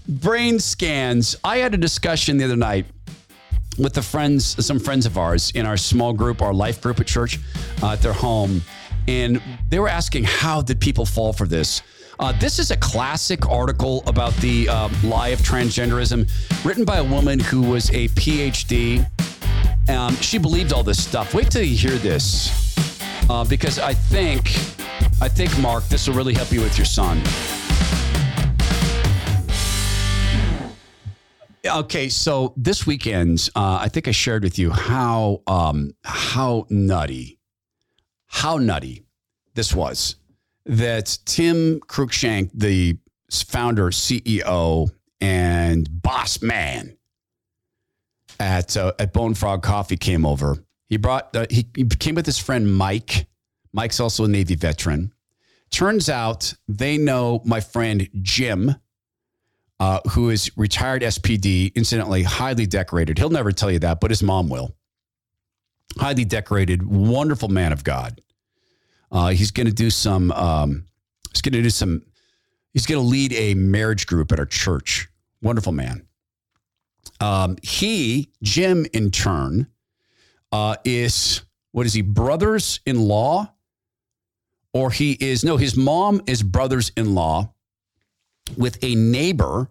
brain 0.07 0.59
scans. 0.59 1.35
I 1.43 1.57
had 1.57 1.73
a 1.73 1.77
discussion 1.77 2.37
the 2.37 2.45
other 2.45 2.55
night 2.55 2.85
with 3.77 3.93
the 3.93 4.01
friends, 4.01 4.63
some 4.65 4.79
friends 4.79 5.05
of 5.05 5.17
ours 5.17 5.51
in 5.51 5.65
our 5.65 5.77
small 5.77 6.13
group, 6.13 6.41
our 6.41 6.53
life 6.53 6.81
group 6.81 6.99
at 6.99 7.07
church, 7.07 7.39
uh, 7.81 7.93
at 7.93 8.01
their 8.01 8.13
home, 8.13 8.61
and 9.07 9.41
they 9.69 9.79
were 9.79 9.87
asking 9.87 10.23
how 10.23 10.61
did 10.61 10.79
people 10.79 11.05
fall 11.05 11.33
for 11.33 11.47
this. 11.47 11.81
Uh, 12.19 12.31
this 12.33 12.59
is 12.59 12.69
a 12.69 12.77
classic 12.77 13.47
article 13.49 14.03
about 14.05 14.35
the 14.35 14.69
uh, 14.69 14.89
lie 15.03 15.29
of 15.29 15.39
transgenderism, 15.39 16.29
written 16.63 16.85
by 16.85 16.97
a 16.97 17.03
woman 17.03 17.39
who 17.39 17.61
was 17.61 17.89
a 17.91 18.09
PhD. 18.09 19.05
Um, 19.89 20.15
she 20.17 20.37
believed 20.37 20.71
all 20.71 20.83
this 20.83 21.03
stuff. 21.03 21.33
Wait 21.33 21.49
till 21.49 21.63
you 21.63 21.75
hear 21.75 21.97
this, 21.97 22.77
uh, 23.29 23.43
because 23.45 23.79
I 23.79 23.93
think, 23.95 24.49
I 25.19 25.27
think, 25.27 25.57
Mark, 25.59 25.83
this 25.85 26.07
will 26.07 26.15
really 26.15 26.35
help 26.35 26.51
you 26.51 26.61
with 26.61 26.77
your 26.77 26.85
son. 26.85 27.19
Okay, 31.65 32.09
so 32.09 32.53
this 32.57 32.85
weekend, 32.85 33.49
uh, 33.55 33.79
I 33.81 33.87
think 33.87 34.07
I 34.07 34.11
shared 34.11 34.43
with 34.43 34.57
you 34.57 34.71
how 34.71 35.41
um, 35.47 35.91
how 36.03 36.65
nutty, 36.69 37.39
how 38.27 38.57
nutty 38.57 39.05
this 39.53 39.73
was 39.75 40.15
that 40.65 41.17
Tim 41.25 41.79
Cruikshank, 41.81 42.51
the 42.53 42.97
founder, 43.31 43.89
CEO, 43.89 44.89
and 45.19 46.01
boss 46.01 46.41
man 46.41 46.97
at 48.39 48.75
uh, 48.75 48.93
at 48.99 49.13
Bone 49.13 49.33
Frog 49.33 49.63
Coffee 49.63 49.97
came 49.97 50.25
over. 50.25 50.57
He 50.87 50.97
brought 50.97 51.35
uh, 51.35 51.45
he, 51.49 51.67
he 51.75 51.85
came 51.85 52.15
with 52.15 52.25
his 52.25 52.37
friend 52.37 52.75
Mike. 52.75 53.27
Mike's 53.73 53.99
also 53.99 54.25
a 54.25 54.27
Navy 54.27 54.55
veteran. 54.55 55.13
Turns 55.69 56.09
out 56.09 56.53
they 56.67 56.97
know 56.97 57.41
my 57.45 57.61
friend 57.61 58.09
Jim, 58.21 58.75
uh, 59.81 59.99
who 60.11 60.29
is 60.29 60.55
retired 60.55 61.01
SPD, 61.01 61.73
incidentally 61.73 62.21
highly 62.21 62.67
decorated. 62.67 63.17
He'll 63.17 63.31
never 63.31 63.51
tell 63.51 63.71
you 63.71 63.79
that, 63.79 63.99
but 63.99 64.11
his 64.11 64.21
mom 64.21 64.47
will. 64.47 64.75
Highly 65.97 66.23
decorated, 66.23 66.85
wonderful 66.85 67.49
man 67.49 67.73
of 67.73 67.83
God. 67.83 68.21
Uh, 69.11 69.29
he's 69.29 69.49
going 69.49 69.65
to 69.65 69.73
do 69.73 69.89
some. 69.89 70.31
Um, 70.33 70.85
he's 71.31 71.41
going 71.41 71.53
to 71.53 71.63
do 71.63 71.71
some. 71.71 72.03
He's 72.73 72.85
going 72.85 73.01
to 73.01 73.07
lead 73.07 73.33
a 73.33 73.55
marriage 73.55 74.05
group 74.05 74.31
at 74.31 74.37
our 74.37 74.45
church. 74.45 75.09
Wonderful 75.41 75.73
man. 75.73 76.05
Um, 77.19 77.57
he, 77.63 78.29
Jim, 78.43 78.85
in 78.93 79.09
turn, 79.09 79.65
uh, 80.51 80.75
is 80.85 81.41
what 81.71 81.87
is 81.87 81.93
he? 81.95 82.03
Brothers 82.03 82.81
in 82.85 83.01
law 83.01 83.51
or 84.73 84.91
he 84.91 85.17
is 85.19 85.43
no, 85.43 85.57
his 85.57 85.75
mom 85.75 86.21
is 86.27 86.43
brothers 86.43 86.91
in 86.95 87.15
law 87.15 87.51
with 88.57 88.83
a 88.83 88.95
neighbor 88.95 89.69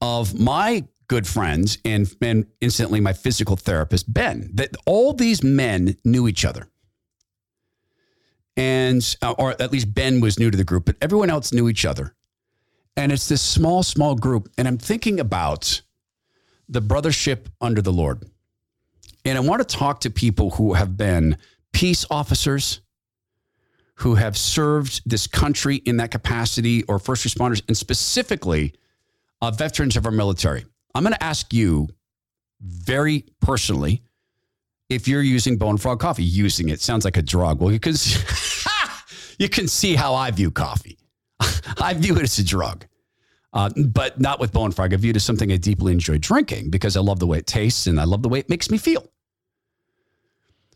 of 0.00 0.38
my 0.38 0.84
good 1.08 1.26
friends 1.26 1.78
and, 1.84 2.12
and 2.20 2.46
instantly 2.60 3.00
my 3.00 3.12
physical 3.12 3.56
therapist, 3.56 4.12
Ben. 4.12 4.50
That 4.54 4.76
all 4.86 5.12
these 5.12 5.42
men 5.42 5.96
knew 6.04 6.28
each 6.28 6.44
other. 6.44 6.68
And, 8.56 9.16
uh, 9.20 9.32
or 9.32 9.50
at 9.60 9.72
least 9.72 9.94
Ben 9.94 10.20
was 10.20 10.38
new 10.38 10.50
to 10.50 10.56
the 10.56 10.64
group, 10.64 10.84
but 10.84 10.96
everyone 11.02 11.30
else 11.30 11.52
knew 11.52 11.68
each 11.68 11.84
other. 11.84 12.14
And 12.96 13.10
it's 13.10 13.28
this 13.28 13.42
small, 13.42 13.82
small 13.82 14.14
group. 14.14 14.48
And 14.56 14.68
I'm 14.68 14.78
thinking 14.78 15.18
about 15.18 15.82
the 16.68 16.80
brothership 16.80 17.46
under 17.60 17.82
the 17.82 17.92
Lord. 17.92 18.24
And 19.24 19.36
I 19.36 19.40
want 19.40 19.66
to 19.66 19.76
talk 19.76 20.00
to 20.00 20.10
people 20.10 20.50
who 20.50 20.74
have 20.74 20.96
been 20.96 21.38
peace 21.72 22.06
officers, 22.10 22.80
who 23.96 24.14
have 24.14 24.36
served 24.36 25.02
this 25.06 25.26
country 25.26 25.76
in 25.76 25.96
that 25.98 26.10
capacity 26.10 26.82
or 26.84 26.98
first 26.98 27.26
responders, 27.26 27.62
and 27.68 27.76
specifically 27.76 28.74
uh, 29.40 29.50
veterans 29.50 29.96
of 29.96 30.04
our 30.04 30.12
military. 30.12 30.64
I'm 30.94 31.02
going 31.02 31.14
to 31.14 31.22
ask 31.22 31.52
you 31.52 31.88
very 32.60 33.24
personally 33.40 34.02
if 34.88 35.06
you're 35.08 35.22
using 35.22 35.56
Bone 35.56 35.76
Frog 35.76 36.00
coffee. 36.00 36.24
Using 36.24 36.68
it 36.68 36.80
sounds 36.80 37.04
like 37.04 37.16
a 37.16 37.22
drug. 37.22 37.60
Well, 37.60 37.72
you 37.72 37.80
can, 37.80 37.94
you 39.38 39.48
can 39.48 39.68
see 39.68 39.94
how 39.94 40.14
I 40.14 40.30
view 40.30 40.50
coffee. 40.50 40.98
I 41.80 41.94
view 41.94 42.16
it 42.16 42.22
as 42.22 42.38
a 42.38 42.44
drug. 42.44 42.86
Uh, 43.52 43.70
but 43.86 44.18
not 44.18 44.40
with 44.40 44.52
Bone 44.52 44.72
Frog. 44.72 44.92
I 44.92 44.96
view 44.96 45.10
it 45.10 45.16
as 45.16 45.24
something 45.24 45.52
I 45.52 45.56
deeply 45.56 45.92
enjoy 45.92 46.18
drinking 46.18 46.70
because 46.70 46.96
I 46.96 47.00
love 47.00 47.20
the 47.20 47.26
way 47.26 47.38
it 47.38 47.46
tastes 47.46 47.86
and 47.86 48.00
I 48.00 48.04
love 48.04 48.22
the 48.22 48.28
way 48.28 48.40
it 48.40 48.50
makes 48.50 48.70
me 48.70 48.78
feel. 48.78 49.08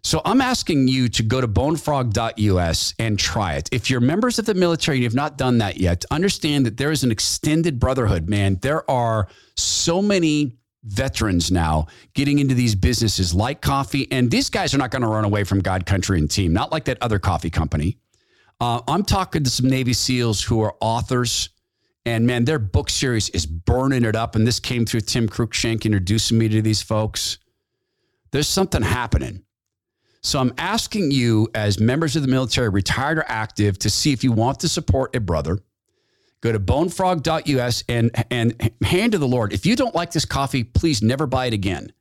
So 0.02 0.22
I'm 0.24 0.40
asking 0.40 0.88
you 0.88 1.08
to 1.08 1.22
go 1.22 1.40
to 1.40 1.48
bonefrog.us 1.48 2.94
and 2.98 3.18
try 3.18 3.54
it. 3.54 3.68
If 3.72 3.90
you're 3.90 4.00
members 4.00 4.38
of 4.38 4.46
the 4.46 4.54
military 4.54 4.98
and 4.98 5.04
you've 5.04 5.14
not 5.14 5.36
done 5.36 5.58
that 5.58 5.78
yet, 5.78 6.04
understand 6.10 6.66
that 6.66 6.76
there 6.76 6.90
is 6.90 7.04
an 7.04 7.10
extended 7.10 7.78
brotherhood, 7.78 8.28
man. 8.28 8.58
There 8.62 8.88
are 8.90 9.28
so 9.56 10.00
many 10.00 10.58
veterans 10.84 11.50
now 11.50 11.86
getting 12.14 12.38
into 12.38 12.54
these 12.54 12.74
businesses 12.74 13.34
like 13.34 13.60
coffee. 13.60 14.10
And 14.10 14.30
these 14.30 14.48
guys 14.50 14.74
are 14.74 14.78
not 14.78 14.90
going 14.90 15.02
to 15.02 15.08
run 15.08 15.24
away 15.24 15.44
from 15.44 15.60
God, 15.60 15.86
country, 15.86 16.18
and 16.18 16.30
team, 16.30 16.52
not 16.52 16.72
like 16.72 16.84
that 16.84 16.98
other 17.00 17.18
coffee 17.18 17.50
company. 17.50 17.98
Uh, 18.60 18.80
I'm 18.88 19.04
talking 19.04 19.44
to 19.44 19.50
some 19.50 19.68
Navy 19.68 19.92
SEALs 19.92 20.42
who 20.42 20.60
are 20.62 20.74
authors. 20.80 21.50
And 22.06 22.26
man, 22.26 22.44
their 22.44 22.58
book 22.58 22.90
series 22.90 23.28
is 23.30 23.44
burning 23.44 24.04
it 24.04 24.16
up. 24.16 24.34
And 24.34 24.46
this 24.46 24.60
came 24.60 24.86
through 24.86 25.02
Tim 25.02 25.28
Cruikshank 25.28 25.84
introducing 25.84 26.38
me 26.38 26.48
to 26.48 26.62
these 26.62 26.82
folks. 26.82 27.38
There's 28.30 28.48
something 28.48 28.82
happening. 28.82 29.44
So 30.20 30.40
I'm 30.40 30.52
asking 30.58 31.10
you, 31.10 31.48
as 31.54 31.78
members 31.78 32.16
of 32.16 32.22
the 32.22 32.28
military, 32.28 32.68
retired 32.68 33.18
or 33.18 33.24
active, 33.28 33.78
to 33.80 33.90
see 33.90 34.12
if 34.12 34.24
you 34.24 34.32
want 34.32 34.60
to 34.60 34.68
support 34.68 35.14
a 35.14 35.20
brother. 35.20 35.58
Go 36.40 36.52
to 36.52 36.60
bonefrog.us 36.60 37.84
and, 37.88 38.24
and 38.30 38.72
hand 38.82 39.12
to 39.12 39.18
the 39.18 39.26
Lord. 39.26 39.52
If 39.52 39.66
you 39.66 39.74
don't 39.74 39.94
like 39.94 40.12
this 40.12 40.24
coffee, 40.24 40.64
please 40.64 41.02
never 41.02 41.26
buy 41.26 41.46
it 41.46 41.52
again. 41.52 41.92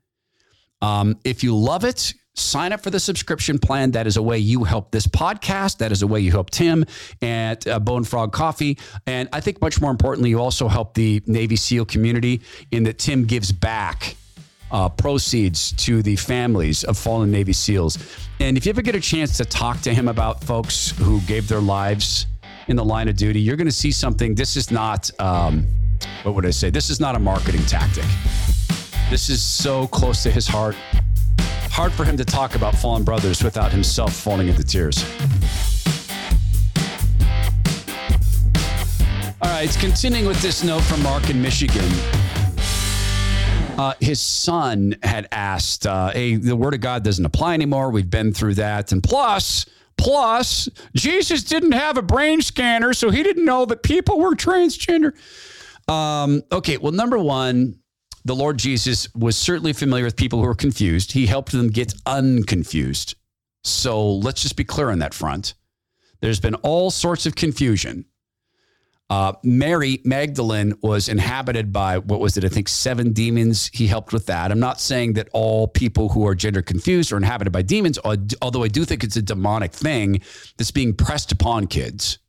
Um, 0.81 1.17
if 1.23 1.43
you 1.43 1.55
love 1.55 1.83
it, 1.83 2.13
sign 2.35 2.71
up 2.71 2.81
for 2.81 2.91
the 2.91 2.99
subscription 2.99 3.57
plan. 3.57 3.91
That 3.91 4.05
is 4.05 4.17
a 4.17 4.21
way 4.21 4.37
you 4.37 4.63
help 4.63 4.91
this 4.91 5.07
podcast. 5.07 5.79
That 5.79 5.91
is 5.91 6.03
a 6.03 6.07
way 6.07 6.19
you 6.19 6.31
help 6.31 6.51
Tim 6.51 6.85
at 7.21 7.65
uh, 7.65 7.79
Bone 7.79 8.03
Frog 8.03 8.31
Coffee. 8.31 8.77
And 9.07 9.27
I 9.33 9.39
think 9.41 9.59
much 9.59 9.81
more 9.81 9.89
importantly, 9.89 10.29
you 10.29 10.39
also 10.39 10.67
help 10.67 10.93
the 10.93 11.23
Navy 11.25 11.55
SEAL 11.55 11.85
community 11.85 12.41
in 12.71 12.83
that 12.83 12.99
Tim 12.99 13.25
gives 13.25 13.51
back 13.51 14.15
uh, 14.71 14.89
proceeds 14.89 15.71
to 15.73 16.01
the 16.01 16.15
families 16.15 16.83
of 16.83 16.97
fallen 16.97 17.31
Navy 17.31 17.53
SEALs. 17.53 17.97
And 18.39 18.57
if 18.57 18.65
you 18.65 18.69
ever 18.69 18.81
get 18.81 18.95
a 18.95 18.99
chance 18.99 19.37
to 19.37 19.45
talk 19.45 19.81
to 19.81 19.93
him 19.93 20.07
about 20.07 20.43
folks 20.43 20.91
who 20.97 21.21
gave 21.21 21.47
their 21.47 21.61
lives 21.61 22.27
in 22.67 22.75
the 22.75 22.85
line 22.85 23.07
of 23.07 23.15
duty, 23.15 23.39
you're 23.39 23.55
going 23.55 23.67
to 23.67 23.71
see 23.71 23.91
something. 23.91 24.35
This 24.35 24.55
is 24.55 24.71
not, 24.71 25.09
um, 25.19 25.67
what 26.23 26.35
would 26.35 26.45
I 26.45 26.51
say? 26.51 26.69
This 26.69 26.89
is 26.89 26.99
not 26.99 27.15
a 27.15 27.19
marketing 27.19 27.65
tactic. 27.65 28.05
This 29.09 29.29
is 29.29 29.41
so 29.41 29.87
close 29.87 30.21
to 30.23 30.31
his 30.31 30.47
heart. 30.47 30.75
Hard 31.71 31.93
for 31.93 32.03
him 32.03 32.17
to 32.17 32.25
talk 32.25 32.55
about 32.55 32.75
fallen 32.75 33.03
brothers 33.03 33.43
without 33.43 33.71
himself 33.71 34.13
falling 34.13 34.47
into 34.47 34.63
tears. 34.63 35.03
All 39.39 39.51
right, 39.51 39.69
continuing 39.79 40.25
with 40.25 40.41
this 40.41 40.63
note 40.63 40.81
from 40.81 41.01
Mark 41.03 41.29
in 41.29 41.41
Michigan. 41.41 41.87
Uh, 43.77 43.93
his 43.99 44.19
son 44.19 44.95
had 45.03 45.27
asked, 45.31 45.85
uh, 45.85 46.09
"Hey, 46.09 46.35
the 46.35 46.55
word 46.55 46.73
of 46.73 46.81
God 46.81 47.03
doesn't 47.03 47.25
apply 47.25 47.53
anymore. 47.53 47.91
We've 47.91 48.09
been 48.09 48.33
through 48.33 48.55
that, 48.55 48.91
and 48.91 49.03
plus, 49.03 49.65
plus, 49.97 50.67
Jesus 50.95 51.43
didn't 51.43 51.73
have 51.73 51.97
a 51.97 52.01
brain 52.01 52.41
scanner, 52.41 52.93
so 52.93 53.11
he 53.11 53.21
didn't 53.23 53.45
know 53.45 53.65
that 53.65 53.83
people 53.83 54.19
were 54.19 54.35
transgender." 54.35 55.13
Um, 55.87 56.41
okay, 56.51 56.77
well, 56.77 56.91
number 56.91 57.17
one, 57.17 57.79
the 58.25 58.35
Lord 58.35 58.57
Jesus 58.57 59.13
was 59.13 59.37
certainly 59.37 59.73
familiar 59.73 60.03
with 60.05 60.17
people 60.17 60.39
who 60.39 60.47
were 60.47 60.55
confused. 60.55 61.13
He 61.13 61.27
helped 61.27 61.51
them 61.51 61.69
get 61.69 61.93
unconfused. 62.05 63.15
So 63.63 64.15
let's 64.15 64.41
just 64.41 64.55
be 64.55 64.63
clear 64.63 64.89
on 64.89 64.99
that 64.99 65.13
front. 65.13 65.53
There's 66.19 66.39
been 66.39 66.55
all 66.55 66.89
sorts 66.89 67.25
of 67.25 67.35
confusion 67.35 68.05
uh, 69.09 69.33
Mary 69.41 70.01
Magdalene 70.03 70.73
was 70.81 71.07
inhabited 71.07 71.71
by 71.71 71.97
what 71.97 72.19
was 72.19 72.35
it? 72.35 72.43
I 72.43 72.49
think 72.49 72.67
seven 72.67 73.13
demons. 73.13 73.69
He 73.73 73.87
helped 73.87 74.11
with 74.11 74.25
that. 74.25 74.51
I'm 74.51 74.59
not 74.59 74.81
saying 74.81 75.13
that 75.13 75.29
all 75.31 75.67
people 75.67 76.09
who 76.09 76.27
are 76.27 76.35
gender 76.35 76.61
confused 76.61 77.13
are 77.13 77.17
inhabited 77.17 77.51
by 77.51 77.61
demons, 77.61 77.97
although 78.41 78.63
I 78.63 78.67
do 78.67 78.83
think 78.83 79.03
it's 79.03 79.15
a 79.15 79.21
demonic 79.21 79.71
thing 79.71 80.21
that's 80.57 80.71
being 80.71 80.93
pressed 80.93 81.31
upon 81.31 81.67
kids. 81.67 82.19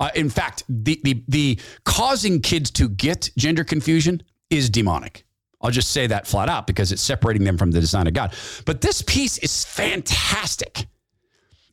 Uh, 0.00 0.10
in 0.14 0.30
fact, 0.30 0.62
the, 0.68 0.98
the 1.04 1.22
the 1.28 1.60
causing 1.84 2.40
kids 2.40 2.70
to 2.70 2.88
get 2.88 3.30
gender 3.36 3.64
confusion 3.64 4.22
is 4.48 4.70
demonic. 4.70 5.24
I'll 5.60 5.72
just 5.72 5.90
say 5.90 6.06
that 6.06 6.26
flat 6.26 6.48
out 6.48 6.66
because 6.66 6.92
it's 6.92 7.02
separating 7.02 7.44
them 7.44 7.58
from 7.58 7.72
the 7.72 7.80
design 7.80 8.06
of 8.06 8.14
God. 8.14 8.32
But 8.64 8.80
this 8.80 9.02
piece 9.02 9.38
is 9.38 9.64
fantastic. 9.64 10.86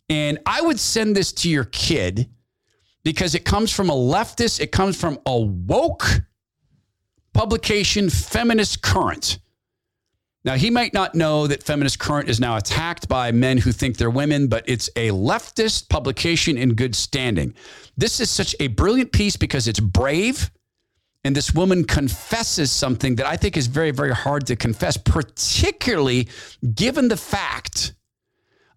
And 0.10 0.40
I 0.46 0.62
would 0.62 0.80
send 0.80 1.16
this 1.16 1.32
to 1.34 1.50
your 1.50 1.66
kid 1.66 2.30
because 3.06 3.36
it 3.36 3.46
comes 3.46 3.72
from 3.72 3.90
a 3.90 3.94
leftist, 3.94 4.60
it 4.60 4.72
comes 4.74 5.00
from 5.00 5.20
a 5.28 5.40
woke 5.40 6.22
publication, 7.34 8.10
Feminist 8.10 8.82
Current. 8.82 9.38
Now, 10.44 10.56
he 10.56 10.70
might 10.70 10.94
not 10.94 11.16
know 11.16 11.48
that 11.48 11.64
Feminist 11.64 12.00
Current 12.00 12.30
is 12.30 12.40
now 12.40 12.58
attacked 12.58 13.08
by 13.08 13.32
men 13.32 13.60
who 13.60 13.72
think 13.72 13.98
they're 13.98 14.10
women, 14.10 14.48
but 14.48 14.64
it's 14.68 14.90
a 14.96 15.10
leftist 15.10 15.88
publication 15.88 16.58
in 16.58 16.74
good 16.74 16.96
standing. 16.96 17.54
This 17.96 18.20
is 18.20 18.30
such 18.30 18.56
a 18.60 18.68
brilliant 18.68 19.12
piece 19.12 19.38
because 19.38 19.68
it's 19.68 19.80
brave. 19.80 20.52
And 21.24 21.36
this 21.36 21.54
woman 21.54 21.84
confesses 21.84 22.72
something 22.72 23.16
that 23.16 23.26
I 23.26 23.38
think 23.38 23.58
is 23.58 23.68
very, 23.68 23.92
very 23.92 24.14
hard 24.14 24.46
to 24.48 24.56
confess, 24.56 24.98
particularly 24.98 26.28
given 26.74 27.08
the 27.08 27.18
fact 27.18 27.94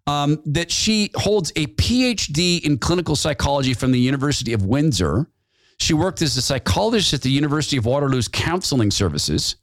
um, 0.09 0.41
that 0.45 0.71
she 0.71 1.11
holds 1.13 1.51
a 1.55 1.67
PhD 1.67 2.63
in 2.63 2.79
clinical 2.79 3.15
psychology 3.15 3.75
from 3.75 3.91
the 3.91 3.99
University 3.99 4.53
of 4.53 4.65
Windsor. 4.65 5.29
She 5.77 5.93
worked 5.93 6.23
as 6.23 6.35
a 6.35 6.41
psychologist 6.41 7.13
at 7.13 7.21
the 7.21 7.29
University 7.29 7.77
of 7.77 7.85
Waterloo's 7.85 8.27
counseling 8.27 8.89
services. 8.89 9.57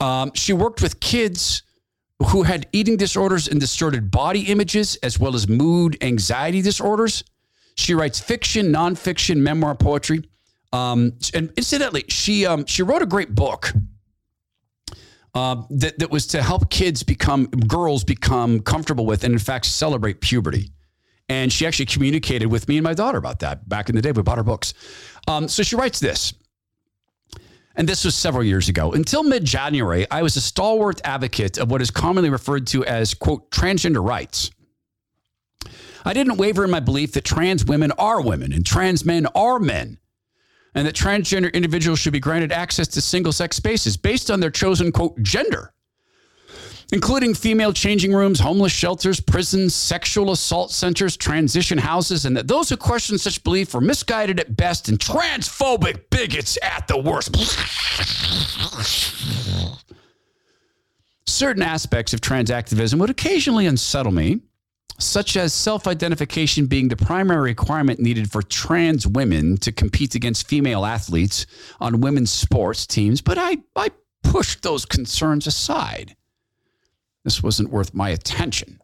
Um, 0.00 0.32
she 0.34 0.54
worked 0.54 0.80
with 0.80 1.00
kids 1.00 1.62
who 2.28 2.44
had 2.44 2.66
eating 2.72 2.96
disorders 2.96 3.46
and 3.46 3.60
distorted 3.60 4.10
body 4.10 4.42
images, 4.42 4.96
as 5.02 5.18
well 5.18 5.34
as 5.34 5.46
mood 5.46 5.98
anxiety 6.02 6.62
disorders. 6.62 7.22
She 7.74 7.94
writes 7.94 8.18
fiction, 8.18 8.72
nonfiction, 8.72 9.36
memoir, 9.36 9.74
poetry. 9.74 10.24
Um, 10.72 11.12
and 11.34 11.52
incidentally, 11.58 12.04
she 12.08 12.46
um, 12.46 12.64
she 12.64 12.82
wrote 12.82 13.02
a 13.02 13.06
great 13.06 13.34
book 13.34 13.72
uh, 15.34 15.62
that, 15.70 15.98
that 15.98 16.10
was 16.10 16.26
to 16.28 16.42
help 16.42 16.70
kids 16.70 17.02
become, 17.02 17.46
girls 17.46 18.04
become 18.04 18.60
comfortable 18.60 19.06
with 19.06 19.24
and, 19.24 19.32
in 19.32 19.38
fact, 19.38 19.66
celebrate 19.66 20.20
puberty. 20.20 20.70
And 21.28 21.52
she 21.52 21.66
actually 21.66 21.86
communicated 21.86 22.46
with 22.46 22.68
me 22.68 22.76
and 22.76 22.84
my 22.84 22.94
daughter 22.94 23.18
about 23.18 23.40
that 23.40 23.68
back 23.68 23.88
in 23.88 23.94
the 23.94 24.02
day. 24.02 24.12
We 24.12 24.22
bought 24.22 24.36
her 24.36 24.44
books. 24.44 24.74
Um, 25.26 25.48
so 25.48 25.62
she 25.62 25.76
writes 25.76 25.98
this. 25.98 26.34
And 27.74 27.88
this 27.88 28.04
was 28.04 28.14
several 28.14 28.44
years 28.44 28.68
ago. 28.68 28.92
Until 28.92 29.22
mid 29.22 29.44
January, 29.44 30.06
I 30.10 30.22
was 30.22 30.36
a 30.36 30.42
stalwart 30.42 31.00
advocate 31.04 31.56
of 31.56 31.70
what 31.70 31.80
is 31.80 31.90
commonly 31.90 32.28
referred 32.28 32.66
to 32.68 32.84
as, 32.84 33.14
quote, 33.14 33.50
transgender 33.50 34.06
rights. 34.06 34.50
I 36.04 36.12
didn't 36.12 36.36
waver 36.36 36.64
in 36.64 36.70
my 36.70 36.80
belief 36.80 37.12
that 37.12 37.24
trans 37.24 37.64
women 37.64 37.92
are 37.92 38.20
women 38.20 38.52
and 38.52 38.66
trans 38.66 39.04
men 39.04 39.26
are 39.34 39.58
men, 39.58 39.98
and 40.74 40.86
that 40.86 40.94
transgender 40.94 41.52
individuals 41.52 41.98
should 41.98 42.12
be 42.12 42.20
granted 42.20 42.52
access 42.52 42.88
to 42.88 43.00
single 43.00 43.32
sex 43.32 43.56
spaces 43.56 43.96
based 43.96 44.30
on 44.30 44.40
their 44.40 44.50
chosen, 44.50 44.90
quote, 44.90 45.20
gender, 45.22 45.72
including 46.92 47.34
female 47.34 47.72
changing 47.72 48.12
rooms, 48.12 48.40
homeless 48.40 48.72
shelters, 48.72 49.20
prisons, 49.20 49.74
sexual 49.74 50.32
assault 50.32 50.70
centers, 50.70 51.16
transition 51.16 51.78
houses, 51.78 52.24
and 52.24 52.36
that 52.36 52.48
those 52.48 52.68
who 52.68 52.76
question 52.76 53.18
such 53.18 53.42
belief 53.44 53.74
are 53.74 53.80
misguided 53.80 54.40
at 54.40 54.56
best 54.56 54.88
and 54.88 54.98
transphobic 54.98 56.08
bigots 56.10 56.58
at 56.62 56.86
the 56.88 56.98
worst. 56.98 57.36
Certain 61.26 61.62
aspects 61.62 62.12
of 62.12 62.20
trans 62.20 62.50
activism 62.50 62.98
would 62.98 63.10
occasionally 63.10 63.66
unsettle 63.66 64.12
me 64.12 64.40
such 65.04 65.36
as 65.36 65.54
self 65.54 65.86
identification 65.86 66.66
being 66.66 66.88
the 66.88 66.96
primary 66.96 67.42
requirement 67.42 68.00
needed 68.00 68.30
for 68.30 68.42
trans 68.42 69.06
women 69.06 69.56
to 69.58 69.72
compete 69.72 70.14
against 70.14 70.48
female 70.48 70.84
athletes 70.84 71.46
on 71.80 72.00
women's 72.00 72.30
sports 72.30 72.86
teams, 72.86 73.20
but 73.20 73.38
I, 73.38 73.58
I 73.76 73.90
pushed 74.22 74.62
those 74.62 74.84
concerns 74.84 75.46
aside. 75.46 76.16
This 77.24 77.42
wasn't 77.42 77.70
worth 77.70 77.94
my 77.94 78.10
attention 78.10 78.81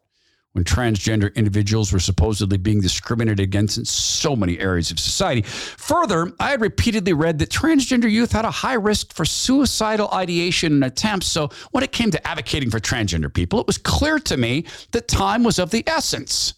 when 0.59 0.65
transgender 0.65 1.33
individuals 1.37 1.93
were 1.93 2.01
supposedly 2.01 2.59
being 2.59 2.81
discriminated 2.81 3.39
against 3.39 3.79
in 3.79 3.85
so 3.85 4.35
many 4.35 4.59
areas 4.59 4.91
of 4.91 4.99
society. 4.99 5.43
Further, 5.43 6.33
I 6.41 6.51
had 6.51 6.61
repeatedly 6.61 7.13
read 7.13 7.39
that 7.39 7.49
transgender 7.49 8.11
youth 8.11 8.33
had 8.33 8.45
a 8.45 8.51
high 8.51 8.75
risk 8.75 9.13
for 9.13 9.25
suicidal 9.25 10.11
ideation 10.13 10.73
and 10.73 10.85
attempts. 10.85 11.29
So 11.29 11.51
when 11.71 11.85
it 11.85 11.93
came 11.93 12.11
to 12.11 12.27
advocating 12.27 12.71
for 12.71 12.81
transgender 12.81 13.33
people, 13.33 13.61
it 13.61 13.69
was 13.69 13.79
clear 13.79 14.19
to 14.19 14.37
me 14.37 14.65
that 14.91 15.07
time 15.07 15.45
was 15.45 15.61
of 15.61 15.71
the 15.71 15.85
essence. 15.87 16.55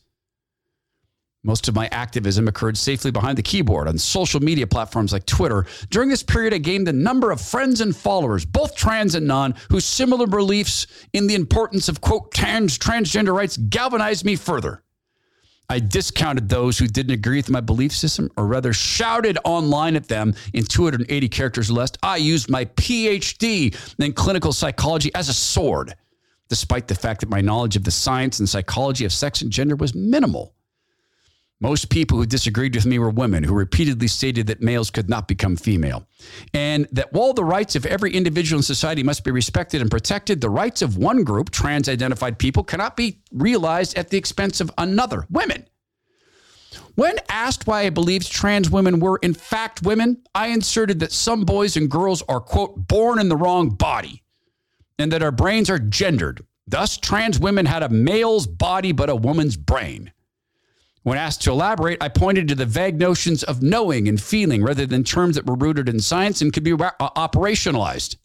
Most 1.42 1.68
of 1.68 1.74
my 1.74 1.88
activism 1.90 2.48
occurred 2.48 2.76
safely 2.76 3.10
behind 3.10 3.38
the 3.38 3.42
keyboard 3.42 3.88
on 3.88 3.96
social 3.96 4.40
media 4.40 4.66
platforms 4.66 5.10
like 5.10 5.24
Twitter. 5.24 5.64
During 5.88 6.10
this 6.10 6.22
period, 6.22 6.52
I 6.52 6.58
gained 6.58 6.86
a 6.86 6.92
number 6.92 7.30
of 7.30 7.40
friends 7.40 7.80
and 7.80 7.96
followers, 7.96 8.44
both 8.44 8.76
trans 8.76 9.14
and 9.14 9.26
non, 9.26 9.54
whose 9.70 9.86
similar 9.86 10.26
beliefs 10.26 10.86
in 11.14 11.26
the 11.26 11.34
importance 11.34 11.88
of, 11.88 12.02
quote, 12.02 12.30
trans, 12.34 12.76
transgender 12.76 13.34
rights 13.34 13.56
galvanized 13.56 14.22
me 14.26 14.36
further. 14.36 14.82
I 15.70 15.78
discounted 15.78 16.50
those 16.50 16.78
who 16.78 16.86
didn't 16.86 17.12
agree 17.12 17.38
with 17.38 17.48
my 17.48 17.60
belief 17.62 17.92
system, 17.92 18.30
or 18.36 18.44
rather 18.46 18.74
shouted 18.74 19.38
online 19.42 19.96
at 19.96 20.08
them 20.08 20.34
in 20.52 20.64
280 20.64 21.28
characters 21.30 21.70
or 21.70 21.74
less. 21.74 21.92
I 22.02 22.18
used 22.18 22.50
my 22.50 22.66
PhD 22.66 23.74
in 23.98 24.12
clinical 24.12 24.52
psychology 24.52 25.10
as 25.14 25.30
a 25.30 25.34
sword, 25.34 25.94
despite 26.50 26.86
the 26.86 26.94
fact 26.94 27.20
that 27.20 27.30
my 27.30 27.40
knowledge 27.40 27.76
of 27.76 27.84
the 27.84 27.92
science 27.92 28.40
and 28.40 28.48
psychology 28.48 29.06
of 29.06 29.12
sex 29.12 29.40
and 29.40 29.50
gender 29.50 29.76
was 29.76 29.94
minimal. 29.94 30.52
Most 31.62 31.90
people 31.90 32.16
who 32.16 32.24
disagreed 32.24 32.74
with 32.74 32.86
me 32.86 32.98
were 32.98 33.10
women 33.10 33.44
who 33.44 33.52
repeatedly 33.52 34.08
stated 34.08 34.46
that 34.46 34.62
males 34.62 34.90
could 34.90 35.10
not 35.10 35.28
become 35.28 35.56
female. 35.56 36.06
And 36.54 36.88
that 36.92 37.12
while 37.12 37.34
the 37.34 37.44
rights 37.44 37.76
of 37.76 37.84
every 37.84 38.14
individual 38.14 38.60
in 38.60 38.62
society 38.62 39.02
must 39.02 39.24
be 39.24 39.30
respected 39.30 39.82
and 39.82 39.90
protected, 39.90 40.40
the 40.40 40.48
rights 40.48 40.80
of 40.80 40.96
one 40.96 41.22
group, 41.22 41.50
trans 41.50 41.86
identified 41.86 42.38
people, 42.38 42.64
cannot 42.64 42.96
be 42.96 43.18
realized 43.30 43.98
at 43.98 44.08
the 44.08 44.16
expense 44.16 44.62
of 44.62 44.70
another, 44.78 45.26
women. 45.30 45.66
When 46.94 47.16
asked 47.28 47.66
why 47.66 47.82
I 47.82 47.90
believed 47.90 48.30
trans 48.30 48.70
women 48.70 48.98
were 48.98 49.18
in 49.22 49.34
fact 49.34 49.82
women, 49.82 50.22
I 50.34 50.48
inserted 50.48 51.00
that 51.00 51.12
some 51.12 51.44
boys 51.44 51.76
and 51.76 51.90
girls 51.90 52.22
are, 52.22 52.40
quote, 52.40 52.88
born 52.88 53.18
in 53.18 53.28
the 53.28 53.36
wrong 53.36 53.70
body 53.70 54.22
and 54.98 55.12
that 55.12 55.22
our 55.22 55.32
brains 55.32 55.68
are 55.68 55.78
gendered. 55.78 56.44
Thus, 56.66 56.96
trans 56.96 57.38
women 57.38 57.66
had 57.66 57.82
a 57.82 57.88
male's 57.88 58.46
body 58.46 58.92
but 58.92 59.10
a 59.10 59.16
woman's 59.16 59.56
brain. 59.56 60.12
When 61.02 61.16
asked 61.16 61.42
to 61.42 61.50
elaborate, 61.50 62.02
I 62.02 62.08
pointed 62.08 62.48
to 62.48 62.54
the 62.54 62.66
vague 62.66 62.98
notions 62.98 63.42
of 63.42 63.62
knowing 63.62 64.06
and 64.06 64.20
feeling 64.20 64.62
rather 64.62 64.84
than 64.84 65.02
terms 65.02 65.36
that 65.36 65.46
were 65.46 65.54
rooted 65.54 65.88
in 65.88 66.00
science 66.00 66.42
and 66.42 66.52
could 66.52 66.64
be 66.64 66.72
uh, 66.72 66.90
operationalized. 67.00 68.16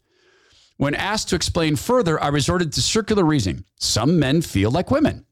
When 0.76 0.94
asked 0.94 1.30
to 1.30 1.36
explain 1.36 1.76
further, 1.76 2.22
I 2.22 2.28
resorted 2.28 2.72
to 2.74 2.82
circular 2.82 3.24
reasoning. 3.24 3.64
Some 3.76 4.18
men 4.18 4.42
feel 4.42 4.70
like 4.70 4.90
women, 4.90 5.24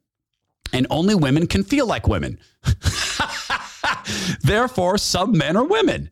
and 0.73 0.87
only 0.89 1.15
women 1.15 1.47
can 1.47 1.65
feel 1.65 1.87
like 1.87 2.09
women. 2.09 2.39
Therefore, 4.41 4.97
some 4.97 5.37
men 5.37 5.57
are 5.57 5.65
women. 5.65 6.11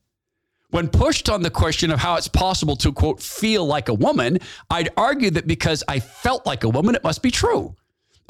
When 0.69 0.89
pushed 0.89 1.31
on 1.31 1.43
the 1.43 1.51
question 1.51 1.91
of 1.91 1.99
how 1.99 2.17
it's 2.17 2.29
possible 2.29 2.77
to, 2.77 2.93
quote, 2.93 3.23
feel 3.23 3.65
like 3.67 3.89
a 3.89 3.95
woman, 3.95 4.39
I'd 4.71 4.91
argue 4.99 5.31
that 5.31 5.47
because 5.47 5.83
I 5.89 6.01
felt 6.01 6.47
like 6.47 6.65
a 6.65 6.69
woman, 6.69 6.95
it 6.95 7.05
must 7.05 7.23
be 7.23 7.31
true. 7.31 7.77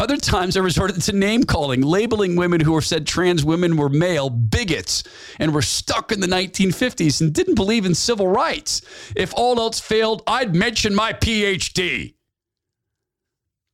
Other 0.03 0.17
times 0.17 0.57
I 0.57 0.61
resorted 0.61 1.01
to 1.01 1.13
name 1.13 1.45
calling, 1.45 1.81
labeling 1.81 2.35
women 2.35 2.61
who 2.61 2.73
were 2.73 2.83
said 2.83 3.07
trans 3.07 3.45
women 3.45 3.77
were 3.77 3.89
male 3.89 4.31
bigots 4.31 5.05
and 5.39 5.55
were 5.55 5.63
stuck 5.63 6.11
in 6.11 6.19
the 6.19 6.27
1950s 6.27 7.21
and 7.21 7.33
didn't 7.33 7.55
believe 7.55 7.87
in 7.87 7.95
civil 7.95 8.27
rights. 8.27 8.83
If 9.15 9.33
all 9.37 9.61
else 9.61 9.79
failed, 9.79 10.25
I'd 10.27 10.57
mention 10.57 10.93
my 10.93 11.13
PhD. 11.13 12.15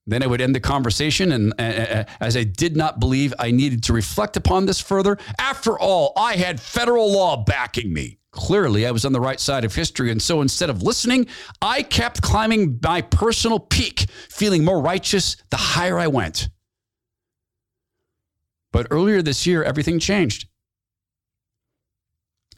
Then 0.06 0.22
I 0.22 0.26
would 0.26 0.42
end 0.42 0.54
the 0.54 0.60
conversation, 0.60 1.32
and 1.32 1.54
uh, 1.58 2.04
as 2.20 2.36
I 2.36 2.44
did 2.44 2.76
not 2.76 3.00
believe 3.00 3.32
I 3.38 3.50
needed 3.50 3.82
to 3.84 3.94
reflect 3.94 4.36
upon 4.36 4.66
this 4.66 4.80
further, 4.80 5.16
after 5.38 5.78
all, 5.78 6.12
I 6.14 6.36
had 6.36 6.60
federal 6.60 7.10
law 7.10 7.42
backing 7.42 7.90
me. 7.90 8.17
Clearly, 8.32 8.86
I 8.86 8.90
was 8.90 9.04
on 9.04 9.12
the 9.12 9.20
right 9.20 9.40
side 9.40 9.64
of 9.64 9.74
history. 9.74 10.10
And 10.10 10.20
so 10.20 10.42
instead 10.42 10.70
of 10.70 10.82
listening, 10.82 11.26
I 11.62 11.82
kept 11.82 12.22
climbing 12.22 12.78
my 12.82 13.00
personal 13.00 13.58
peak, 13.58 14.06
feeling 14.28 14.64
more 14.64 14.80
righteous 14.80 15.36
the 15.50 15.56
higher 15.56 15.98
I 15.98 16.08
went. 16.08 16.48
But 18.70 18.88
earlier 18.90 19.22
this 19.22 19.46
year, 19.46 19.62
everything 19.62 19.98
changed. 19.98 20.46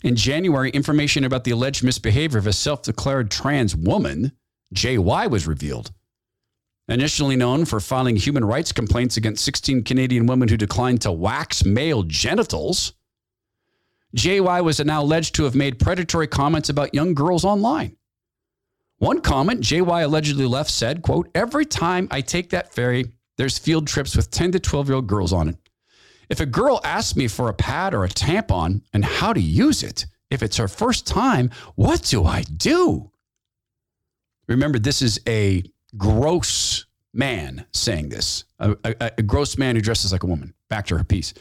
In 0.03 0.17
January, 0.17 0.71
information 0.71 1.25
about 1.25 1.45
the 1.45 1.51
alleged 1.51 1.85
misbehavior 1.85 2.39
of 2.39 2.47
a 2.47 2.53
self 2.53 2.83
declared 2.83 3.31
trans 3.31 3.77
woman, 3.77 4.33
JY, 4.75 5.31
was 5.31 5.47
revealed. 5.47 5.93
Initially 6.89 7.37
known 7.37 7.65
for 7.67 7.79
filing 7.79 8.17
human 8.17 8.45
rights 8.45 8.73
complaints 8.73 9.17
against 9.17 9.45
16 9.45 9.85
Canadian 9.85 10.27
women 10.27 10.49
who 10.49 10.57
declined 10.57 11.03
to 11.03 11.13
wax 11.13 11.65
male 11.65 12.03
genitals, 12.03 12.95
JY 14.17 14.65
was 14.65 14.81
now 14.81 15.03
alleged 15.03 15.35
to 15.37 15.45
have 15.45 15.55
made 15.55 15.79
predatory 15.79 16.27
comments 16.27 16.69
about 16.69 16.95
young 16.95 17.15
girls 17.15 17.45
online. 17.45 17.97
One 18.99 19.21
comment 19.21 19.61
JY 19.61 20.05
allegedly 20.05 20.47
left 20.47 20.71
said, 20.71 21.03
quote, 21.03 21.31
every 21.35 21.65
time 21.65 22.09
I 22.11 22.21
take 22.21 22.51
that 22.51 22.75
ferry, 22.75 23.07
there's 23.39 23.59
field 23.59 23.87
trips 23.87 24.15
with 24.17 24.31
10 24.31 24.53
to 24.53 24.61
12 24.61 24.89
year 24.89 24.97
old 24.97 25.07
girls 25.07 25.33
on 25.33 25.49
it. 25.49 25.57
If 26.29 26.41
a 26.41 26.47
girl 26.47 26.81
asks 26.85 27.17
me 27.17 27.27
for 27.27 27.49
a 27.49 27.55
pad 27.55 27.95
or 27.95 28.05
a 28.05 28.09
tampon 28.09 28.83
and 28.93 29.05
how 29.05 29.33
to 29.33 29.41
use 29.41 29.83
it, 29.83 30.07
if 30.31 30.43
it's 30.43 30.59
her 30.59 30.69
first 30.69 31.07
time, 31.07 31.51
what 31.75 32.03
do 32.05 32.25
I 32.25 32.43
do? 32.43 33.11
Remember, 34.47 34.79
this 34.79 35.03
is 35.03 35.21
a 35.27 35.65
gross 35.97 36.85
man 37.13 37.67
saying 37.73 38.11
this, 38.11 38.45
a, 38.59 38.77
a, 38.85 39.11
a 39.19 39.23
gross 39.23 39.59
man 39.59 39.75
who 39.77 39.83
dresses 39.83 40.13
like 40.13 40.23
a 40.23 40.27
woman. 40.27 40.55
Back 40.69 40.87
to 40.87 40.99
her 40.99 41.05
piece. 41.05 41.35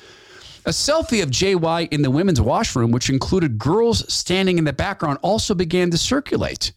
A 0.69 0.71
selfie 0.71 1.23
of 1.23 1.31
JY 1.31 1.91
in 1.91 2.03
the 2.03 2.11
women's 2.11 2.39
washroom, 2.39 2.91
which 2.91 3.09
included 3.09 3.57
girls 3.57 4.05
standing 4.13 4.59
in 4.59 4.65
the 4.65 4.71
background, 4.71 5.17
also 5.23 5.55
began 5.55 5.89
to 5.89 5.97
circulate. 5.97 6.73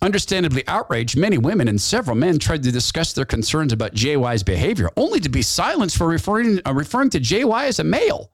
Understandably 0.00 0.62
outraged, 0.68 1.18
many 1.18 1.36
women 1.36 1.66
and 1.66 1.80
several 1.80 2.14
men 2.14 2.38
tried 2.38 2.62
to 2.62 2.70
discuss 2.70 3.12
their 3.12 3.24
concerns 3.24 3.72
about 3.72 3.92
JY's 3.92 4.44
behavior, 4.44 4.88
only 4.96 5.18
to 5.18 5.28
be 5.28 5.42
silenced 5.42 5.96
for 5.96 6.06
referring, 6.06 6.60
uh, 6.64 6.72
referring 6.72 7.10
to 7.10 7.18
JY 7.18 7.64
as 7.66 7.80
a 7.80 7.82
male. 7.82 8.30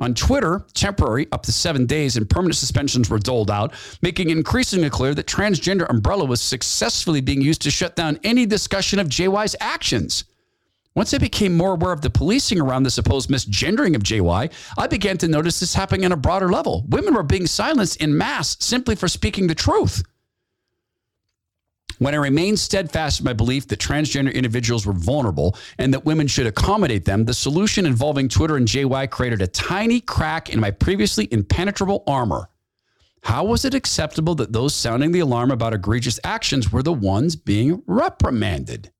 On 0.00 0.14
Twitter, 0.14 0.66
temporary 0.74 1.28
up 1.30 1.44
to 1.44 1.52
seven 1.52 1.86
days 1.86 2.16
and 2.16 2.28
permanent 2.28 2.56
suspensions 2.56 3.08
were 3.08 3.20
doled 3.20 3.52
out, 3.52 3.72
making 4.02 4.30
increasingly 4.30 4.90
clear 4.90 5.14
that 5.14 5.26
transgender 5.26 5.88
umbrella 5.88 6.24
was 6.24 6.40
successfully 6.40 7.20
being 7.20 7.40
used 7.40 7.62
to 7.62 7.70
shut 7.70 7.94
down 7.94 8.18
any 8.24 8.46
discussion 8.46 8.98
of 8.98 9.08
JY's 9.08 9.54
actions. 9.60 10.24
Once 10.94 11.14
I 11.14 11.18
became 11.18 11.56
more 11.56 11.74
aware 11.74 11.92
of 11.92 12.00
the 12.00 12.10
policing 12.10 12.60
around 12.60 12.82
the 12.82 12.90
supposed 12.90 13.30
misgendering 13.30 13.94
of 13.94 14.02
JY, 14.02 14.50
I 14.76 14.86
began 14.86 15.16
to 15.18 15.28
notice 15.28 15.60
this 15.60 15.74
happening 15.74 16.04
on 16.04 16.12
a 16.12 16.16
broader 16.16 16.48
level. 16.48 16.84
Women 16.88 17.14
were 17.14 17.22
being 17.22 17.46
silenced 17.46 17.98
in 18.02 18.16
mass 18.16 18.56
simply 18.58 18.96
for 18.96 19.06
speaking 19.06 19.46
the 19.46 19.54
truth. 19.54 20.02
When 21.98 22.14
I 22.14 22.18
remained 22.18 22.60
steadfast 22.60 23.20
in 23.20 23.24
my 23.24 23.32
belief 23.32 23.66
that 23.68 23.80
transgender 23.80 24.32
individuals 24.32 24.86
were 24.86 24.92
vulnerable 24.92 25.56
and 25.78 25.92
that 25.92 26.04
women 26.04 26.28
should 26.28 26.46
accommodate 26.46 27.04
them, 27.04 27.24
the 27.24 27.34
solution 27.34 27.86
involving 27.86 28.28
Twitter 28.28 28.56
and 28.56 28.68
JY 28.68 29.10
created 29.10 29.42
a 29.42 29.48
tiny 29.48 30.00
crack 30.00 30.50
in 30.50 30.60
my 30.60 30.70
previously 30.70 31.28
impenetrable 31.32 32.04
armor. 32.06 32.48
How 33.22 33.44
was 33.44 33.64
it 33.64 33.74
acceptable 33.74 34.36
that 34.36 34.52
those 34.52 34.74
sounding 34.76 35.10
the 35.10 35.20
alarm 35.20 35.50
about 35.50 35.74
egregious 35.74 36.20
actions 36.22 36.70
were 36.70 36.84
the 36.84 36.92
ones 36.92 37.34
being 37.34 37.82
reprimanded? 37.86 38.92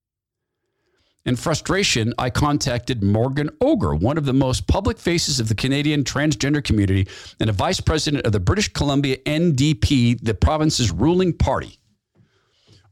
In 1.29 1.37
frustration, 1.37 2.15
I 2.17 2.31
contacted 2.31 3.03
Morgan 3.03 3.51
Oger, 3.61 3.95
one 3.95 4.17
of 4.17 4.25
the 4.25 4.33
most 4.33 4.67
public 4.67 4.99
faces 4.99 5.39
of 5.39 5.51
the 5.51 5.55
Canadian 5.55 6.03
transgender 6.03 6.65
community 6.65 7.07
and 7.39 7.51
a 7.51 7.53
vice 7.53 7.83
president 7.83 8.25
of 8.25 8.33
the 8.33 8.41
British 8.41 8.73
Columbia 8.73 9.19
NDP, 9.19 10.21
the 10.23 10.33
province's 10.33 10.91
ruling 10.91 11.35
party. 11.35 11.79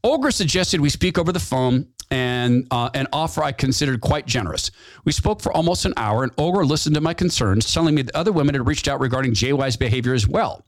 Oger 0.03 0.29
suggested 0.29 0.79
we 0.79 0.91
speak 0.91 1.17
over 1.17 1.31
the 1.31 1.39
phone 1.39 1.87
and 2.11 2.67
uh, 2.69 2.91
an 2.93 3.07
offer 3.11 3.43
I 3.43 3.53
considered 3.53 4.01
quite 4.01 4.27
generous. 4.27 4.69
We 5.03 5.13
spoke 5.13 5.41
for 5.41 5.51
almost 5.51 5.85
an 5.85 5.95
hour, 5.97 6.21
and 6.21 6.31
Oger 6.37 6.63
listened 6.63 6.93
to 6.93 7.01
my 7.01 7.15
concerns, 7.15 7.73
telling 7.73 7.95
me 7.95 8.03
that 8.03 8.15
other 8.15 8.31
women 8.31 8.53
had 8.53 8.67
reached 8.67 8.87
out 8.87 8.99
regarding 8.99 9.33
JY's 9.33 9.77
behavior 9.77 10.13
as 10.13 10.27
well. 10.27 10.63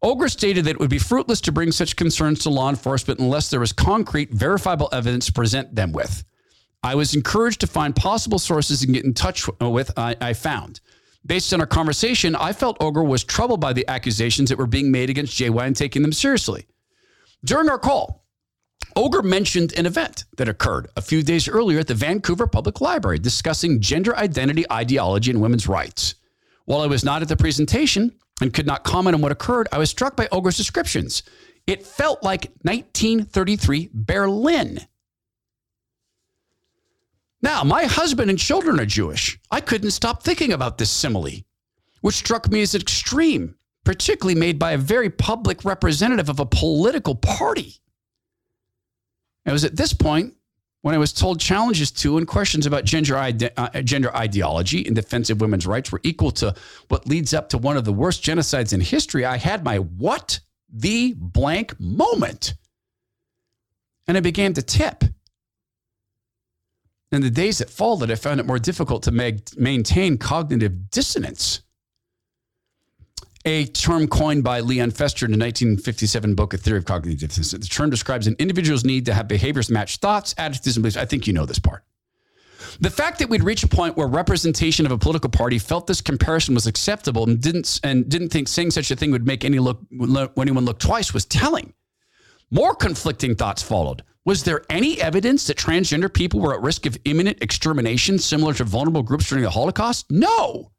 Oger 0.00 0.30
stated 0.30 0.64
that 0.64 0.70
it 0.70 0.80
would 0.80 0.88
be 0.88 0.98
fruitless 0.98 1.42
to 1.42 1.52
bring 1.52 1.70
such 1.70 1.96
concerns 1.96 2.38
to 2.44 2.48
law 2.48 2.70
enforcement 2.70 3.20
unless 3.20 3.50
there 3.50 3.60
was 3.60 3.74
concrete, 3.74 4.30
verifiable 4.30 4.88
evidence 4.90 5.26
to 5.26 5.34
present 5.34 5.74
them 5.74 5.92
with. 5.92 6.24
I 6.84 6.94
was 6.94 7.14
encouraged 7.14 7.60
to 7.62 7.66
find 7.66 7.96
possible 7.96 8.38
sources 8.38 8.82
and 8.82 8.92
get 8.92 9.06
in 9.06 9.14
touch 9.14 9.48
with, 9.58 9.90
I, 9.96 10.16
I 10.20 10.34
found. 10.34 10.80
Based 11.24 11.54
on 11.54 11.60
our 11.62 11.66
conversation, 11.66 12.36
I 12.36 12.52
felt 12.52 12.76
Oger 12.78 13.02
was 13.02 13.24
troubled 13.24 13.60
by 13.60 13.72
the 13.72 13.88
accusations 13.88 14.50
that 14.50 14.58
were 14.58 14.66
being 14.66 14.92
made 14.92 15.08
against 15.08 15.38
JY 15.38 15.66
and 15.66 15.74
taking 15.74 16.02
them 16.02 16.12
seriously. 16.12 16.66
During 17.42 17.70
our 17.70 17.78
call, 17.78 18.26
Oger 18.96 19.22
mentioned 19.22 19.72
an 19.78 19.86
event 19.86 20.24
that 20.36 20.48
occurred 20.48 20.88
a 20.94 21.00
few 21.00 21.22
days 21.22 21.48
earlier 21.48 21.78
at 21.78 21.86
the 21.86 21.94
Vancouver 21.94 22.46
Public 22.46 22.82
Library 22.82 23.18
discussing 23.18 23.80
gender 23.80 24.14
identity, 24.16 24.70
ideology, 24.70 25.30
and 25.30 25.40
women's 25.40 25.66
rights. 25.66 26.16
While 26.66 26.82
I 26.82 26.86
was 26.86 27.02
not 27.02 27.22
at 27.22 27.28
the 27.28 27.36
presentation 27.36 28.12
and 28.42 28.52
could 28.52 28.66
not 28.66 28.84
comment 28.84 29.14
on 29.14 29.22
what 29.22 29.32
occurred, 29.32 29.68
I 29.72 29.78
was 29.78 29.88
struck 29.88 30.16
by 30.16 30.28
Oger's 30.30 30.58
descriptions. 30.58 31.22
It 31.66 31.86
felt 31.86 32.22
like 32.22 32.52
1933 32.62 33.88
Berlin. 33.94 34.80
Now, 37.44 37.62
my 37.62 37.84
husband 37.84 38.30
and 38.30 38.38
children 38.38 38.80
are 38.80 38.86
Jewish. 38.86 39.38
I 39.50 39.60
couldn't 39.60 39.90
stop 39.90 40.22
thinking 40.22 40.54
about 40.54 40.78
this 40.78 40.88
simile, 40.88 41.44
which 42.00 42.14
struck 42.14 42.50
me 42.50 42.62
as 42.62 42.74
extreme, 42.74 43.54
particularly 43.84 44.34
made 44.34 44.58
by 44.58 44.72
a 44.72 44.78
very 44.78 45.10
public 45.10 45.62
representative 45.62 46.30
of 46.30 46.40
a 46.40 46.46
political 46.46 47.14
party. 47.14 47.74
It 49.44 49.52
was 49.52 49.62
at 49.62 49.76
this 49.76 49.92
point 49.92 50.32
when 50.80 50.94
I 50.94 50.98
was 50.98 51.12
told 51.12 51.38
challenges 51.38 51.90
to 51.92 52.16
and 52.16 52.26
questions 52.26 52.64
about 52.64 52.86
gender, 52.86 53.14
ide- 53.14 53.52
uh, 53.58 53.82
gender 53.82 54.16
ideology 54.16 54.86
and 54.86 54.96
defense 54.96 55.28
of 55.28 55.42
women's 55.42 55.66
rights 55.66 55.92
were 55.92 56.00
equal 56.02 56.30
to 56.30 56.54
what 56.88 57.06
leads 57.06 57.34
up 57.34 57.50
to 57.50 57.58
one 57.58 57.76
of 57.76 57.84
the 57.84 57.92
worst 57.92 58.24
genocides 58.24 58.72
in 58.72 58.80
history. 58.80 59.26
I 59.26 59.36
had 59.36 59.62
my 59.62 59.80
what 59.80 60.40
the 60.72 61.12
blank 61.18 61.78
moment. 61.78 62.54
And 64.08 64.16
I 64.16 64.20
began 64.20 64.54
to 64.54 64.62
tip. 64.62 65.04
In 67.14 67.22
the 67.22 67.30
days 67.30 67.58
that 67.58 67.70
followed, 67.70 68.10
I 68.10 68.16
found 68.16 68.40
it 68.40 68.46
more 68.46 68.58
difficult 68.58 69.04
to 69.04 69.12
maintain 69.12 70.18
cognitive 70.18 70.90
dissonance. 70.90 71.60
A 73.44 73.66
term 73.66 74.08
coined 74.08 74.42
by 74.42 74.60
Leon 74.60 74.90
Festinger 74.90 75.26
in 75.26 75.30
the 75.30 75.38
1957 75.38 76.34
book, 76.34 76.54
A 76.54 76.56
Theory 76.56 76.78
of 76.78 76.86
Cognitive 76.86 77.28
Dissonance. 77.28 77.68
The 77.68 77.72
term 77.72 77.90
describes 77.90 78.26
an 78.26 78.34
individual's 78.38 78.84
need 78.84 79.06
to 79.06 79.14
have 79.14 79.28
behaviors 79.28 79.70
match 79.70 79.98
thoughts, 79.98 80.34
attitudes, 80.38 80.76
and 80.76 80.82
beliefs. 80.82 80.96
I 80.96 81.04
think 81.04 81.26
you 81.26 81.32
know 81.32 81.46
this 81.46 81.58
part. 81.58 81.84
The 82.80 82.90
fact 82.90 83.20
that 83.20 83.28
we'd 83.28 83.44
reached 83.44 83.62
a 83.62 83.68
point 83.68 83.96
where 83.96 84.08
representation 84.08 84.84
of 84.84 84.90
a 84.90 84.98
political 84.98 85.30
party 85.30 85.60
felt 85.60 85.86
this 85.86 86.00
comparison 86.00 86.54
was 86.54 86.66
acceptable 86.66 87.28
and 87.28 87.40
didn't 87.40 87.78
and 87.84 88.08
didn't 88.08 88.30
think 88.30 88.48
saying 88.48 88.72
such 88.72 88.90
a 88.90 88.96
thing 88.96 89.12
would 89.12 89.26
make 89.26 89.44
any 89.44 89.60
look 89.60 89.80
anyone 90.36 90.64
look 90.64 90.80
twice 90.80 91.14
was 91.14 91.26
telling. 91.26 91.74
More 92.50 92.74
conflicting 92.74 93.36
thoughts 93.36 93.62
followed. 93.62 94.02
Was 94.24 94.44
there 94.44 94.62
any 94.70 95.00
evidence 95.00 95.46
that 95.46 95.58
transgender 95.58 96.12
people 96.12 96.40
were 96.40 96.54
at 96.54 96.62
risk 96.62 96.86
of 96.86 96.96
imminent 97.04 97.42
extermination 97.42 98.18
similar 98.18 98.54
to 98.54 98.64
vulnerable 98.64 99.02
groups 99.02 99.28
during 99.28 99.44
the 99.44 99.50
Holocaust? 99.50 100.10
No. 100.10 100.72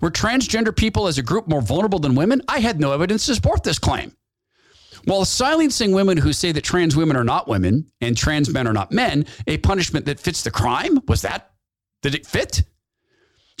Were 0.00 0.10
transgender 0.10 0.74
people 0.74 1.06
as 1.06 1.18
a 1.18 1.22
group 1.22 1.46
more 1.46 1.62
vulnerable 1.62 2.00
than 2.00 2.16
women? 2.16 2.42
I 2.48 2.58
had 2.58 2.80
no 2.80 2.92
evidence 2.92 3.26
to 3.26 3.36
support 3.36 3.62
this 3.62 3.78
claim. 3.78 4.16
While 5.04 5.24
silencing 5.24 5.92
women 5.92 6.16
who 6.18 6.32
say 6.32 6.50
that 6.52 6.64
trans 6.64 6.96
women 6.96 7.16
are 7.16 7.24
not 7.24 7.48
women 7.48 7.86
and 8.00 8.16
trans 8.16 8.50
men 8.50 8.66
are 8.66 8.72
not 8.72 8.92
men, 8.92 9.26
a 9.46 9.58
punishment 9.58 10.06
that 10.06 10.20
fits 10.20 10.42
the 10.42 10.50
crime, 10.50 10.98
was 11.06 11.22
that? 11.22 11.52
Did 12.02 12.14
it 12.16 12.26
fit? 12.26 12.62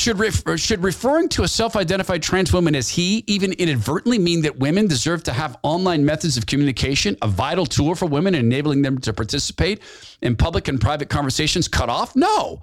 Should, 0.02 0.18
ref- 0.18 0.58
should 0.58 0.82
referring 0.82 1.28
to 1.28 1.44
a 1.44 1.48
self 1.48 1.76
identified 1.76 2.24
trans 2.24 2.52
woman 2.52 2.74
as 2.74 2.88
he 2.88 3.22
even 3.28 3.52
inadvertently 3.52 4.18
mean 4.18 4.42
that 4.42 4.58
women 4.58 4.88
deserve 4.88 5.22
to 5.22 5.32
have 5.32 5.56
online 5.62 6.04
methods 6.04 6.36
of 6.36 6.44
communication, 6.44 7.16
a 7.22 7.28
vital 7.28 7.64
tool 7.64 7.94
for 7.94 8.06
women, 8.06 8.34
enabling 8.34 8.82
them 8.82 8.98
to 8.98 9.12
participate 9.12 9.80
in 10.20 10.34
public 10.34 10.66
and 10.66 10.80
private 10.80 11.08
conversations, 11.08 11.68
cut 11.68 11.88
off? 11.88 12.16
No. 12.16 12.62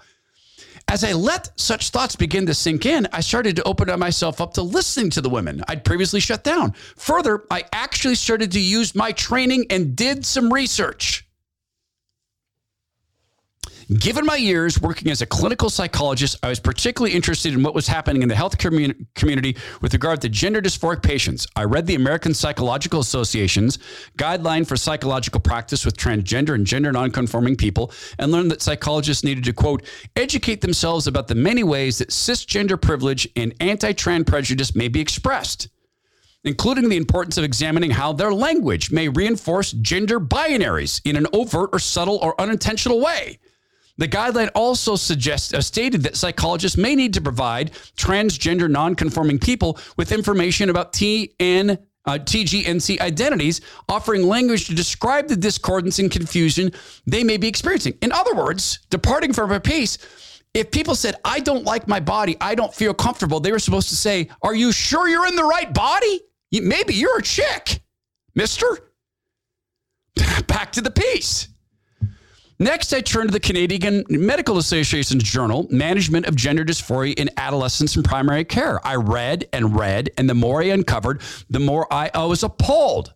As 0.90 1.06
I 1.06 1.14
let 1.14 1.58
such 1.58 1.92
thoughts 1.92 2.18
begin 2.18 2.46
to 2.46 2.54
sink 2.54 2.86
in, 2.86 3.08
I 3.14 3.22
started 3.22 3.56
to 3.56 3.64
open 3.64 3.98
myself 3.98 4.42
up 4.42 4.54
to 4.56 4.62
listening 4.62 5.10
to 5.12 5.22
the 5.22 5.30
women 5.30 5.64
I'd 5.70 5.86
previously 5.86 6.20
shut 6.20 6.44
down. 6.44 6.74
Further, 6.98 7.46
I 7.50 7.64
actually 7.72 8.16
started 8.16 8.52
to 8.52 8.60
use 8.60 8.96
my 8.96 9.14
training 9.14 9.66
and 9.70 9.96
did 9.96 10.26
some 10.26 10.52
research. 10.52 11.26
Given 13.98 14.24
my 14.24 14.36
years 14.36 14.80
working 14.80 15.10
as 15.10 15.24
a 15.24 15.26
clinical 15.26 15.68
psychologist, 15.68 16.36
I 16.44 16.50
was 16.50 16.60
particularly 16.60 17.16
interested 17.16 17.56
in 17.56 17.64
what 17.64 17.74
was 17.74 17.88
happening 17.88 18.22
in 18.22 18.30
the 18.30 18.36
health 18.36 18.56
community 18.60 19.58
with 19.82 19.94
regard 19.94 20.22
to 20.22 20.30
gender 20.30 20.62
dysphoric 20.62 21.02
patients. 21.02 21.48
I 21.56 21.64
read 21.64 21.88
the 21.88 21.96
American 21.96 22.36
Psychological 22.36 23.00
Association's 23.00 23.80
guideline 24.16 24.68
for 24.68 24.78
psychological 24.78 25.42
practice 25.42 25.86
with 25.86 25.98
transgender 25.98 26.54
and 26.54 26.68
gender 26.68 26.92
nonconforming 26.92 27.56
people 27.56 27.92
and 28.20 28.32
learned 28.32 28.52
that 28.52 28.62
psychologists 28.62 29.24
needed 29.24 29.44
to, 29.46 29.54
quote, 29.54 29.84
educate 30.16 30.62
themselves 30.62 31.08
about 31.08 31.28
the 31.28 31.34
many 31.34 31.64
ways 31.64 31.98
that 31.98 32.10
cisgender 32.10 32.80
privilege 32.80 33.28
and 33.36 33.56
anti 33.60 33.94
trans 33.94 34.26
prejudice 34.26 34.76
may 34.76 34.88
be 34.88 35.02
expressed 35.02 35.68
including 36.46 36.88
the 36.88 36.96
importance 36.96 37.38
of 37.38 37.44
examining 37.44 37.92
how 37.92 38.14
their 38.14 38.34
language 38.34 38.92
may 38.92 39.10
reinforce 39.10 39.74
gender 39.74 40.22
binaries 40.22 41.02
in 41.04 41.18
an 41.18 41.28
overt 41.34 41.70
or 41.74 41.80
subtle 41.80 42.18
or 42.22 42.40
unintentional 42.40 43.02
way. 43.02 43.38
The 44.00 44.08
guideline 44.08 44.50
also 44.56 44.96
suggests, 44.96 45.54
uh, 45.54 45.60
stated 45.60 46.04
that 46.04 46.16
psychologists 46.16 46.78
may 46.78 46.96
need 46.96 47.14
to 47.16 47.22
provide 47.22 47.72
transgender 47.98 48.72
nonconforming 48.72 49.40
people 49.40 49.78
with 49.98 50.14
information 50.14 50.70
about 50.70 50.94
TN, 50.94 51.78
uh, 52.06 52.12
TGNC 52.12 53.02
identities, 53.02 53.60
offering 53.90 54.24
language 54.24 54.68
to 54.68 54.74
describe 54.74 55.28
the 55.28 55.36
discordance 55.36 56.00
and 56.00 56.10
confusion 56.10 56.72
they 57.06 57.26
may 57.26 57.36
be 57.36 57.50
experiencing. 57.50 57.94
In 58.02 58.14
other 58.14 58.34
words, 58.34 58.80
departing 58.90 59.34
from 59.34 59.52
a 59.52 59.60
piece, 59.60 59.98
if 60.54 60.72
people 60.72 60.96
said, 60.96 61.16
I 61.26 61.42
don't 61.42 61.66
like 61.66 61.90
my 61.90 62.00
body, 62.00 62.38
I 62.40 62.56
don't 62.56 62.74
feel 62.74 62.94
comfortable, 62.94 63.42
they 63.42 63.52
were 63.52 63.60
supposed 63.60 63.90
to 63.90 63.98
say, 63.98 64.30
Are 64.42 64.56
you 64.56 64.72
sure 64.72 65.10
you're 65.10 65.28
in 65.28 65.36
the 65.36 65.44
right 65.44 65.74
body? 65.74 66.22
Maybe 66.54 66.94
you're 66.94 67.20
a 67.20 67.22
chick, 67.22 67.82
mister. 68.34 68.66
Back 70.48 70.72
to 70.72 70.82
the 70.82 70.90
piece. 70.90 71.49
Next, 72.62 72.92
I 72.92 73.00
turn 73.00 73.28
to 73.28 73.32
the 73.32 73.40
Canadian 73.40 74.04
Medical 74.10 74.58
Association's 74.58 75.24
journal, 75.24 75.66
Management 75.70 76.26
of 76.26 76.36
Gender 76.36 76.66
Dysphoria 76.66 77.14
in 77.14 77.30
Adolescents 77.38 77.96
and 77.96 78.04
Primary 78.04 78.44
Care. 78.44 78.86
I 78.86 78.96
read 78.96 79.48
and 79.54 79.78
read, 79.80 80.10
and 80.18 80.30
the 80.30 80.34
more 80.34 80.62
I 80.62 80.66
uncovered, 80.66 81.22
the 81.50 81.62
more 81.62 81.88
I, 81.90 82.12
I 82.14 82.26
was 82.26 82.44
appalled. 82.44 83.14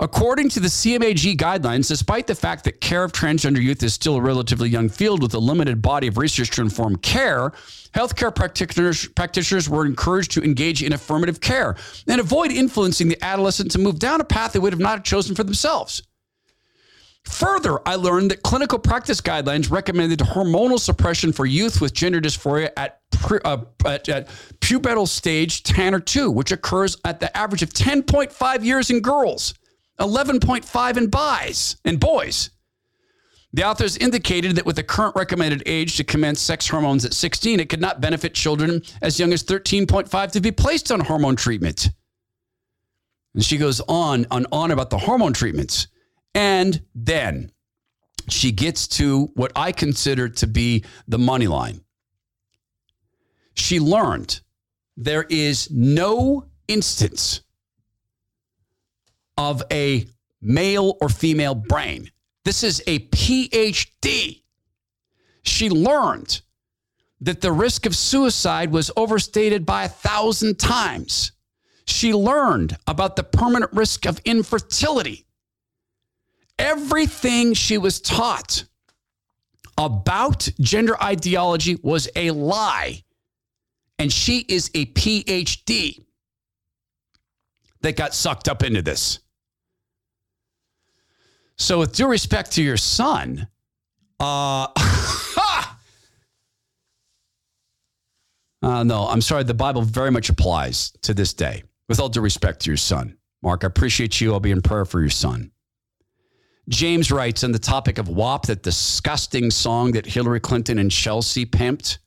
According 0.00 0.48
to 0.50 0.60
the 0.60 0.66
CMAJ 0.66 1.36
guidelines, 1.36 1.86
despite 1.86 2.26
the 2.26 2.34
fact 2.34 2.64
that 2.64 2.80
care 2.80 3.04
of 3.04 3.12
transgender 3.12 3.62
youth 3.62 3.80
is 3.84 3.94
still 3.94 4.16
a 4.16 4.20
relatively 4.20 4.68
young 4.68 4.88
field 4.88 5.22
with 5.22 5.34
a 5.34 5.38
limited 5.38 5.80
body 5.80 6.08
of 6.08 6.18
research 6.18 6.50
to 6.50 6.62
inform 6.62 6.96
care, 6.96 7.52
healthcare 7.94 8.34
practitioners, 8.34 9.06
practitioners 9.06 9.68
were 9.68 9.86
encouraged 9.86 10.32
to 10.32 10.42
engage 10.42 10.82
in 10.82 10.92
affirmative 10.92 11.40
care 11.40 11.76
and 12.08 12.20
avoid 12.20 12.50
influencing 12.50 13.08
the 13.08 13.22
adolescent 13.22 13.70
to 13.70 13.78
move 13.78 14.00
down 14.00 14.20
a 14.20 14.24
path 14.24 14.52
they 14.52 14.58
would 14.58 14.72
have 14.72 14.80
not 14.80 15.04
chosen 15.04 15.36
for 15.36 15.44
themselves. 15.44 16.02
Further, 17.24 17.78
I 17.86 17.94
learned 17.94 18.30
that 18.30 18.42
clinical 18.42 18.78
practice 18.78 19.20
guidelines 19.20 19.70
recommended 19.70 20.18
hormonal 20.20 20.78
suppression 20.78 21.32
for 21.32 21.46
youth 21.46 21.80
with 21.80 21.94
gender 21.94 22.20
dysphoria 22.20 22.70
at, 22.76 23.00
uh, 23.44 23.58
at, 23.86 24.08
at 24.08 24.28
pubertal 24.60 25.06
stage 25.06 25.62
10 25.62 25.94
or 25.94 26.00
2, 26.00 26.30
which 26.30 26.50
occurs 26.50 26.96
at 27.04 27.20
the 27.20 27.34
average 27.36 27.62
of 27.62 27.70
10.5 27.70 28.64
years 28.64 28.90
in 28.90 29.00
girls, 29.00 29.54
11.5 30.00 30.96
in 30.96 31.06
boys 31.06 31.76
and 31.84 32.00
boys. 32.00 32.50
The 33.54 33.64
authors 33.64 33.98
indicated 33.98 34.56
that 34.56 34.64
with 34.64 34.76
the 34.76 34.82
current 34.82 35.14
recommended 35.14 35.62
age 35.66 35.96
to 35.98 36.04
commence 36.04 36.40
sex 36.40 36.66
hormones 36.68 37.04
at 37.04 37.12
16, 37.12 37.60
it 37.60 37.68
could 37.68 37.82
not 37.82 38.00
benefit 38.00 38.34
children 38.34 38.82
as 39.02 39.20
young 39.20 39.32
as 39.32 39.44
13.5 39.44 40.32
to 40.32 40.40
be 40.40 40.50
placed 40.50 40.90
on 40.90 41.00
hormone 41.00 41.36
treatment. 41.36 41.90
And 43.34 43.44
she 43.44 43.58
goes 43.58 43.80
on 43.88 44.26
and 44.30 44.46
on 44.52 44.70
about 44.70 44.90
the 44.90 44.98
hormone 44.98 45.34
treatments. 45.34 45.86
And 46.34 46.82
then 46.94 47.52
she 48.28 48.52
gets 48.52 48.88
to 48.88 49.26
what 49.34 49.52
I 49.56 49.72
consider 49.72 50.28
to 50.28 50.46
be 50.46 50.84
the 51.08 51.18
money 51.18 51.46
line. 51.46 51.82
She 53.54 53.80
learned 53.80 54.40
there 54.96 55.24
is 55.28 55.70
no 55.70 56.46
instance 56.68 57.42
of 59.36 59.62
a 59.70 60.06
male 60.40 60.96
or 61.00 61.08
female 61.08 61.54
brain. 61.54 62.10
This 62.44 62.62
is 62.62 62.82
a 62.86 63.00
PhD. 63.08 64.42
She 65.42 65.70
learned 65.70 66.40
that 67.20 67.40
the 67.40 67.52
risk 67.52 67.86
of 67.86 67.94
suicide 67.96 68.72
was 68.72 68.90
overstated 68.96 69.64
by 69.64 69.84
a 69.84 69.88
thousand 69.88 70.58
times. 70.58 71.32
She 71.86 72.12
learned 72.12 72.76
about 72.86 73.16
the 73.16 73.22
permanent 73.22 73.72
risk 73.72 74.06
of 74.06 74.20
infertility. 74.24 75.26
Everything 76.62 77.54
she 77.54 77.76
was 77.76 78.00
taught 78.00 78.66
about 79.76 80.48
gender 80.60 81.00
ideology 81.02 81.76
was 81.82 82.08
a 82.14 82.30
lie. 82.30 83.02
And 83.98 84.12
she 84.12 84.44
is 84.48 84.70
a 84.72 84.86
PhD 84.86 86.04
that 87.80 87.96
got 87.96 88.14
sucked 88.14 88.48
up 88.48 88.62
into 88.62 88.80
this. 88.80 89.18
So, 91.56 91.80
with 91.80 91.96
due 91.96 92.06
respect 92.06 92.52
to 92.52 92.62
your 92.62 92.76
son, 92.76 93.48
uh, 94.20 94.68
uh, 98.62 98.84
no, 98.84 99.08
I'm 99.08 99.20
sorry. 99.20 99.42
The 99.42 99.52
Bible 99.52 99.82
very 99.82 100.10
much 100.12 100.30
applies 100.30 100.92
to 101.02 101.12
this 101.12 101.34
day. 101.34 101.64
With 101.88 101.98
all 101.98 102.08
due 102.08 102.20
respect 102.20 102.60
to 102.60 102.70
your 102.70 102.76
son, 102.76 103.18
Mark, 103.42 103.64
I 103.64 103.66
appreciate 103.66 104.20
you. 104.20 104.32
I'll 104.32 104.40
be 104.40 104.52
in 104.52 104.62
prayer 104.62 104.84
for 104.84 105.00
your 105.00 105.10
son. 105.10 105.50
James 106.68 107.10
writes 107.10 107.42
on 107.42 107.52
the 107.52 107.58
topic 107.58 107.98
of 107.98 108.08
WAP, 108.08 108.46
that 108.46 108.62
disgusting 108.62 109.50
song 109.50 109.92
that 109.92 110.06
Hillary 110.06 110.40
Clinton 110.40 110.78
and 110.78 110.90
Chelsea 110.90 111.44
pimped. 111.44 111.98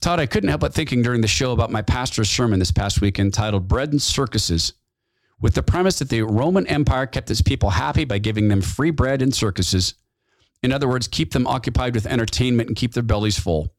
Todd, 0.00 0.20
I 0.20 0.26
couldn't 0.26 0.48
help 0.48 0.62
but 0.62 0.72
thinking 0.72 1.02
during 1.02 1.20
the 1.20 1.28
show 1.28 1.52
about 1.52 1.72
my 1.72 1.82
pastor's 1.82 2.30
sermon 2.30 2.58
this 2.58 2.70
past 2.70 3.00
week 3.00 3.18
entitled 3.18 3.68
Bread 3.68 3.90
and 3.90 4.00
Circuses, 4.00 4.72
with 5.40 5.54
the 5.54 5.62
premise 5.62 5.98
that 5.98 6.08
the 6.08 6.22
Roman 6.22 6.66
Empire 6.68 7.06
kept 7.06 7.30
its 7.30 7.42
people 7.42 7.70
happy 7.70 8.04
by 8.04 8.18
giving 8.18 8.48
them 8.48 8.62
free 8.62 8.90
bread 8.90 9.22
and 9.22 9.34
circuses. 9.34 9.94
In 10.62 10.72
other 10.72 10.88
words, 10.88 11.08
keep 11.08 11.32
them 11.32 11.46
occupied 11.46 11.94
with 11.94 12.06
entertainment 12.06 12.68
and 12.68 12.76
keep 12.76 12.94
their 12.94 13.02
bellies 13.02 13.38
full. 13.38 13.74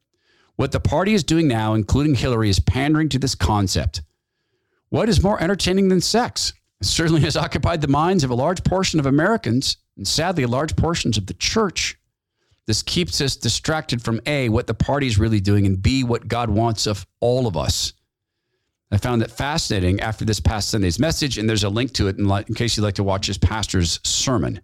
What 0.56 0.72
the 0.72 0.80
party 0.80 1.14
is 1.14 1.24
doing 1.24 1.48
now, 1.48 1.74
including 1.74 2.14
Hillary, 2.14 2.50
is 2.50 2.60
pandering 2.60 3.08
to 3.10 3.18
this 3.18 3.34
concept. 3.34 4.02
What 4.90 5.08
is 5.08 5.22
more 5.22 5.40
entertaining 5.42 5.88
than 5.88 6.00
sex? 6.00 6.52
Certainly 6.82 7.22
has 7.22 7.36
occupied 7.36 7.80
the 7.80 7.88
minds 7.88 8.24
of 8.24 8.30
a 8.30 8.34
large 8.34 8.64
portion 8.64 8.98
of 8.98 9.06
Americans 9.06 9.76
and 9.96 10.06
sadly, 10.06 10.46
large 10.46 10.74
portions 10.76 11.16
of 11.16 11.26
the 11.26 11.34
church. 11.34 11.98
This 12.66 12.82
keeps 12.82 13.20
us 13.20 13.36
distracted 13.36 14.02
from 14.02 14.20
A, 14.26 14.48
what 14.48 14.66
the 14.66 14.74
party 14.74 15.06
is 15.06 15.18
really 15.18 15.40
doing, 15.40 15.66
and 15.66 15.82
B, 15.82 16.04
what 16.04 16.28
God 16.28 16.48
wants 16.50 16.86
of 16.86 17.06
all 17.20 17.46
of 17.46 17.56
us. 17.56 17.92
I 18.90 18.98
found 18.98 19.22
it 19.22 19.30
fascinating 19.30 20.00
after 20.00 20.24
this 20.24 20.38
past 20.38 20.70
Sunday's 20.70 20.98
message, 20.98 21.38
and 21.38 21.48
there's 21.48 21.64
a 21.64 21.68
link 21.68 21.92
to 21.94 22.08
it 22.08 22.18
in, 22.18 22.30
in 22.30 22.54
case 22.54 22.76
you'd 22.76 22.84
like 22.84 22.94
to 22.96 23.04
watch 23.04 23.26
his 23.26 23.38
pastor's 23.38 24.00
sermon. 24.04 24.60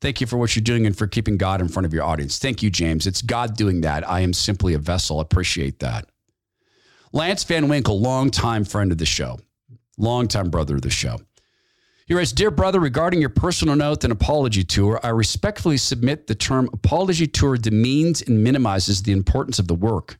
Thank 0.00 0.20
you 0.20 0.26
for 0.26 0.36
what 0.36 0.54
you're 0.54 0.62
doing 0.62 0.86
and 0.86 0.96
for 0.96 1.06
keeping 1.06 1.36
God 1.36 1.60
in 1.60 1.68
front 1.68 1.86
of 1.86 1.94
your 1.94 2.04
audience. 2.04 2.38
Thank 2.38 2.62
you, 2.62 2.70
James. 2.70 3.06
It's 3.06 3.22
God 3.22 3.56
doing 3.56 3.80
that. 3.80 4.08
I 4.08 4.20
am 4.20 4.32
simply 4.32 4.74
a 4.74 4.78
vessel. 4.78 5.20
Appreciate 5.20 5.80
that. 5.80 6.08
Lance 7.12 7.44
Van 7.44 7.68
Winkle, 7.68 8.00
longtime 8.00 8.64
friend 8.64 8.92
of 8.92 8.98
the 8.98 9.06
show, 9.06 9.40
longtime 9.96 10.50
brother 10.50 10.76
of 10.76 10.82
the 10.82 10.90
show. 10.90 11.20
He 12.08 12.14
writes, 12.14 12.32
Dear 12.32 12.50
brother, 12.50 12.80
regarding 12.80 13.20
your 13.20 13.28
personal 13.28 13.76
note 13.76 14.02
and 14.02 14.12
apology 14.12 14.64
tour, 14.64 14.98
I 15.02 15.10
respectfully 15.10 15.76
submit 15.76 16.26
the 16.26 16.34
term 16.34 16.70
apology 16.72 17.26
tour 17.26 17.58
demeans 17.58 18.22
and 18.22 18.42
minimizes 18.42 19.02
the 19.02 19.12
importance 19.12 19.58
of 19.58 19.68
the 19.68 19.74
work. 19.74 20.18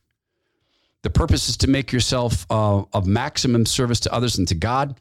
The 1.01 1.09
purpose 1.09 1.49
is 1.49 1.57
to 1.57 1.67
make 1.67 1.91
yourself 1.91 2.45
uh, 2.51 2.83
of 2.93 3.07
maximum 3.07 3.65
service 3.65 3.99
to 4.01 4.13
others 4.13 4.37
and 4.37 4.47
to 4.49 4.55
God. 4.55 4.99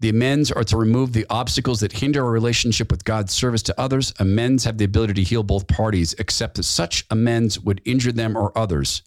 The 0.00 0.10
amends 0.10 0.52
are 0.52 0.64
to 0.64 0.76
remove 0.76 1.14
the 1.14 1.24
obstacles 1.30 1.80
that 1.80 1.92
hinder 1.92 2.22
our 2.22 2.30
relationship 2.30 2.90
with 2.90 3.04
God's 3.04 3.32
service 3.32 3.62
to 3.62 3.80
others. 3.80 4.12
Amends 4.18 4.64
have 4.64 4.76
the 4.76 4.84
ability 4.84 5.14
to 5.14 5.22
heal 5.22 5.42
both 5.42 5.66
parties, 5.68 6.14
except 6.18 6.56
that 6.56 6.64
such 6.64 7.06
amends 7.08 7.58
would 7.60 7.80
injure 7.86 8.12
them 8.12 8.36
or 8.36 8.56
others. 8.58 9.02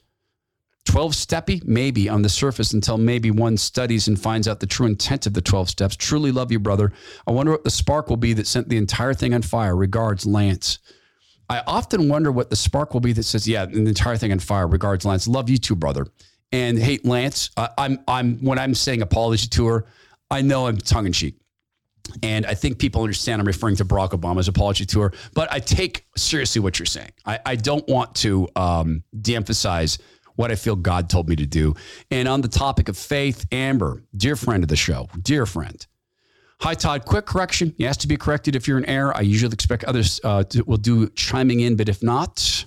12 0.88 1.12
steppy, 1.12 1.66
maybe 1.66 2.08
on 2.08 2.22
the 2.22 2.30
surface 2.30 2.72
until 2.72 2.98
maybe 2.98 3.30
one 3.30 3.58
studies 3.58 4.08
and 4.08 4.20
finds 4.20 4.48
out 4.48 4.62
the 4.62 4.66
true 4.66 4.88
intent 4.88 5.28
of 5.28 5.34
the 5.34 5.42
12 5.42 5.70
steps. 5.70 5.98
Truly 5.98 6.32
love 6.32 6.50
you, 6.50 6.60
brother. 6.60 6.94
I 7.28 7.32
wonder 7.32 7.52
what 7.52 7.66
the 7.66 7.70
spark 7.70 8.10
will 8.10 8.18
be 8.18 8.32
that 8.34 8.48
sent 8.48 8.70
the 8.70 8.78
entire 8.78 9.14
thing 9.14 9.34
on 9.34 9.42
fire. 9.42 9.76
Regards, 9.76 10.26
Lance. 10.26 10.80
I 11.50 11.62
often 11.68 12.08
wonder 12.08 12.32
what 12.32 12.50
the 12.50 12.56
spark 12.56 12.94
will 12.94 13.02
be 13.02 13.12
that 13.14 13.24
says, 13.24 13.48
yeah, 13.48 13.66
the 13.66 13.86
entire 13.86 14.16
thing 14.16 14.32
on 14.32 14.40
fire. 14.40 14.66
Regards, 14.66 15.04
Lance. 15.04 15.28
Love 15.28 15.50
you 15.50 15.58
too, 15.58 15.76
brother. 15.76 16.08
And 16.54 16.80
hey, 16.80 17.00
Lance, 17.04 17.50
I'm, 17.78 18.00
I'm, 18.08 18.38
when 18.38 18.58
I'm 18.58 18.74
saying 18.74 19.02
apology 19.02 19.48
tour, 19.48 19.86
I 20.32 20.42
know 20.42 20.68
I'm 20.68 20.78
tongue 20.78 21.06
in 21.06 21.12
cheek. 21.12 21.36
And 22.24 22.46
I 22.46 22.54
think 22.54 22.80
people 22.80 23.02
understand 23.02 23.42
I'm 23.42 23.48
referring 23.48 23.76
to 23.78 23.86
Barack 23.86 24.12
Obama's 24.12 24.48
apology 24.48 24.86
tour, 24.86 25.12
but 25.34 25.52
I 25.52 25.60
take 25.60 26.06
seriously 26.16 26.62
what 26.62 26.80
you're 26.80 26.86
saying. 26.86 27.12
I, 27.26 27.40
I 27.46 27.56
don't 27.56 27.86
want 27.90 28.16
to 28.16 28.48
um, 28.56 29.04
de 29.20 29.36
emphasize 29.36 29.98
what 30.38 30.52
I 30.52 30.56
feel 30.56 30.78
God 30.78 31.10
told 31.10 31.28
me 31.28 31.36
to 31.36 31.46
do. 31.46 31.76
And 32.10 32.28
on 32.28 32.42
the 32.42 32.48
topic 32.48 32.88
of 32.88 32.98
faith, 32.98 33.46
Amber, 33.52 34.02
dear 34.16 34.38
friend 34.38 34.64
of 34.64 34.70
the 34.70 34.78
show, 34.78 35.10
dear 35.22 35.46
friend. 35.46 35.86
Hi, 36.62 36.74
Todd. 36.74 37.06
Quick 37.06 37.26
correction. 37.26 37.76
You 37.78 37.86
asked 37.86 38.02
to 38.02 38.08
be 38.08 38.18
corrected 38.18 38.56
if 38.56 38.68
you're 38.68 38.80
in 38.80 38.86
error. 38.86 39.16
I 39.16 39.22
usually 39.22 39.54
expect 39.54 39.84
others 39.84 40.20
uh, 40.24 40.44
to, 40.46 40.64
will 40.64 40.78
do 40.78 41.08
chiming 41.10 41.60
in, 41.60 41.76
but 41.76 41.88
if 41.88 42.02
not, 42.02 42.66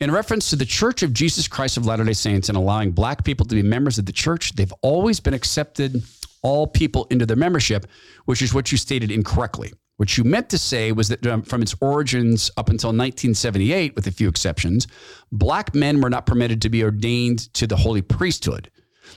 in 0.00 0.10
reference 0.10 0.48
to 0.50 0.56
the 0.56 0.64
Church 0.64 1.02
of 1.02 1.12
Jesus 1.12 1.46
Christ 1.46 1.76
of 1.76 1.84
Latter 1.84 2.04
day 2.04 2.14
Saints 2.14 2.48
and 2.48 2.56
allowing 2.56 2.90
black 2.92 3.22
people 3.24 3.44
to 3.46 3.54
be 3.54 3.62
members 3.62 3.98
of 3.98 4.06
the 4.06 4.12
church, 4.12 4.54
they've 4.54 4.72
always 4.80 5.20
been 5.20 5.34
accepted 5.34 6.02
all 6.42 6.66
people 6.66 7.06
into 7.10 7.26
their 7.26 7.36
membership, 7.36 7.86
which 8.24 8.42
is 8.42 8.54
what 8.54 8.72
you 8.72 8.78
stated 8.78 9.10
incorrectly. 9.10 9.72
What 9.98 10.16
you 10.16 10.24
meant 10.24 10.48
to 10.50 10.58
say 10.58 10.90
was 10.90 11.08
that 11.08 11.26
um, 11.26 11.42
from 11.42 11.62
its 11.62 11.74
origins 11.80 12.50
up 12.56 12.70
until 12.70 12.88
1978, 12.88 13.94
with 13.94 14.06
a 14.06 14.12
few 14.12 14.28
exceptions, 14.28 14.86
black 15.30 15.74
men 15.74 16.00
were 16.00 16.10
not 16.10 16.26
permitted 16.26 16.62
to 16.62 16.70
be 16.70 16.82
ordained 16.82 17.52
to 17.54 17.66
the 17.66 17.76
holy 17.76 18.02
priesthood. 18.02 18.70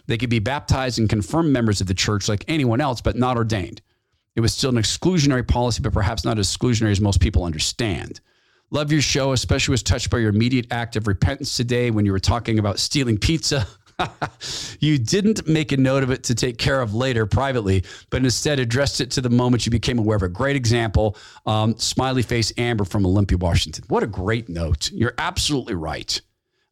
They 0.07 0.17
could 0.17 0.29
be 0.29 0.39
baptized 0.39 0.99
and 0.99 1.09
confirmed 1.09 1.51
members 1.51 1.81
of 1.81 1.87
the 1.87 1.93
church 1.93 2.27
like 2.27 2.45
anyone 2.47 2.81
else, 2.81 3.01
but 3.01 3.15
not 3.15 3.37
ordained. 3.37 3.81
It 4.35 4.41
was 4.41 4.53
still 4.53 4.69
an 4.69 4.75
exclusionary 4.75 5.47
policy, 5.47 5.81
but 5.81 5.93
perhaps 5.93 6.25
not 6.25 6.37
as 6.37 6.55
exclusionary 6.55 6.91
as 6.91 6.99
most 6.99 7.21
people 7.21 7.45
understand. 7.45 8.19
Love 8.69 8.91
your 8.91 9.01
show, 9.01 9.31
especially 9.31 9.71
was 9.71 9.83
touched 9.83 10.09
by 10.09 10.17
your 10.17 10.29
immediate 10.29 10.67
act 10.71 10.95
of 10.95 11.07
repentance 11.07 11.55
today 11.55 11.91
when 11.91 12.05
you 12.05 12.11
were 12.11 12.19
talking 12.19 12.59
about 12.59 12.79
stealing 12.79 13.17
pizza. 13.17 13.65
you 14.79 14.97
didn't 14.97 15.47
make 15.47 15.71
a 15.71 15.77
note 15.77 16.03
of 16.03 16.11
it 16.11 16.23
to 16.23 16.35
take 16.35 16.57
care 16.57 16.81
of 16.81 16.93
later 16.93 17.25
privately, 17.25 17.83
but 18.09 18.23
instead 18.23 18.59
addressed 18.59 19.01
it 19.01 19.11
to 19.11 19.21
the 19.21 19.29
moment 19.29 19.65
you 19.65 19.69
became 19.69 19.99
aware 19.99 20.17
of 20.17 20.23
it. 20.23 20.33
Great 20.33 20.55
example. 20.55 21.17
Um, 21.45 21.77
smiley 21.77 22.21
face 22.21 22.51
Amber 22.57 22.85
from 22.85 23.05
Olympia, 23.05 23.37
Washington. 23.37 23.85
What 23.87 24.03
a 24.03 24.07
great 24.07 24.49
note. 24.49 24.91
You're 24.91 25.15
absolutely 25.17 25.75
right. 25.75 26.19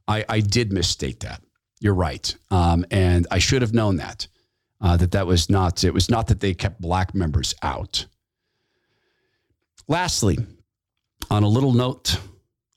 I, 0.07 0.25
I 0.27 0.39
did 0.41 0.73
misstate 0.73 1.21
that. 1.21 1.41
You're 1.79 1.93
right. 1.93 2.35
Um, 2.51 2.85
and 2.91 3.27
I 3.31 3.39
should 3.39 3.61
have 3.61 3.73
known 3.73 3.97
that. 3.97 4.27
Uh, 4.81 4.97
that 4.97 5.11
that 5.11 5.25
was 5.25 5.49
not 5.49 5.85
it 5.85 5.93
was 5.93 6.09
not 6.09 6.27
that 6.27 6.41
they 6.41 6.53
kept 6.53 6.81
black 6.81 7.15
members 7.15 7.55
out. 7.63 8.05
Lastly, 9.87 10.37
on 11.31 11.43
a 11.43 11.47
little 11.47 11.71
note, 11.71 12.19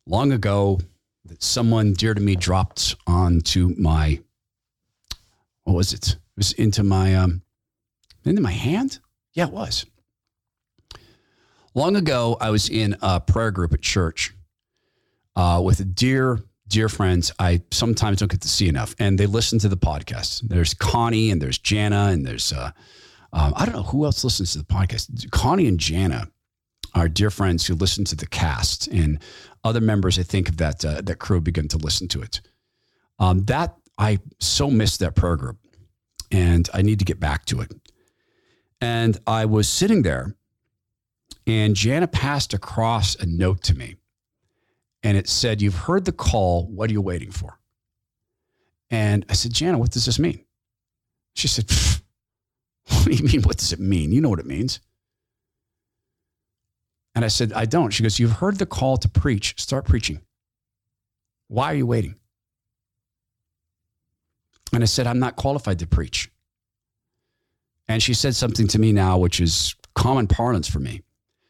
long 0.07 0.30
ago, 0.30 0.78
that 1.24 1.42
someone 1.42 1.92
dear 1.94 2.14
to 2.14 2.20
me 2.20 2.36
dropped 2.36 2.94
onto 3.09 3.74
my 3.76 4.20
what 5.67 5.75
was 5.75 5.93
it? 5.93 6.11
It 6.11 6.19
was 6.37 6.53
into 6.53 6.85
my 6.85 7.17
um, 7.17 7.43
into 8.25 8.41
my 8.41 8.53
hand. 8.53 9.01
Yeah, 9.35 9.49
it 9.49 9.53
was. 9.53 9.85
Long 11.75 11.97
ago, 11.97 12.37
I 12.41 12.51
was 12.51 12.71
in 12.71 12.97
a 13.03 13.21
prayer 13.21 13.51
group 13.51 13.75
at 13.75 13.83
church 13.83 14.33
uh, 15.35 15.61
with 15.62 15.95
dear, 15.95 16.39
dear 16.69 16.89
friends 16.89 17.33
I 17.39 17.62
sometimes 17.73 18.21
don't 18.21 18.31
get 18.31 18.43
to 18.43 18.49
see 18.49 18.69
enough, 18.69 18.95
and 19.01 19.19
they 19.19 19.27
listen 19.27 19.59
to 19.59 19.69
the 19.69 19.77
podcast. 19.77 20.43
There's 20.43 20.73
Connie 20.73 21.33
and 21.33 21.43
there's 21.43 21.59
Jana 21.59 22.11
and 22.12 22.25
there's 22.25 22.53
uh, 22.53 22.71
um, 23.33 23.53
I 23.57 23.67
don't 23.67 23.75
know 23.75 23.83
who 23.83 24.05
else 24.05 24.23
listens 24.23 24.53
to 24.53 24.59
the 24.59 24.64
podcast. 24.64 25.31
Connie 25.33 25.67
and 25.67 25.81
Jana 25.81 26.29
are 26.95 27.09
dear 27.09 27.31
friends 27.31 27.67
who 27.67 27.75
listen 27.75 28.05
to 28.05 28.17
the 28.17 28.27
cast, 28.27 28.87
and 28.87 29.19
other 29.64 29.81
members 29.81 30.17
I 30.17 30.23
think 30.23 30.49
of 30.49 30.59
that 30.59 30.85
uh, 30.85 31.01
that 31.03 31.19
crew 31.19 31.41
begin 31.41 31.67
to 31.69 31.77
listen 31.77 32.07
to 32.09 32.23
it. 32.23 32.41
Um, 33.19 33.45
that 33.47 33.75
I 33.99 34.18
so 34.38 34.70
missed 34.70 35.01
that 35.01 35.14
prayer 35.14 35.36
group 35.36 35.59
and 36.30 36.68
I 36.74 36.82
need 36.82 36.99
to 36.99 37.05
get 37.05 37.20
back 37.20 37.44
to 37.47 37.61
it. 37.61 37.72
And 38.80 39.18
I 39.26 39.47
was 39.47 39.68
sitting 39.68 40.03
there 40.03 40.34
and 41.47 41.74
Jana 41.74 42.09
passed 42.09 42.53
across 42.53 43.14
a 43.16 43.26
note 43.26 43.62
to 43.64 43.74
me 43.76 43.97
and 45.03 45.16
it 45.16 45.28
said, 45.28 45.62
You've 45.62 45.76
heard 45.76 46.05
the 46.05 46.12
call. 46.12 46.66
What 46.66 46.90
are 46.90 46.92
you 46.92 47.01
waiting 47.01 47.30
for? 47.30 47.59
And 48.90 49.24
I 49.28 49.34
said, 49.34 49.53
Jana, 49.53 49.78
what 49.78 49.90
does 49.90 50.05
this 50.05 50.18
mean? 50.18 50.44
She 51.34 51.49
said, 51.49 51.70
What 52.88 53.05
do 53.05 53.12
you 53.12 53.24
mean? 53.24 53.42
What 53.42 53.57
does 53.57 53.72
it 53.72 53.80
mean? 53.80 54.12
You 54.12 54.20
know 54.20 54.28
what 54.28 54.38
it 54.40 54.47
means. 54.47 54.80
And 57.14 57.24
I 57.24 57.28
said, 57.28 57.53
I 57.53 57.64
don't. 57.64 57.90
She 57.90 58.03
goes, 58.03 58.18
You've 58.18 58.32
heard 58.32 58.59
the 58.59 58.66
call 58.66 58.97
to 58.99 59.09
preach. 59.09 59.59
Start 59.59 59.86
preaching. 59.86 60.20
Why 61.49 61.72
are 61.72 61.76
you 61.76 61.86
waiting? 61.86 62.16
And 64.73 64.83
I 64.83 64.87
said, 64.87 65.07
I'm 65.07 65.19
not 65.19 65.37
qualified 65.37 65.79
to 65.79 65.87
preach. 65.87 66.31
And 67.89 68.03
she 68.03 68.14
said 68.14 68.35
something 68.35 68.67
to 68.69 68.79
me 68.79 68.93
now, 68.93 69.19
which 69.19 69.41
is 69.41 69.75
common 69.95 70.27
parlance 70.27 70.69
for 70.69 70.81
me. 70.81 71.03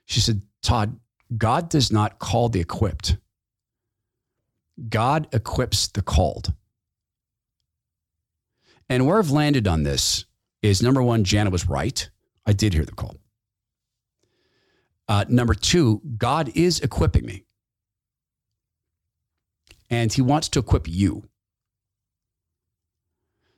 She 0.05 0.21
said, 0.21 0.43
Todd, 0.63 0.99
God 1.37 1.69
does 1.69 1.91
not 1.91 2.19
call 2.19 2.49
the 2.49 2.61
equipped, 2.61 3.17
God 4.89 5.29
equips 5.33 5.89
the 5.89 6.03
called. 6.03 6.53
And 8.89 9.07
where 9.07 9.19
I've 9.19 9.31
landed 9.31 9.67
on 9.67 9.83
this 9.83 10.27
is 10.63 10.83
number 10.83 11.03
one, 11.03 11.25
Janet 11.25 11.53
was 11.53 11.69
right. 11.69 12.09
I 12.45 12.53
did 12.53 12.73
hear 12.73 12.85
the 12.85 12.93
call. 12.93 13.17
Uh, 15.09 15.25
number 15.29 15.55
two, 15.55 16.01
God 16.19 16.51
is 16.55 16.81
equipping 16.81 17.25
me. 17.25 17.45
And 19.91 20.13
he 20.13 20.23
wants 20.23 20.49
to 20.51 20.59
equip 20.59 20.89
you. 20.89 21.25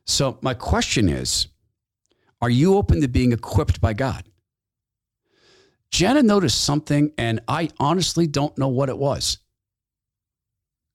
So, 0.08 0.38
my 0.40 0.54
question 0.54 1.08
is 1.08 1.48
Are 2.40 2.50
you 2.50 2.76
open 2.76 3.02
to 3.02 3.08
being 3.08 3.32
equipped 3.32 3.80
by 3.80 3.92
God? 3.92 4.24
Jenna 5.90 6.22
noticed 6.22 6.64
something, 6.64 7.12
and 7.16 7.40
I 7.46 7.68
honestly 7.78 8.26
don't 8.26 8.56
know 8.58 8.68
what 8.68 8.88
it 8.88 8.98
was. 8.98 9.38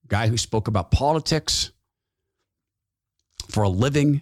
Guy 0.08 0.28
who 0.28 0.38
spoke 0.38 0.68
about 0.68 0.92
politics 0.92 1.72
for 3.50 3.64
a 3.64 3.70
living, 3.70 4.22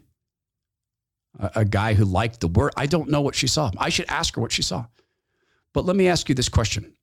a, 1.39 1.52
a 1.56 1.66
guy 1.66 1.94
who 1.94 2.06
liked 2.06 2.42
the 2.42 2.48
word. 2.48 2.74
I 2.78 2.86
don't 2.86 3.10
know 3.10 3.22
what 3.22 3.36
she 3.36 3.48
saw. 3.48 3.72
I 3.78 3.89
should 3.89 4.10
ask 4.10 4.36
her 4.36 4.42
what 4.42 4.52
she 4.52 4.62
saw. 4.62 4.86
But 5.74 5.86
let 5.86 5.96
me 5.96 6.10
ask 6.10 6.28
you 6.28 6.36
this 6.36 6.50
question. 6.50 6.94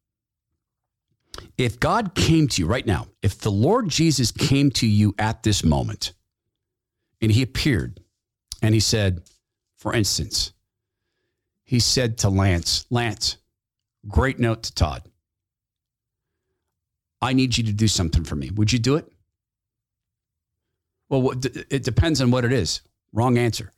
If 1.57 1.81
God 1.81 2.15
came 2.15 2.49
to 2.49 2.63
you 2.63 2.67
right 2.67 2.87
now, 2.87 3.09
if 3.23 3.39
the 3.39 3.51
Lord 3.51 3.89
Jesus 3.89 4.31
came 4.31 4.71
to 4.73 4.87
you 4.87 5.15
at 5.19 5.43
this 5.43 5.65
moment 5.65 6.13
and 7.21 7.33
he 7.33 7.43
appeared 7.43 8.01
and 8.63 8.75
he 8.75 8.81
said, 8.81 9.23
for 9.77 9.95
instance, 9.95 10.53
he 11.65 11.81
said 11.81 12.19
to 12.19 12.29
Lance, 12.29 12.87
Lance, 12.91 13.37
great 14.09 14.39
note 14.39 14.63
to 14.65 14.75
Todd. 14.75 15.03
I 17.21 17.33
need 17.33 17.59
you 17.59 17.65
to 17.65 17.73
do 17.73 17.89
something 17.89 18.25
for 18.25 18.37
me. 18.37 18.51
Would 18.51 18.73
you 18.73 18.79
do 18.79 18.97
it? 18.97 19.11
Well, 21.09 21.33
it 21.71 21.85
depends 21.85 22.21
on 22.21 22.31
what 22.31 22.45
it 22.45 22.53
is. 22.53 22.83
Wrong 23.13 23.39
answer. 23.39 23.73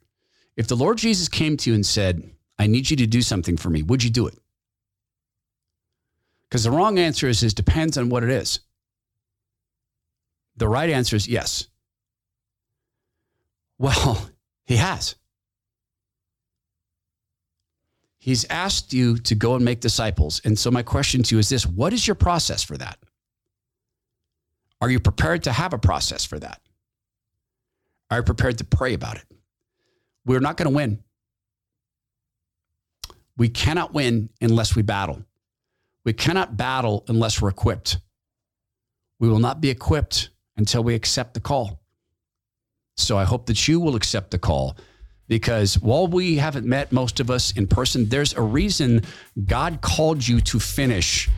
If 0.57 0.67
the 0.67 0.77
Lord 0.77 0.99
Jesus 0.99 1.29
came 1.29 1.57
to 1.59 1.71
you 1.71 1.75
and 1.75 1.87
said, 1.87 2.29
I 2.59 2.67
need 2.67 2.91
you 2.91 2.97
to 2.99 3.07
do 3.07 3.23
something 3.23 3.57
for 3.57 3.71
me, 3.71 3.83
would 3.83 4.03
you 4.03 4.11
do 4.11 4.27
it? 4.27 4.37
Because 6.49 6.65
the 6.65 6.71
wrong 6.71 6.99
answer 6.99 7.29
is, 7.29 7.43
is 7.43 7.55
depends 7.55 7.97
on 7.97 8.09
what 8.09 8.25
it 8.25 8.31
is. 8.31 8.61
The 10.57 10.69
right 10.69 10.91
answer 10.91 11.17
is 11.17 11.29
yes. 11.29 11.69
Well, 13.81 14.29
he 14.67 14.77
has. 14.77 15.17
He's 18.19 18.45
asked 18.51 18.93
you 18.93 19.17
to 19.17 19.35
go 19.35 19.55
and 19.55 19.65
make 19.65 19.81
disciples. 19.81 20.43
And 20.45 20.57
so, 20.59 20.71
my 20.71 20.83
question 20.83 21.23
to 21.25 21.35
you 21.35 21.39
is 21.39 21.49
this 21.49 21.67
What 21.67 21.93
is 21.95 22.07
your 22.07 22.15
process 22.15 22.63
for 22.63 22.77
that? 22.77 22.99
Are 24.83 24.91
you 24.91 25.01
prepared 25.01 25.45
to 25.45 25.53
have 25.53 25.73
a 25.73 25.79
process 25.79 26.25
for 26.25 26.39
that? 26.39 26.61
Are 28.11 28.19
you 28.19 28.23
prepared 28.23 28.59
to 28.59 28.65
pray 28.65 28.93
about 28.93 29.17
it? 29.17 29.25
We're 30.27 30.41
not 30.41 30.59
going 30.59 30.71
to 30.71 30.77
win. 30.77 31.03
We 33.39 33.49
cannot 33.49 33.95
win 33.95 34.29
unless 34.43 34.77
we 34.77 34.83
battle. 34.83 35.25
We 36.05 36.13
cannot 36.13 36.59
battle 36.59 37.05
unless 37.09 37.41
we're 37.41 37.49
equipped. 37.49 37.99
We 39.19 39.29
will 39.29 39.39
not 39.39 39.63
be 39.63 39.71
equipped 39.71 40.31
until 40.59 40.85
we 40.85 40.95
accept 40.95 41.33
the 41.33 41.41
call. 41.41 41.80
So 43.01 43.17
I 43.19 43.25
hope 43.25 43.47
that 43.47 43.67
you 43.67 43.81
will 43.81 43.97
accept 43.97 44.31
the 44.31 44.39
call 44.39 44.77
because 45.29 45.79
while 45.81 46.07
we 46.07 46.37
haven't 46.37 46.67
met 46.67 46.91
most 46.93 47.21
of 47.21 47.31
us 47.31 47.53
in 47.57 47.67
person, 47.67 48.09
there's 48.09 48.35
a 48.35 48.43
reason 48.43 49.03
God 49.47 49.81
called 49.81 50.27
you 50.27 50.41
to 50.41 50.59
finish 50.59 51.29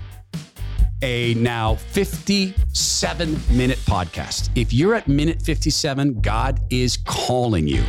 a 1.02 1.34
now 1.34 1.74
57 1.74 3.40
minute 3.50 3.78
podcast. 3.80 4.48
If 4.54 4.72
you're 4.72 4.94
at 4.94 5.08
minute 5.08 5.42
57, 5.42 6.20
God 6.20 6.60
is 6.70 6.96
calling 6.96 7.68
you. 7.68 7.84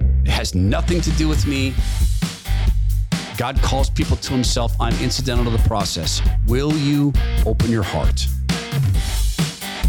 It 0.00 0.30
has 0.30 0.54
nothing 0.54 1.00
to 1.02 1.10
do 1.12 1.28
with 1.28 1.46
me. 1.46 1.74
God 3.36 3.60
calls 3.62 3.90
people 3.90 4.16
to 4.16 4.32
himself. 4.32 4.74
I'm 4.80 4.98
incidental 5.00 5.44
to 5.44 5.50
the 5.50 5.68
process. 5.68 6.22
Will 6.46 6.72
you 6.72 7.12
open 7.44 7.70
your 7.70 7.82
heart? 7.82 8.26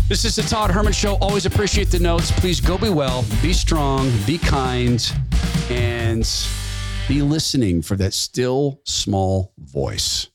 This 0.07 0.23
is 0.23 0.37
the 0.37 0.43
Todd 0.43 0.71
Herman 0.71 0.93
Show. 0.93 1.15
Always 1.15 1.45
appreciate 1.45 1.89
the 1.89 1.99
notes. 1.99 2.31
Please 2.39 2.61
go 2.61 2.77
be 2.77 2.89
well, 2.89 3.25
be 3.41 3.51
strong, 3.51 4.09
be 4.25 4.37
kind, 4.37 5.05
and 5.69 6.25
be 7.09 7.21
listening 7.21 7.81
for 7.81 7.97
that 7.97 8.13
still 8.13 8.79
small 8.85 9.51
voice. 9.57 10.29